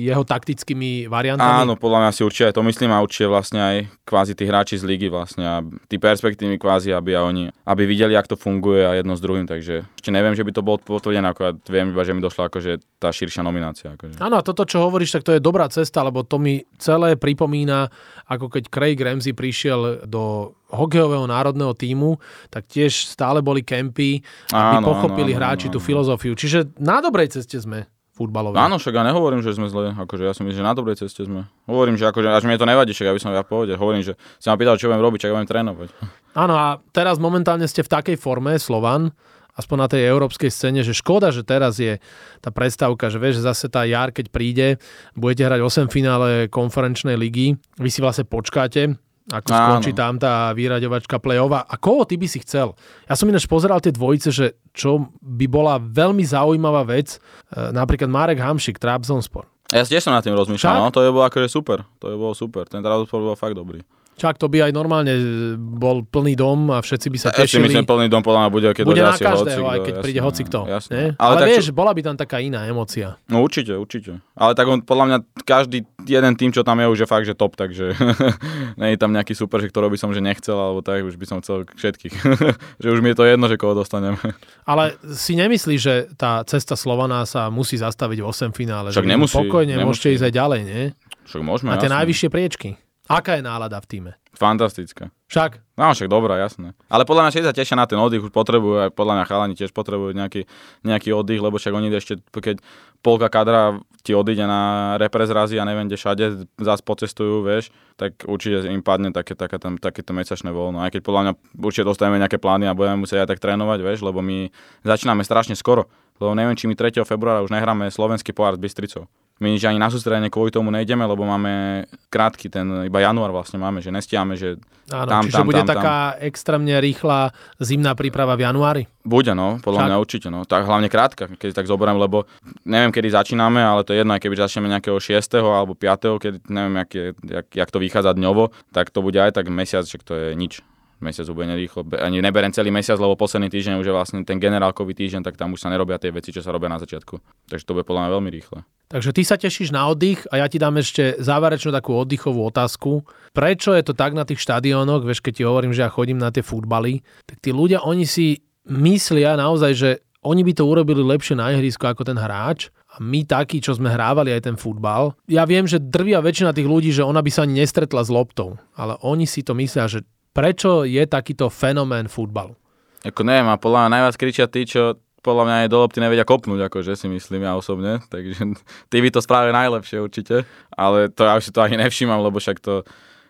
jeho 0.06 0.22
taktickými 0.22 1.08
variantami? 1.08 1.66
Áno, 1.66 1.74
podľa 1.80 2.06
mňa 2.06 2.12
si 2.12 2.22
určite 2.22 2.52
aj 2.52 2.56
to 2.60 2.64
myslím 2.68 2.92
a 2.92 3.02
určite 3.02 3.32
vlastne 3.32 3.60
aj 3.64 3.78
kvázi 4.04 4.34
tí 4.36 4.44
hráči 4.46 4.76
z 4.78 4.84
ligy 4.86 5.08
vlastne 5.10 5.44
a 5.48 5.56
tí 5.90 5.98
perspektívy 5.98 6.60
kvázi, 6.60 6.92
aby 6.92 7.18
aj 7.18 7.24
oni, 7.24 7.44
aby 7.66 7.84
videli, 7.88 8.14
ako 8.14 8.36
to 8.36 8.38
funguje 8.38 8.84
a 8.84 8.94
jedno 9.00 9.16
s 9.16 9.24
druhým, 9.24 9.48
takže 9.50 9.88
ešte 9.88 10.12
neviem, 10.12 10.36
že 10.38 10.46
by 10.46 10.52
to 10.54 10.62
bolo 10.62 10.78
potvrdené, 10.78 11.26
ako 11.32 11.58
viem 11.72 11.96
iba, 11.96 12.04
že 12.06 12.14
mi 12.14 12.22
došla 12.22 12.52
akože 12.52 13.02
tá 13.02 13.10
širšia 13.10 13.42
nominácia. 13.42 13.96
Akože. 13.96 14.22
Áno, 14.22 14.38
a 14.38 14.46
toto, 14.46 14.68
čo 14.68 14.84
hovoríš, 14.86 15.18
tak 15.18 15.26
to 15.26 15.34
je 15.34 15.42
dobrá 15.42 15.66
cesta, 15.72 16.06
lebo 16.06 16.22
to 16.28 16.38
mi 16.38 16.62
celé 16.78 17.18
pripomína, 17.18 17.90
ako 18.30 18.52
keď 18.52 18.64
Craig 18.70 19.00
Ramsey 19.00 19.32
prišiel 19.32 20.06
do 20.06 20.54
hokejového 20.72 21.30
národného 21.30 21.74
týmu, 21.78 22.18
tak 22.50 22.66
tiež 22.66 23.10
stále 23.10 23.40
boli 23.42 23.62
kempy, 23.62 24.22
aby 24.50 24.76
Áno, 24.82 24.88
pochopili 24.88 25.34
áno, 25.34 25.40
hráči 25.42 25.68
áno. 25.70 25.78
tú 25.78 25.80
filozofiu. 25.80 26.34
Čiže 26.34 26.78
na 26.82 27.00
dobrej 27.00 27.38
ceste 27.38 27.62
sme 27.62 27.86
futbalové. 28.16 28.56
Áno, 28.56 28.80
však 28.80 28.96
ja 28.96 29.04
nehovorím, 29.04 29.44
že 29.44 29.52
sme 29.52 29.68
zle, 29.68 29.92
akože 29.92 30.24
ja 30.24 30.32
si 30.32 30.42
myslím, 30.48 30.64
že 30.64 30.66
na 30.66 30.72
dobrej 30.72 31.04
ceste 31.04 31.28
sme. 31.28 31.52
Hovorím, 31.68 32.00
že 32.00 32.08
akože, 32.08 32.32
až 32.32 32.48
mi 32.48 32.56
to 32.56 32.64
nevadí, 32.64 32.96
však 32.96 33.12
ja 33.12 33.16
by 33.16 33.22
som 33.22 33.36
ja 33.36 33.44
povedal, 33.44 33.76
hovorím, 33.76 34.08
že 34.08 34.16
si 34.40 34.48
ma 34.48 34.56
pýtal, 34.56 34.80
čo 34.80 34.88
budem 34.88 35.04
robiť, 35.04 35.28
ja 35.28 35.36
budem 35.36 35.52
trénovať. 35.52 35.90
Áno, 36.32 36.56
a 36.56 36.80
teraz 36.96 37.20
momentálne 37.20 37.68
ste 37.68 37.84
v 37.84 37.92
takej 37.92 38.16
forme, 38.16 38.56
Slovan, 38.56 39.12
aspoň 39.60 39.78
na 39.80 39.88
tej 39.92 40.08
európskej 40.08 40.48
scéne, 40.48 40.80
že 40.84 40.96
škoda, 40.96 41.32
že 41.32 41.44
teraz 41.44 41.76
je 41.80 42.00
tá 42.40 42.56
predstavka, 42.56 43.12
že 43.12 43.20
vieš, 43.20 43.44
že 43.44 43.52
zase 43.52 43.66
tá 43.68 43.84
jar, 43.84 44.16
keď 44.16 44.32
príde, 44.32 44.68
budete 45.16 45.48
hrať 45.48 45.88
8 45.88 45.92
finále 45.92 46.48
konferenčnej 46.48 47.20
ligy, 47.20 47.60
vy 47.80 47.90
si 47.92 48.00
vlastne 48.00 48.24
počkáte, 48.28 48.96
ako 49.26 49.50
Áno. 49.50 49.58
skončí 49.82 49.92
tam 49.98 50.22
tá 50.22 50.54
vyraďovačka 50.54 51.18
play-off. 51.18 51.50
A 51.50 51.76
koho 51.82 52.06
ty 52.06 52.14
by 52.14 52.30
si 52.30 52.46
chcel? 52.46 52.78
Ja 53.10 53.18
som 53.18 53.26
ináč 53.26 53.50
pozeral 53.50 53.82
tie 53.82 53.90
dvojice, 53.90 54.30
že 54.30 54.46
čo 54.70 55.10
by 55.22 55.46
bola 55.50 55.82
veľmi 55.82 56.22
zaujímavá 56.22 56.86
vec, 56.86 57.18
e, 57.18 57.74
napríklad 57.74 58.06
Marek 58.06 58.38
Hamšik, 58.38 58.78
Trabzonspor. 58.78 59.50
Ja 59.74 59.82
tiež 59.82 60.06
som 60.06 60.14
nad 60.14 60.22
tým 60.22 60.38
rozmýšľal, 60.38 60.78
no, 60.78 60.94
to 60.94 61.02
je 61.02 61.10
bolo 61.10 61.26
akože 61.26 61.50
super, 61.50 61.90
to 61.98 62.14
je 62.14 62.16
bolo 62.16 62.38
super, 62.38 62.70
ten 62.70 62.86
transport 62.86 63.26
bol 63.26 63.34
fakt 63.34 63.58
dobrý. 63.58 63.82
Čak 64.16 64.40
to 64.40 64.48
by 64.48 64.64
aj 64.64 64.72
normálne 64.72 65.12
e, 65.12 65.24
bol 65.60 66.00
plný 66.08 66.40
dom 66.40 66.72
a 66.72 66.80
všetci 66.80 67.08
by 67.12 67.18
sa 67.20 67.30
Ešte 67.36 67.60
tešili. 67.60 67.68
myslím, 67.68 67.84
plný 67.84 68.08
dom 68.08 68.24
podľa 68.24 68.48
mňa 68.48 68.52
bude, 68.56 68.68
keď 68.72 68.84
Bude 68.88 69.04
na 69.04 69.12
každého, 69.12 69.44
hocikto, 69.44 69.68
aj 69.68 69.80
keď 69.84 69.94
príde 70.00 70.20
jasné, 70.20 70.28
hocikto. 70.32 70.60
Jasné. 70.64 71.02
Ale, 71.20 71.20
Ale, 71.20 71.34
tak 71.36 71.48
vieš, 71.52 71.66
čo, 71.68 71.74
bola 71.76 71.92
by 71.92 72.02
tam 72.02 72.16
taká 72.16 72.38
iná 72.40 72.64
emocia. 72.64 73.20
no 73.28 73.44
určite, 73.44 73.76
určite. 73.76 74.24
Ale 74.40 74.56
tak 74.56 74.72
on, 74.72 74.80
podľa 74.80 75.06
mňa 75.06 75.18
každý 75.44 75.84
jeden 76.08 76.34
tým, 76.40 76.56
čo 76.56 76.64
tam 76.64 76.80
je, 76.80 76.88
už 76.88 77.00
je 77.04 77.08
fakt, 77.12 77.28
že 77.28 77.36
top, 77.36 77.60
takže 77.60 77.92
nie 78.80 78.96
je 78.96 78.98
tam 78.98 79.12
nejaký 79.12 79.36
super, 79.36 79.60
že 79.60 79.68
ktorého 79.68 79.92
by 79.92 80.00
som 80.00 80.16
že 80.16 80.24
nechcel, 80.24 80.56
alebo 80.56 80.80
tak, 80.80 81.04
už 81.04 81.20
by 81.20 81.26
som 81.28 81.38
chcel 81.44 81.68
všetkých. 81.76 82.16
že 82.84 82.88
už 82.88 83.04
mi 83.04 83.12
je 83.12 83.18
to 83.20 83.28
jedno, 83.28 83.52
že 83.52 83.60
koho 83.60 83.76
dostanem. 83.76 84.16
Ale 84.72 84.96
si 85.12 85.36
nemyslíš, 85.36 85.82
že 85.84 85.96
tá 86.16 86.40
cesta 86.48 86.80
Slovana 86.80 87.28
sa 87.28 87.52
musí 87.52 87.76
zastaviť 87.76 88.24
v 88.24 88.26
8 88.32 88.56
finále? 88.56 88.96
Však 88.96 89.04
že 89.04 89.12
nemusí, 89.12 89.36
Pokojne 89.36 89.76
nemusí. 89.76 89.88
môžete 89.92 90.08
ísť 90.16 90.24
aj 90.24 90.34
ďalej, 90.40 90.60
nie? 90.64 90.84
Však 91.28 91.42
môžeme, 91.44 91.68
Na 91.74 91.76
tie 91.76 91.92
jasné. 91.92 91.98
najvyššie 92.00 92.30
priečky. 92.32 92.70
Aká 93.06 93.38
je 93.38 93.46
nálada 93.46 93.78
v 93.78 93.86
týme? 93.86 94.12
Fantastická. 94.36 95.14
Však, 95.30 95.66
No 95.76 95.92
však 95.92 96.08
dobrá, 96.08 96.40
jasné. 96.40 96.72
Ale 96.88 97.04
podľa 97.04 97.28
mňa 97.28 97.32
všetci 97.36 97.48
sa 97.52 97.56
tešia 97.56 97.76
na 97.76 97.84
ten 97.84 98.00
oddych, 98.00 98.24
už 98.24 98.32
potrebujú, 98.32 98.88
aj 98.88 98.92
podľa 98.96 99.14
mňa 99.20 99.26
chalani 99.28 99.56
tiež 99.60 99.76
potrebujú 99.76 100.16
nejaký, 100.16 100.48
nejaký 100.88 101.12
oddych, 101.12 101.44
lebo 101.44 101.60
však 101.60 101.76
oni 101.76 101.92
ešte, 101.92 102.24
keď 102.32 102.64
polka 103.04 103.28
kadra 103.28 103.84
ti 104.00 104.16
odíde 104.16 104.48
na 104.48 104.96
reprezrazy 104.96 105.60
a 105.60 105.68
neviem 105.68 105.92
kde 105.92 106.00
všade, 106.00 106.26
zás 106.64 106.80
pocestujú, 106.80 107.44
vieš, 107.44 107.76
tak 108.00 108.24
určite 108.24 108.72
im 108.72 108.80
padne 108.80 109.12
také, 109.12 109.36
také, 109.36 109.60
tam, 109.60 109.76
takéto 109.76 110.16
mesačné 110.16 110.56
voľno. 110.56 110.80
Aj 110.80 110.92
keď 110.96 111.04
podľa 111.04 111.22
mňa 111.28 111.34
určite 111.60 111.84
dostaneme 111.92 112.24
nejaké 112.24 112.40
plány 112.40 112.72
a 112.72 112.78
budeme 112.78 113.04
musieť 113.04 113.28
aj 113.28 113.36
tak 113.36 113.44
trénovať, 113.44 113.84
vieš, 113.84 114.00
lebo 114.00 114.24
my 114.24 114.48
začíname 114.88 115.28
strašne 115.28 115.60
skoro. 115.60 115.92
Lebo 116.24 116.32
neviem, 116.32 116.56
či 116.56 116.72
my 116.72 116.80
3. 116.80 117.04
februára 117.04 117.44
už 117.44 117.52
nehráme 117.52 117.92
slovenský 117.92 118.32
pohár 118.32 118.56
s 118.56 118.64
Bystricou. 118.64 119.12
My 119.36 119.52
nič 119.52 119.68
ani 119.68 119.76
na 119.76 119.92
sústredenie 119.92 120.32
kvôli 120.32 120.48
tomu 120.48 120.72
nejdeme, 120.72 121.04
lebo 121.04 121.28
máme 121.28 121.84
krátky 122.08 122.48
ten, 122.48 122.88
iba 122.88 123.04
január 123.04 123.36
vlastne 123.36 123.60
máme, 123.60 123.84
že 123.84 123.92
nestiame, 123.92 124.40
že 124.40 124.56
áno, 124.88 125.12
tam, 125.12 125.24
čiže 125.28 125.36
tam, 125.36 125.48
bude 125.52 125.60
tam, 125.60 125.68
tam. 125.68 125.76
taká 125.76 125.98
extrémne 126.24 126.76
rýchla 126.80 127.36
zimná 127.60 128.00
príprava 128.00 128.40
v 128.40 128.48
januári? 128.48 128.84
Bude, 129.04 129.36
no, 129.36 129.60
podľa 129.60 129.80
Však. 129.84 129.90
mňa 129.92 129.98
určite, 130.00 130.28
no. 130.32 130.48
Tak 130.48 130.64
hlavne 130.64 130.88
krátka, 130.88 131.28
keď 131.36 131.52
tak 131.52 131.68
zoberiem, 131.68 132.00
lebo 132.00 132.24
neviem, 132.64 132.96
kedy 132.96 133.12
začíname, 133.12 133.60
ale 133.60 133.84
to 133.84 133.92
je 133.92 134.08
jedno, 134.08 134.16
keby 134.16 134.40
začneme 134.40 134.72
nejakého 134.72 134.96
6. 135.04 135.20
alebo 135.44 135.76
5., 135.76 136.24
keď 136.24 136.34
neviem, 136.48 136.76
jak, 136.88 136.92
je, 136.96 137.06
jak, 137.28 137.48
jak 137.52 137.70
to 137.76 137.84
vychádza 137.84 138.16
dňovo, 138.16 138.56
tak 138.72 138.88
to 138.88 139.04
bude 139.04 139.20
aj 139.20 139.36
tak 139.36 139.52
mesiac, 139.52 139.84
že 139.84 140.00
to 140.00 140.16
je 140.16 140.28
nič. 140.32 140.64
Mesiac 141.04 141.28
úplne 141.28 141.60
rýchlo. 141.60 141.84
Ani 142.00 142.24
neberiem 142.24 142.56
celý 142.56 142.72
mesiac, 142.72 142.96
lebo 142.96 143.20
posledný 143.20 143.52
týždeň 143.52 143.80
už 143.84 143.88
je 143.88 143.94
vlastne 143.94 144.20
ten 144.24 144.40
generálkový 144.40 144.96
týždeň, 144.96 145.28
tak 145.28 145.36
tam 145.36 145.52
už 145.52 145.64
sa 145.64 145.68
nerobia 145.68 146.00
tie 146.00 146.12
veci, 146.12 146.32
čo 146.32 146.40
sa 146.40 146.56
robia 146.56 146.72
na 146.72 146.80
začiatku. 146.80 147.20
Takže 147.52 147.66
to 147.68 147.76
bude 147.76 147.84
podľa 147.84 148.08
mňa 148.08 148.12
veľmi 148.16 148.30
rýchle. 148.32 148.60
Takže 148.86 149.12
ty 149.12 149.22
sa 149.26 149.36
tešíš 149.36 149.74
na 149.74 149.90
oddych 149.90 150.24
a 150.30 150.40
ja 150.40 150.48
ti 150.48 150.62
dám 150.62 150.78
ešte 150.78 151.18
záverečnú 151.20 151.74
takú 151.74 151.98
oddychovú 151.98 152.48
otázku. 152.48 153.04
Prečo 153.34 153.74
je 153.74 153.84
to 153.84 153.98
tak 153.98 154.14
na 154.14 154.24
tých 154.24 154.40
štadiónoch, 154.40 155.04
vieš, 155.04 155.20
keď 155.26 155.34
ti 155.42 155.44
hovorím, 155.44 155.74
že 155.74 155.84
ja 155.84 155.92
chodím 155.92 156.22
na 156.22 156.30
tie 156.30 156.46
futbaly, 156.46 157.02
tak 157.26 157.42
tí 157.42 157.50
ľudia, 157.50 157.84
oni 157.84 158.06
si 158.06 158.46
myslia 158.70 159.36
naozaj, 159.36 159.72
že 159.74 159.90
oni 160.26 160.42
by 160.42 160.54
to 160.58 160.64
urobili 160.66 161.06
lepšie 161.06 161.38
na 161.38 161.54
ihrisku 161.54 161.86
ako 161.86 162.02
ten 162.02 162.18
hráč 162.18 162.74
a 162.96 163.04
my 163.04 163.28
takí, 163.28 163.62
čo 163.62 163.78
sme 163.78 163.94
hrávali 163.94 164.34
aj 164.34 164.50
ten 164.50 164.58
futbal. 164.58 165.14
Ja 165.30 165.46
viem, 165.46 165.70
že 165.70 165.78
drvia 165.78 166.24
väčšina 166.24 166.56
tých 166.56 166.66
ľudí, 166.66 166.90
že 166.90 167.06
ona 167.06 167.22
by 167.22 167.30
sa 167.30 167.46
ani 167.46 167.62
nestretla 167.62 168.02
s 168.02 168.10
loptou, 168.10 168.58
ale 168.74 168.98
oni 169.06 169.30
si 169.30 169.46
to 169.46 169.54
myslia, 169.54 169.86
že 169.86 170.02
prečo 170.36 170.84
je 170.84 171.00
takýto 171.08 171.48
fenomén 171.48 172.12
futbalu. 172.12 172.60
Ako 173.08 173.24
neviem, 173.24 173.48
a 173.48 173.56
podľa 173.56 173.88
mňa 173.88 173.94
najviac 173.96 174.16
kričia 174.20 174.46
tí, 174.52 174.68
čo 174.68 175.00
podľa 175.24 175.44
mňa 175.48 175.56
aj 175.66 175.70
do 175.72 175.78
lopty 175.82 175.98
nevedia 176.04 176.28
kopnúť, 176.28 176.70
akože 176.70 176.94
si 176.94 177.08
myslím 177.10 177.48
ja 177.48 177.56
osobne, 177.56 178.04
takže 178.14 178.60
tí 178.92 178.98
by 179.00 179.10
to 179.10 179.24
spravili 179.24 179.56
najlepšie 179.56 179.98
určite, 180.04 180.44
ale 180.76 181.08
to 181.10 181.24
ja 181.24 181.40
už 181.40 181.48
si 181.48 181.52
to 181.56 181.64
ani 181.64 181.80
nevšímam, 181.80 182.20
lebo 182.20 182.38
však 182.38 182.60
to, 182.60 182.84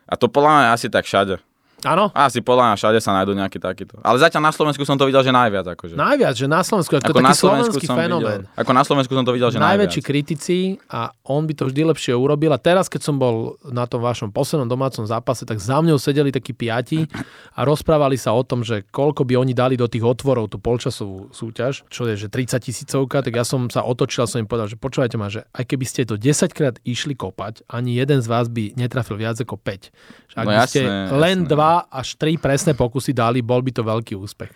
a 0.09 0.13
to 0.17 0.25
podľa 0.27 0.51
mňa 0.51 0.69
asi 0.73 0.87
tak 0.89 1.05
všade. 1.05 1.37
Áno? 1.85 2.09
Asi 2.11 2.41
podľa 2.41 2.73
mňa 2.73 2.75
všade 2.81 2.99
sa 2.99 3.13
nájdú 3.15 3.37
nejaký 3.37 3.61
takýto. 3.61 4.01
Ale 4.01 4.17
zatiaľ 4.17 4.49
na 4.49 4.53
Slovensku 4.53 4.81
som 4.83 4.97
to 4.97 5.05
videl, 5.05 5.21
že 5.21 5.29
najviac. 5.29 5.65
Akože. 5.77 5.93
Najviac, 5.93 6.33
že 6.33 6.47
na 6.49 6.61
Slovensku, 6.65 6.93
ako, 6.97 7.05
Ako 7.05 7.17
taký 7.21 7.25
na 7.29 7.35
Slovensku 7.37 7.77
slovenský 7.77 7.87
fenomén. 7.87 8.41
Videl, 8.49 8.57
ako 8.57 8.71
na 8.73 8.83
Slovensku 8.83 9.13
som 9.13 9.25
to 9.25 9.33
videl, 9.37 9.49
že 9.53 9.61
Najväčší 9.61 10.01
najviac. 10.01 10.09
kritici 10.09 10.57
a 10.89 11.13
on 11.29 11.45
by 11.45 11.53
to 11.53 11.63
vždy 11.69 11.81
lepšie 11.85 12.13
urobil. 12.17 12.51
A 12.51 12.59
teraz, 12.59 12.89
keď 12.89 13.01
som 13.05 13.15
bol 13.21 13.61
na 13.69 13.85
tom 13.85 14.01
vašom 14.01 14.33
poslednom 14.33 14.65
domácom 14.65 15.05
zápase, 15.05 15.45
tak 15.45 15.61
za 15.61 15.77
mňou 15.79 16.01
sedeli 16.01 16.33
takí 16.33 16.57
piati 16.57 17.05
a 17.53 17.61
rozprávali 17.61 18.17
sa 18.17 18.33
o 18.33 18.41
tom, 18.41 18.65
že 18.65 18.81
koľko 18.89 19.21
by 19.21 19.37
oni 19.37 19.53
dali 19.53 19.77
do 19.77 19.85
tých 19.85 20.01
otvorov 20.01 20.49
tú 20.49 20.57
polčasovú 20.57 21.29
súťaž, 21.29 21.85
čo 21.93 22.09
je, 22.09 22.17
že 22.17 22.27
30 22.33 22.57
tisícovka, 22.65 23.21
tak 23.21 23.37
ja 23.37 23.45
som 23.45 23.69
sa 23.69 23.85
otočil 23.85 24.25
a 24.25 24.27
som 24.27 24.41
im 24.41 24.49
povedal, 24.49 24.65
že 24.65 24.79
počúvajte 24.79 25.15
ma, 25.21 25.29
že 25.29 25.45
aj 25.53 25.63
keby 25.69 25.85
ste 25.85 26.01
to 26.09 26.17
10 26.17 26.49
krát 26.49 26.75
išli 26.81 27.13
kopať, 27.13 27.61
ani 27.69 27.93
jeden 27.93 28.23
z 28.23 28.27
vás 28.27 28.49
by 28.49 28.73
netrafil 28.73 29.19
viac 29.19 29.37
ako 29.37 29.55
5. 29.59 29.91
Že 30.31 30.35
ak 30.35 30.45
No 30.45 30.51
by 30.51 30.57
ste 30.65 30.81
jasné, 30.81 31.15
len 31.15 31.37
jasné. 31.43 31.51
2 31.83 31.91
až 31.91 32.07
3 32.15 32.39
presné 32.39 32.71
pokusy 32.71 33.11
dali, 33.11 33.43
bol 33.43 33.59
by 33.59 33.71
to 33.75 33.83
veľký 33.83 34.13
úspech. 34.15 34.51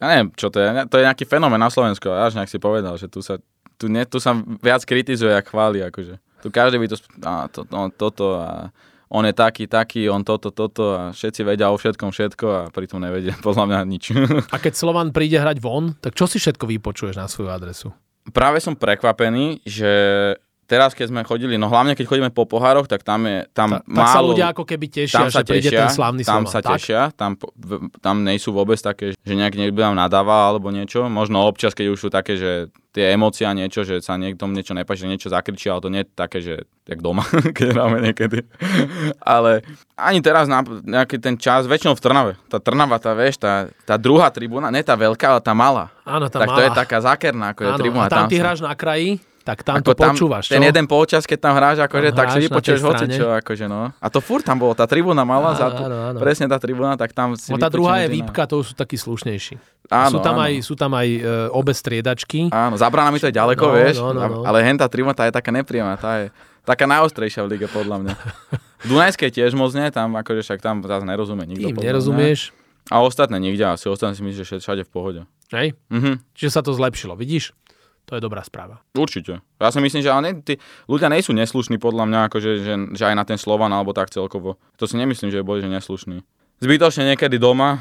Ja 0.00 0.10
neviem, 0.10 0.32
čo 0.34 0.48
to 0.50 0.58
je. 0.58 0.68
To 0.88 0.96
je 0.98 1.06
nejaký 1.06 1.24
fenomén 1.28 1.60
na 1.60 1.70
Slovensku. 1.70 2.10
Až 2.10 2.34
nejak 2.34 2.50
si 2.50 2.58
povedal, 2.58 2.96
že 2.98 3.06
tu 3.06 3.22
sa, 3.22 3.38
tu, 3.78 3.86
ne, 3.86 4.02
tu 4.08 4.18
sa 4.18 4.34
viac 4.60 4.82
kritizuje, 4.82 5.30
ako 5.30 5.48
chváli. 5.54 5.78
Akože. 5.86 6.18
Tu 6.42 6.48
každý 6.50 6.76
by 6.82 6.86
to... 6.90 6.96
A, 7.24 7.46
to, 7.48 7.62
on, 7.70 7.88
toto 7.94 8.36
a 8.36 8.74
on 9.14 9.22
je 9.22 9.34
taký, 9.36 9.70
taký, 9.70 10.10
on 10.10 10.26
toto, 10.26 10.50
toto 10.50 10.98
a 10.98 11.02
všetci 11.14 11.46
vedia 11.46 11.70
o 11.70 11.78
všetkom 11.78 12.10
všetko 12.10 12.46
a 12.50 12.60
pritom 12.74 12.98
nevedia 12.98 13.38
podľa 13.46 13.64
mňa 13.70 13.78
nič. 13.86 14.04
A 14.54 14.58
keď 14.58 14.74
Slovan 14.74 15.14
príde 15.14 15.38
hrať 15.38 15.62
von, 15.62 15.94
tak 16.02 16.18
čo 16.18 16.26
si 16.26 16.42
všetko 16.42 16.66
vypočuješ 16.66 17.14
na 17.14 17.30
svoju 17.30 17.54
adresu? 17.54 17.94
Práve 18.34 18.58
som 18.58 18.74
prekvapený, 18.74 19.62
že 19.62 19.92
teraz, 20.64 20.96
keď 20.96 21.06
sme 21.12 21.20
chodili, 21.22 21.54
no 21.60 21.68
hlavne 21.68 21.92
keď 21.92 22.04
chodíme 22.08 22.30
po 22.32 22.48
pohároch, 22.48 22.88
tak 22.88 23.04
tam 23.04 23.28
je 23.28 23.44
tam 23.52 23.76
Ta, 23.76 23.84
tak 23.84 24.06
sa 24.08 24.18
málo... 24.20 24.32
ľudia 24.32 24.46
ako 24.52 24.64
keby 24.64 24.86
tešia, 24.88 25.16
tam 25.16 25.28
sa 25.30 25.40
že 25.40 25.48
príde 25.48 25.68
tešia, 25.70 25.80
ten 25.84 25.92
slavný 25.92 26.22
tam 26.24 26.44
Slovan. 26.44 26.52
sa 26.52 26.60
tak? 26.60 26.72
tešia, 26.76 27.00
tam, 27.14 27.30
tam 28.00 28.16
nejsú 28.24 28.50
vôbec 28.50 28.80
také, 28.80 29.12
že 29.12 29.34
nejak 29.36 29.54
niekto 29.54 29.80
nám 29.80 29.96
nadáva 29.96 30.48
alebo 30.48 30.72
niečo. 30.72 31.06
Možno 31.12 31.44
občas, 31.44 31.76
keď 31.76 31.86
už 31.92 31.98
sú 31.98 32.08
také, 32.08 32.36
že 32.40 32.72
tie 32.94 33.10
emócie 33.10 33.42
a 33.42 33.50
niečo, 33.50 33.82
že 33.82 33.98
sa 33.98 34.14
niekto 34.14 34.46
niečo 34.46 34.70
nepáči, 34.70 35.02
že 35.04 35.10
niečo 35.10 35.26
zakričí, 35.26 35.66
ale 35.66 35.82
to 35.82 35.90
nie 35.90 36.06
je 36.06 36.08
také, 36.14 36.38
že 36.38 36.54
jak 36.86 37.02
doma, 37.02 37.26
keď 37.56 37.66
hráme 37.74 37.98
niekedy. 37.98 38.46
ale 39.18 39.66
ani 39.98 40.22
teraz 40.22 40.46
na, 40.46 40.62
nejaký 40.62 41.18
ten 41.18 41.34
čas, 41.34 41.66
väčšinou 41.66 41.98
v 41.98 42.02
Trnave. 42.02 42.32
Tá 42.46 42.62
Trnava, 42.62 43.02
tá 43.02 43.10
vieš, 43.18 43.42
tá, 43.42 43.66
tá 43.82 43.98
druhá 43.98 44.30
tribúna, 44.30 44.70
ne 44.70 44.78
tá 44.86 44.94
veľká, 44.94 45.26
ale 45.36 45.40
tá 45.42 45.50
malá. 45.52 45.90
Áno, 46.06 46.30
tá 46.30 46.46
tak 46.46 46.48
malá. 46.54 46.56
to 46.56 46.62
je 46.62 46.70
taká 46.70 46.98
zákerná, 47.02 47.50
ako 47.50 47.60
je 47.66 47.70
Áno, 47.74 47.80
tribúna. 47.82 48.06
a 48.06 48.12
tam 48.14 48.30
ty 48.30 48.38
sa- 48.38 48.42
hráš 48.46 48.60
na 48.62 48.74
kraji, 48.78 49.18
tak 49.44 49.60
tam 49.60 49.76
ako 49.78 49.92
to 49.92 50.00
počúvaš, 50.08 50.48
ten 50.48 50.58
čo? 50.58 50.66
jeden 50.66 50.84
polčas, 50.84 51.22
keď 51.22 51.38
tam 51.38 51.52
hráš, 51.54 51.78
akože, 51.78 52.08
Tam 52.08 52.16
tak 52.16 52.26
si 52.26 52.32
hráš 52.32 52.40
na 52.40 52.44
vypočuješ 52.48 52.80
tej 52.80 52.86
hoci 52.86 53.04
strane. 53.04 53.14
čo, 53.14 53.26
akože 53.30 53.64
no. 53.68 53.80
A 53.94 54.06
to 54.08 54.18
furt 54.18 54.40
tam 54.40 54.56
bolo, 54.56 54.72
tá 54.72 54.84
tribúna 54.84 55.20
za 55.52 55.68
to, 55.68 55.84
Áno, 55.84 55.96
áno. 56.10 56.18
presne 56.18 56.48
tá 56.48 56.56
tribúna, 56.56 56.96
tak 56.96 57.12
tam 57.12 57.36
si 57.36 57.48
No 57.48 57.56
tá 57.56 57.68
druhá 57.68 58.00
je 58.00 58.08
výpka, 58.10 58.44
to 58.44 58.60
sú 58.60 58.72
takí 58.72 58.96
slušnejší. 58.96 59.60
Áno, 59.86 60.08
sú 60.08 60.18
tam 60.18 60.34
áno. 60.34 60.48
aj, 60.48 60.52
sú 60.58 60.74
tam 60.74 60.90
aj 60.90 61.08
e, 61.10 61.20
obe 61.52 61.70
striedačky. 61.70 62.48
Áno, 62.48 62.74
za 62.74 62.88
bránami 62.88 63.20
to 63.20 63.28
je 63.28 63.36
ďaleko, 63.36 63.62
No, 63.62 63.74
vieš, 63.74 63.96
no, 63.96 64.10
no, 64.10 64.20
no. 64.24 64.38
ale 64.42 64.64
hen 64.64 64.74
tá 64.74 64.88
tribúna, 64.88 65.12
tá 65.12 65.28
je 65.28 65.34
taká 65.34 65.52
nepríjemná, 65.52 65.94
tá 65.94 66.10
je 66.18 66.26
taká 66.62 66.88
najostrejšia 66.88 67.44
v 67.44 67.48
lige, 67.52 67.68
podľa 67.68 68.00
mňa. 68.00 68.14
V 68.80 68.90
Dunajskej 68.90 69.28
tiež 69.30 69.52
moc 69.52 69.72
nie, 69.72 69.88
tam 69.88 70.12
akože 70.14 70.40
však 70.40 70.60
tam 70.60 70.80
zase 70.80 71.04
nerozumie 71.04 71.44
nikto. 71.46 71.72
Mňa. 71.72 71.84
nerozumieš. 71.84 72.52
A 72.86 73.00
ostatné 73.00 73.36
nikde, 73.38 73.64
asi 73.66 73.88
ostatné 73.88 74.12
si 74.12 74.20
myslíš, 74.20 74.36
že 74.36 74.44
všade- 74.46 74.60
všade 74.60 74.82
v 74.84 74.90
pohode. 74.92 75.20
Hej? 75.50 75.72
Mhm. 75.88 76.20
Čiže 76.32 76.50
sa 76.50 76.60
to 76.60 76.68
zlepšilo, 76.70 77.12
vidíš? 77.14 77.56
To 78.04 78.16
je 78.16 78.20
dobrá 78.20 78.44
správa. 78.44 78.84
Určite. 78.92 79.40
Ja 79.56 79.72
si 79.72 79.80
myslím, 79.80 80.04
že 80.04 80.12
ale 80.12 80.22
ne, 80.28 80.32
tí 80.44 80.60
ľudia 80.84 81.08
nie 81.08 81.24
sú 81.24 81.32
neslušní 81.32 81.80
podľa 81.80 82.04
mňa, 82.04 82.20
akože, 82.28 82.50
že, 82.60 82.74
že 82.92 83.04
aj 83.08 83.16
na 83.16 83.24
ten 83.24 83.40
Slovan 83.40 83.72
alebo 83.72 83.96
tak 83.96 84.12
celkovo. 84.12 84.60
To 84.76 84.84
si 84.84 85.00
nemyslím, 85.00 85.32
že 85.32 85.40
boli 85.40 85.64
že 85.64 85.72
neslušní. 85.72 86.20
Zbytočne 86.60 87.08
niekedy 87.08 87.40
doma 87.40 87.80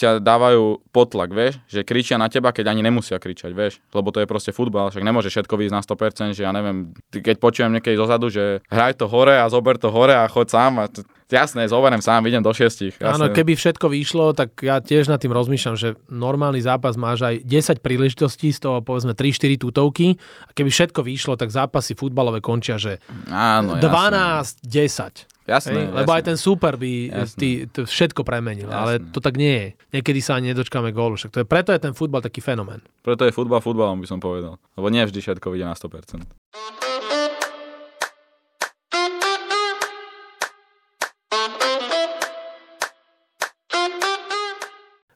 ťa 0.00 0.24
dávajú 0.24 0.80
potlak, 0.96 1.28
vieš, 1.36 1.60
že 1.68 1.84
kričia 1.84 2.16
na 2.16 2.32
teba, 2.32 2.56
keď 2.56 2.72
ani 2.72 2.80
nemusia 2.80 3.20
kričať, 3.20 3.52
vieš, 3.52 3.84
lebo 3.92 4.08
to 4.08 4.24
je 4.24 4.30
proste 4.30 4.56
futbal, 4.56 4.88
však 4.88 5.04
nemôže 5.04 5.28
všetko 5.28 5.60
výjsť 5.60 5.74
na 5.76 5.84
100%, 5.84 6.32
že 6.32 6.42
ja 6.48 6.52
neviem, 6.56 6.96
keď 7.12 7.36
počujem 7.36 7.68
niekedy 7.68 8.00
zozadu, 8.00 8.32
že 8.32 8.64
hraj 8.72 8.96
to 8.96 9.04
hore 9.12 9.36
a 9.36 9.44
zober 9.52 9.76
to 9.76 9.92
hore 9.92 10.16
a 10.16 10.24
choď 10.24 10.46
sám 10.48 10.72
a 10.80 10.88
t- 10.88 11.04
jasné, 11.30 11.64
zoberiem 11.66 12.02
sám, 12.02 12.26
idem 12.26 12.42
do 12.42 12.50
šiestich. 12.50 12.98
Áno, 12.98 13.26
Jasné. 13.26 13.36
keby 13.38 13.52
všetko 13.54 13.86
vyšlo, 13.86 14.34
tak 14.34 14.58
ja 14.60 14.78
tiež 14.78 15.06
nad 15.06 15.16
tým 15.16 15.30
rozmýšľam, 15.30 15.76
že 15.78 15.94
normálny 16.06 16.60
zápas 16.60 16.94
máš 16.94 17.22
aj 17.22 17.46
10 17.46 17.80
príležitostí, 17.80 18.50
z 18.50 18.60
toho 18.60 18.82
povedzme 18.82 19.14
3-4 19.14 19.56
tutovky 19.56 20.18
a 20.44 20.50
keby 20.52 20.68
všetko 20.68 21.00
vyšlo, 21.00 21.38
tak 21.38 21.48
zápasy 21.48 21.94
futbalové 21.94 22.42
končia, 22.42 22.76
že 22.76 22.98
Áno, 23.26 23.78
jasné. 23.78 24.60
12-10. 24.60 25.30
Jasné, 25.50 25.82
Hej, 25.82 25.86
lebo 25.90 26.06
jasné. 26.06 26.18
aj 26.20 26.24
ten 26.30 26.38
super 26.38 26.78
by 26.78 26.90
tý, 27.34 27.66
to 27.66 27.82
všetko 27.82 28.22
premenil, 28.22 28.70
ale 28.70 29.02
Jasné. 29.02 29.10
to 29.10 29.18
tak 29.18 29.34
nie 29.34 29.50
je. 29.56 29.68
Niekedy 29.98 30.20
sa 30.22 30.38
ani 30.38 30.54
nedočkáme 30.54 30.94
gólu, 30.94 31.18
však 31.18 31.34
to 31.34 31.38
je, 31.42 31.46
preto 31.48 31.74
je 31.74 31.82
ten 31.82 31.90
futbal 31.90 32.22
taký 32.22 32.38
fenomén. 32.38 32.78
Preto 33.02 33.26
je 33.26 33.34
futbal 33.34 33.58
futbalom, 33.58 33.98
by 33.98 34.06
som 34.06 34.22
povedal. 34.22 34.62
Lebo 34.78 34.86
nie 34.86 35.02
vždy 35.02 35.18
všetko 35.18 35.50
vyjde 35.50 35.66
na 35.66 35.74
100%. 35.74 36.89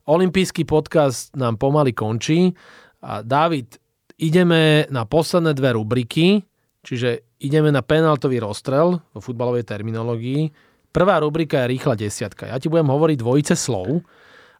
Olympijský 0.04 0.68
podcast 0.68 1.32
nám 1.32 1.56
pomaly 1.56 1.96
končí 1.96 2.52
a 3.00 3.24
David, 3.24 3.80
ideme 4.20 4.84
na 4.92 5.08
posledné 5.08 5.56
dve 5.56 5.72
rubriky, 5.72 6.44
čiže 6.84 7.40
ideme 7.40 7.72
na 7.72 7.80
penaltový 7.80 8.40
rozstrel 8.40 9.00
vo 9.00 9.20
futbalovej 9.20 9.64
terminológii. 9.64 10.52
Prvá 10.92 11.18
rubrika 11.18 11.64
je 11.64 11.72
rýchla 11.72 11.94
desiatka. 11.96 12.52
Ja 12.52 12.60
ti 12.60 12.68
budem 12.68 12.92
hovoriť 12.92 13.16
dvojice 13.16 13.56
slov 13.56 14.04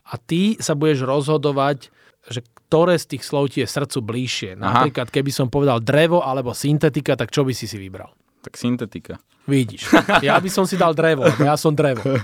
a 0.09 0.16
ty 0.16 0.57
sa 0.59 0.72
budeš 0.72 1.05
rozhodovať, 1.05 1.92
že 2.24 2.40
ktoré 2.66 2.97
z 2.97 3.14
tých 3.14 3.22
slov 3.22 3.53
ti 3.53 3.62
je 3.62 3.68
srdcu 3.68 3.99
bližšie. 4.03 4.51
Napríklad, 4.59 5.12
keby 5.12 5.30
som 5.30 5.53
povedal 5.53 5.78
drevo 5.84 6.24
alebo 6.24 6.57
syntetika, 6.57 7.14
tak 7.14 7.30
čo 7.30 7.47
by 7.47 7.55
si 7.55 7.70
si 7.70 7.78
vybral? 7.78 8.11
Tak 8.42 8.59
syntetika. 8.59 9.20
Vidíš. 9.47 9.92
Ja 10.26 10.40
by 10.40 10.49
som 10.49 10.64
si 10.64 10.74
dal 10.74 10.97
drevo, 10.97 11.28
ja 11.38 11.55
som 11.55 11.76
drevo. 11.76 12.01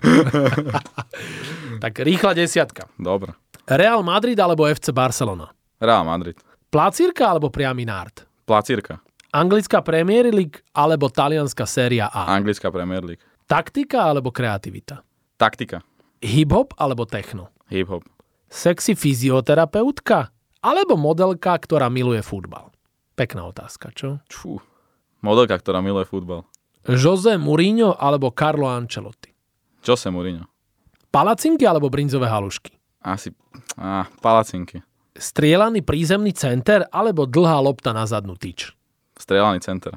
tak 1.84 2.02
rýchla 2.02 2.34
desiatka. 2.34 2.89
Dobre. 3.00 3.32
Real 3.64 4.04
Madrid 4.04 4.36
alebo 4.36 4.68
FC 4.68 4.92
Barcelona? 4.92 5.48
Real 5.80 6.04
Madrid. 6.04 6.36
Placírka 6.68 7.32
alebo 7.32 7.48
priamy 7.48 7.88
nárt? 7.88 8.28
Placírka. 8.44 9.00
Anglická 9.32 9.80
Premier 9.80 10.28
League 10.28 10.60
alebo 10.76 11.08
talianská 11.08 11.64
séria 11.64 12.12
A? 12.12 12.28
Anglická 12.28 12.68
Premier 12.68 13.00
League. 13.00 13.22
Taktika 13.48 14.10
alebo 14.10 14.30
kreativita? 14.30 15.02
Taktika. 15.38 15.80
Hip-hop 16.20 16.76
alebo 16.76 17.08
techno? 17.08 17.48
Hip-hop. 17.72 18.04
Sexy 18.50 18.98
fyzioterapeutka 18.98 20.34
alebo 20.60 20.98
modelka, 20.98 21.56
ktorá 21.56 21.88
miluje 21.88 22.20
futbal? 22.20 22.74
Pekná 23.14 23.46
otázka, 23.46 23.94
čo? 23.94 24.18
Čú. 24.26 24.58
Modelka, 25.22 25.56
ktorá 25.56 25.78
miluje 25.80 26.04
futbal. 26.04 26.44
Jose 26.84 27.38
Mourinho 27.38 27.94
alebo 27.96 28.34
Carlo 28.34 28.66
Ancelotti? 28.66 29.30
Jose 29.86 30.10
Mourinho. 30.10 30.48
Palacinky 31.14 31.64
alebo 31.68 31.86
brinzové 31.86 32.26
halušky? 32.26 32.79
Asi... 33.00 33.32
Á, 33.80 34.06
palacinky. 34.20 34.84
Strielaný 35.16 35.82
prízemný 35.84 36.32
center 36.32 36.86
alebo 36.88 37.26
dlhá 37.26 37.60
lopta 37.60 37.92
na 37.92 38.06
zadnú 38.06 38.36
tyč? 38.36 38.72
Strelaný 39.18 39.60
center. 39.60 39.96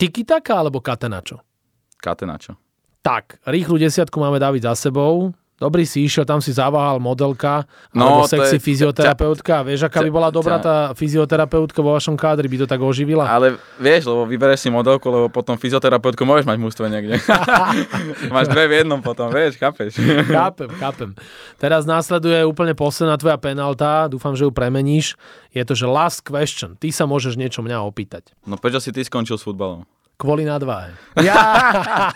Tiki-taka 0.00 0.56
alebo 0.56 0.80
katenačo? 0.80 1.40
Katenačo. 2.00 2.56
Tak, 3.02 3.42
rýchlu 3.44 3.82
desiatku 3.82 4.16
máme 4.16 4.38
David 4.38 4.62
za 4.62 4.78
sebou. 4.78 5.34
Dobrý 5.62 5.86
si 5.86 6.02
išiel, 6.02 6.26
tam 6.26 6.42
si 6.42 6.50
zaváhal 6.50 6.98
modelka, 6.98 7.62
No, 7.94 8.18
alebo 8.18 8.26
sexy 8.26 8.58
je- 8.58 8.64
fyzioterapeutka. 8.64 9.62
Vieš, 9.62 9.86
aká 9.86 10.02
by 10.02 10.10
bola 10.10 10.28
dobrá 10.28 10.58
ťa- 10.58 10.64
tá 10.64 10.76
fyzioterapeutka 10.92 11.78
vo 11.78 11.94
vašom 11.94 12.18
kádri, 12.18 12.50
by 12.50 12.56
to 12.56 12.66
tak 12.66 12.82
oživila? 12.82 13.22
Ale 13.24 13.54
vieš, 13.76 14.04
lebo 14.04 14.26
vybereš 14.26 14.58
si 14.58 14.68
modelku, 14.68 15.06
lebo 15.06 15.26
potom 15.28 15.54
fyzioterapeutku 15.54 16.18
môžeš 16.20 16.42
mať 16.44 16.56
v 16.56 16.62
mústve 16.62 16.84
niekde. 16.88 17.22
Máš 18.34 18.48
dve 18.48 18.66
v 18.66 18.72
jednom 18.76 18.98
potom, 18.98 19.28
vieš, 19.28 19.54
chápeš? 19.54 19.94
Chápem, 20.26 20.66
chápem. 20.74 21.10
Teraz 21.56 21.84
následuje 21.84 22.42
úplne 22.42 22.72
posledná 22.72 23.14
tvoja 23.14 23.36
penalta, 23.36 24.08
dúfam, 24.08 24.32
že 24.32 24.42
ju 24.42 24.50
premeníš. 24.50 25.14
Je 25.48 25.62
to, 25.62 25.72
že 25.72 25.86
last 25.86 26.20
question. 26.20 26.74
Ty 26.74 26.90
sa 26.90 27.04
môžeš 27.04 27.36
niečo 27.36 27.60
mňa 27.60 27.78
opýtať. 27.82 28.34
No 28.42 28.56
prečo 28.56 28.80
si 28.80 28.90
ty 28.90 29.00
skončil 29.00 29.36
s 29.36 29.44
futbalom? 29.44 29.84
Kvôli 30.16 30.46
nadváhe. 30.46 30.94
Ja! 31.18 31.34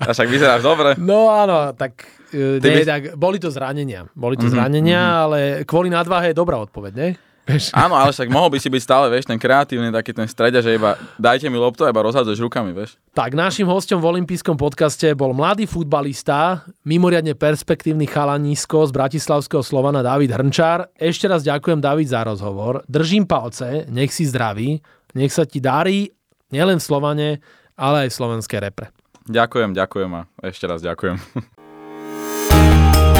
A 0.00 0.10
však 0.10 0.28
vyzeráš 0.28 0.62
dobre. 0.64 0.96
No 0.98 1.30
áno, 1.30 1.70
tak, 1.76 2.02
e, 2.34 2.58
nie, 2.58 2.82
by- 2.82 2.88
tak 2.88 3.02
boli 3.14 3.38
to 3.38 3.52
zranenia. 3.52 4.08
Boli 4.14 4.34
to 4.34 4.48
zranenia, 4.48 5.26
ale 5.26 5.38
kvôli 5.68 5.90
nadváhe 5.90 6.32
je 6.32 6.38
dobrá 6.38 6.56
odpoveď, 6.58 6.92
nie? 6.96 7.10
Vieš? 7.40 7.74
Áno, 7.74 7.98
ale 7.98 8.14
však 8.14 8.30
mohol 8.30 8.52
by 8.52 8.62
si 8.62 8.70
byť 8.70 8.82
stále, 8.84 9.10
vieš, 9.10 9.26
ten 9.26 9.34
kreatívny, 9.34 9.90
taký 9.90 10.14
ten 10.14 10.28
strede, 10.30 10.62
že 10.62 10.76
iba 10.76 10.94
dajte 11.18 11.50
mi 11.50 11.58
loptu 11.58 11.82
a 11.82 11.90
iba 11.90 11.98
rozhádzeš 11.98 12.38
rukami, 12.46 12.70
vieš. 12.70 12.94
Tak 13.10 13.34
našim 13.34 13.66
hostom 13.66 13.98
v 13.98 14.14
olympijskom 14.14 14.54
podcaste 14.54 15.10
bol 15.18 15.34
mladý 15.34 15.66
futbalista, 15.66 16.62
mimoriadne 16.86 17.34
perspektívny 17.34 18.06
chalanisko 18.06 18.86
z 18.86 18.94
Bratislavského 18.94 19.66
Slovana 19.66 19.98
David 19.98 20.30
Hrnčár. 20.30 20.94
Ešte 20.94 21.26
raz 21.26 21.42
ďakujem 21.42 21.82
David 21.82 22.12
za 22.12 22.22
rozhovor. 22.22 22.86
Držím 22.86 23.26
palce, 23.26 23.82
nech 23.90 24.14
si 24.14 24.30
zdravý, 24.30 24.78
nech 25.14 25.34
sa 25.34 25.46
ti 25.46 25.58
darí 25.58 26.10
nielen 26.50 26.78
v 26.78 26.86
Slovane, 26.86 27.28
ale 27.74 28.06
aj 28.06 28.08
v 28.12 28.18
slovenskej 28.18 28.60
repre. 28.60 28.92
Ďakujem, 29.30 29.76
ďakujem 29.76 30.10
a 30.16 30.22
ešte 30.42 30.64
raz 30.66 30.82
ďakujem. 30.82 31.16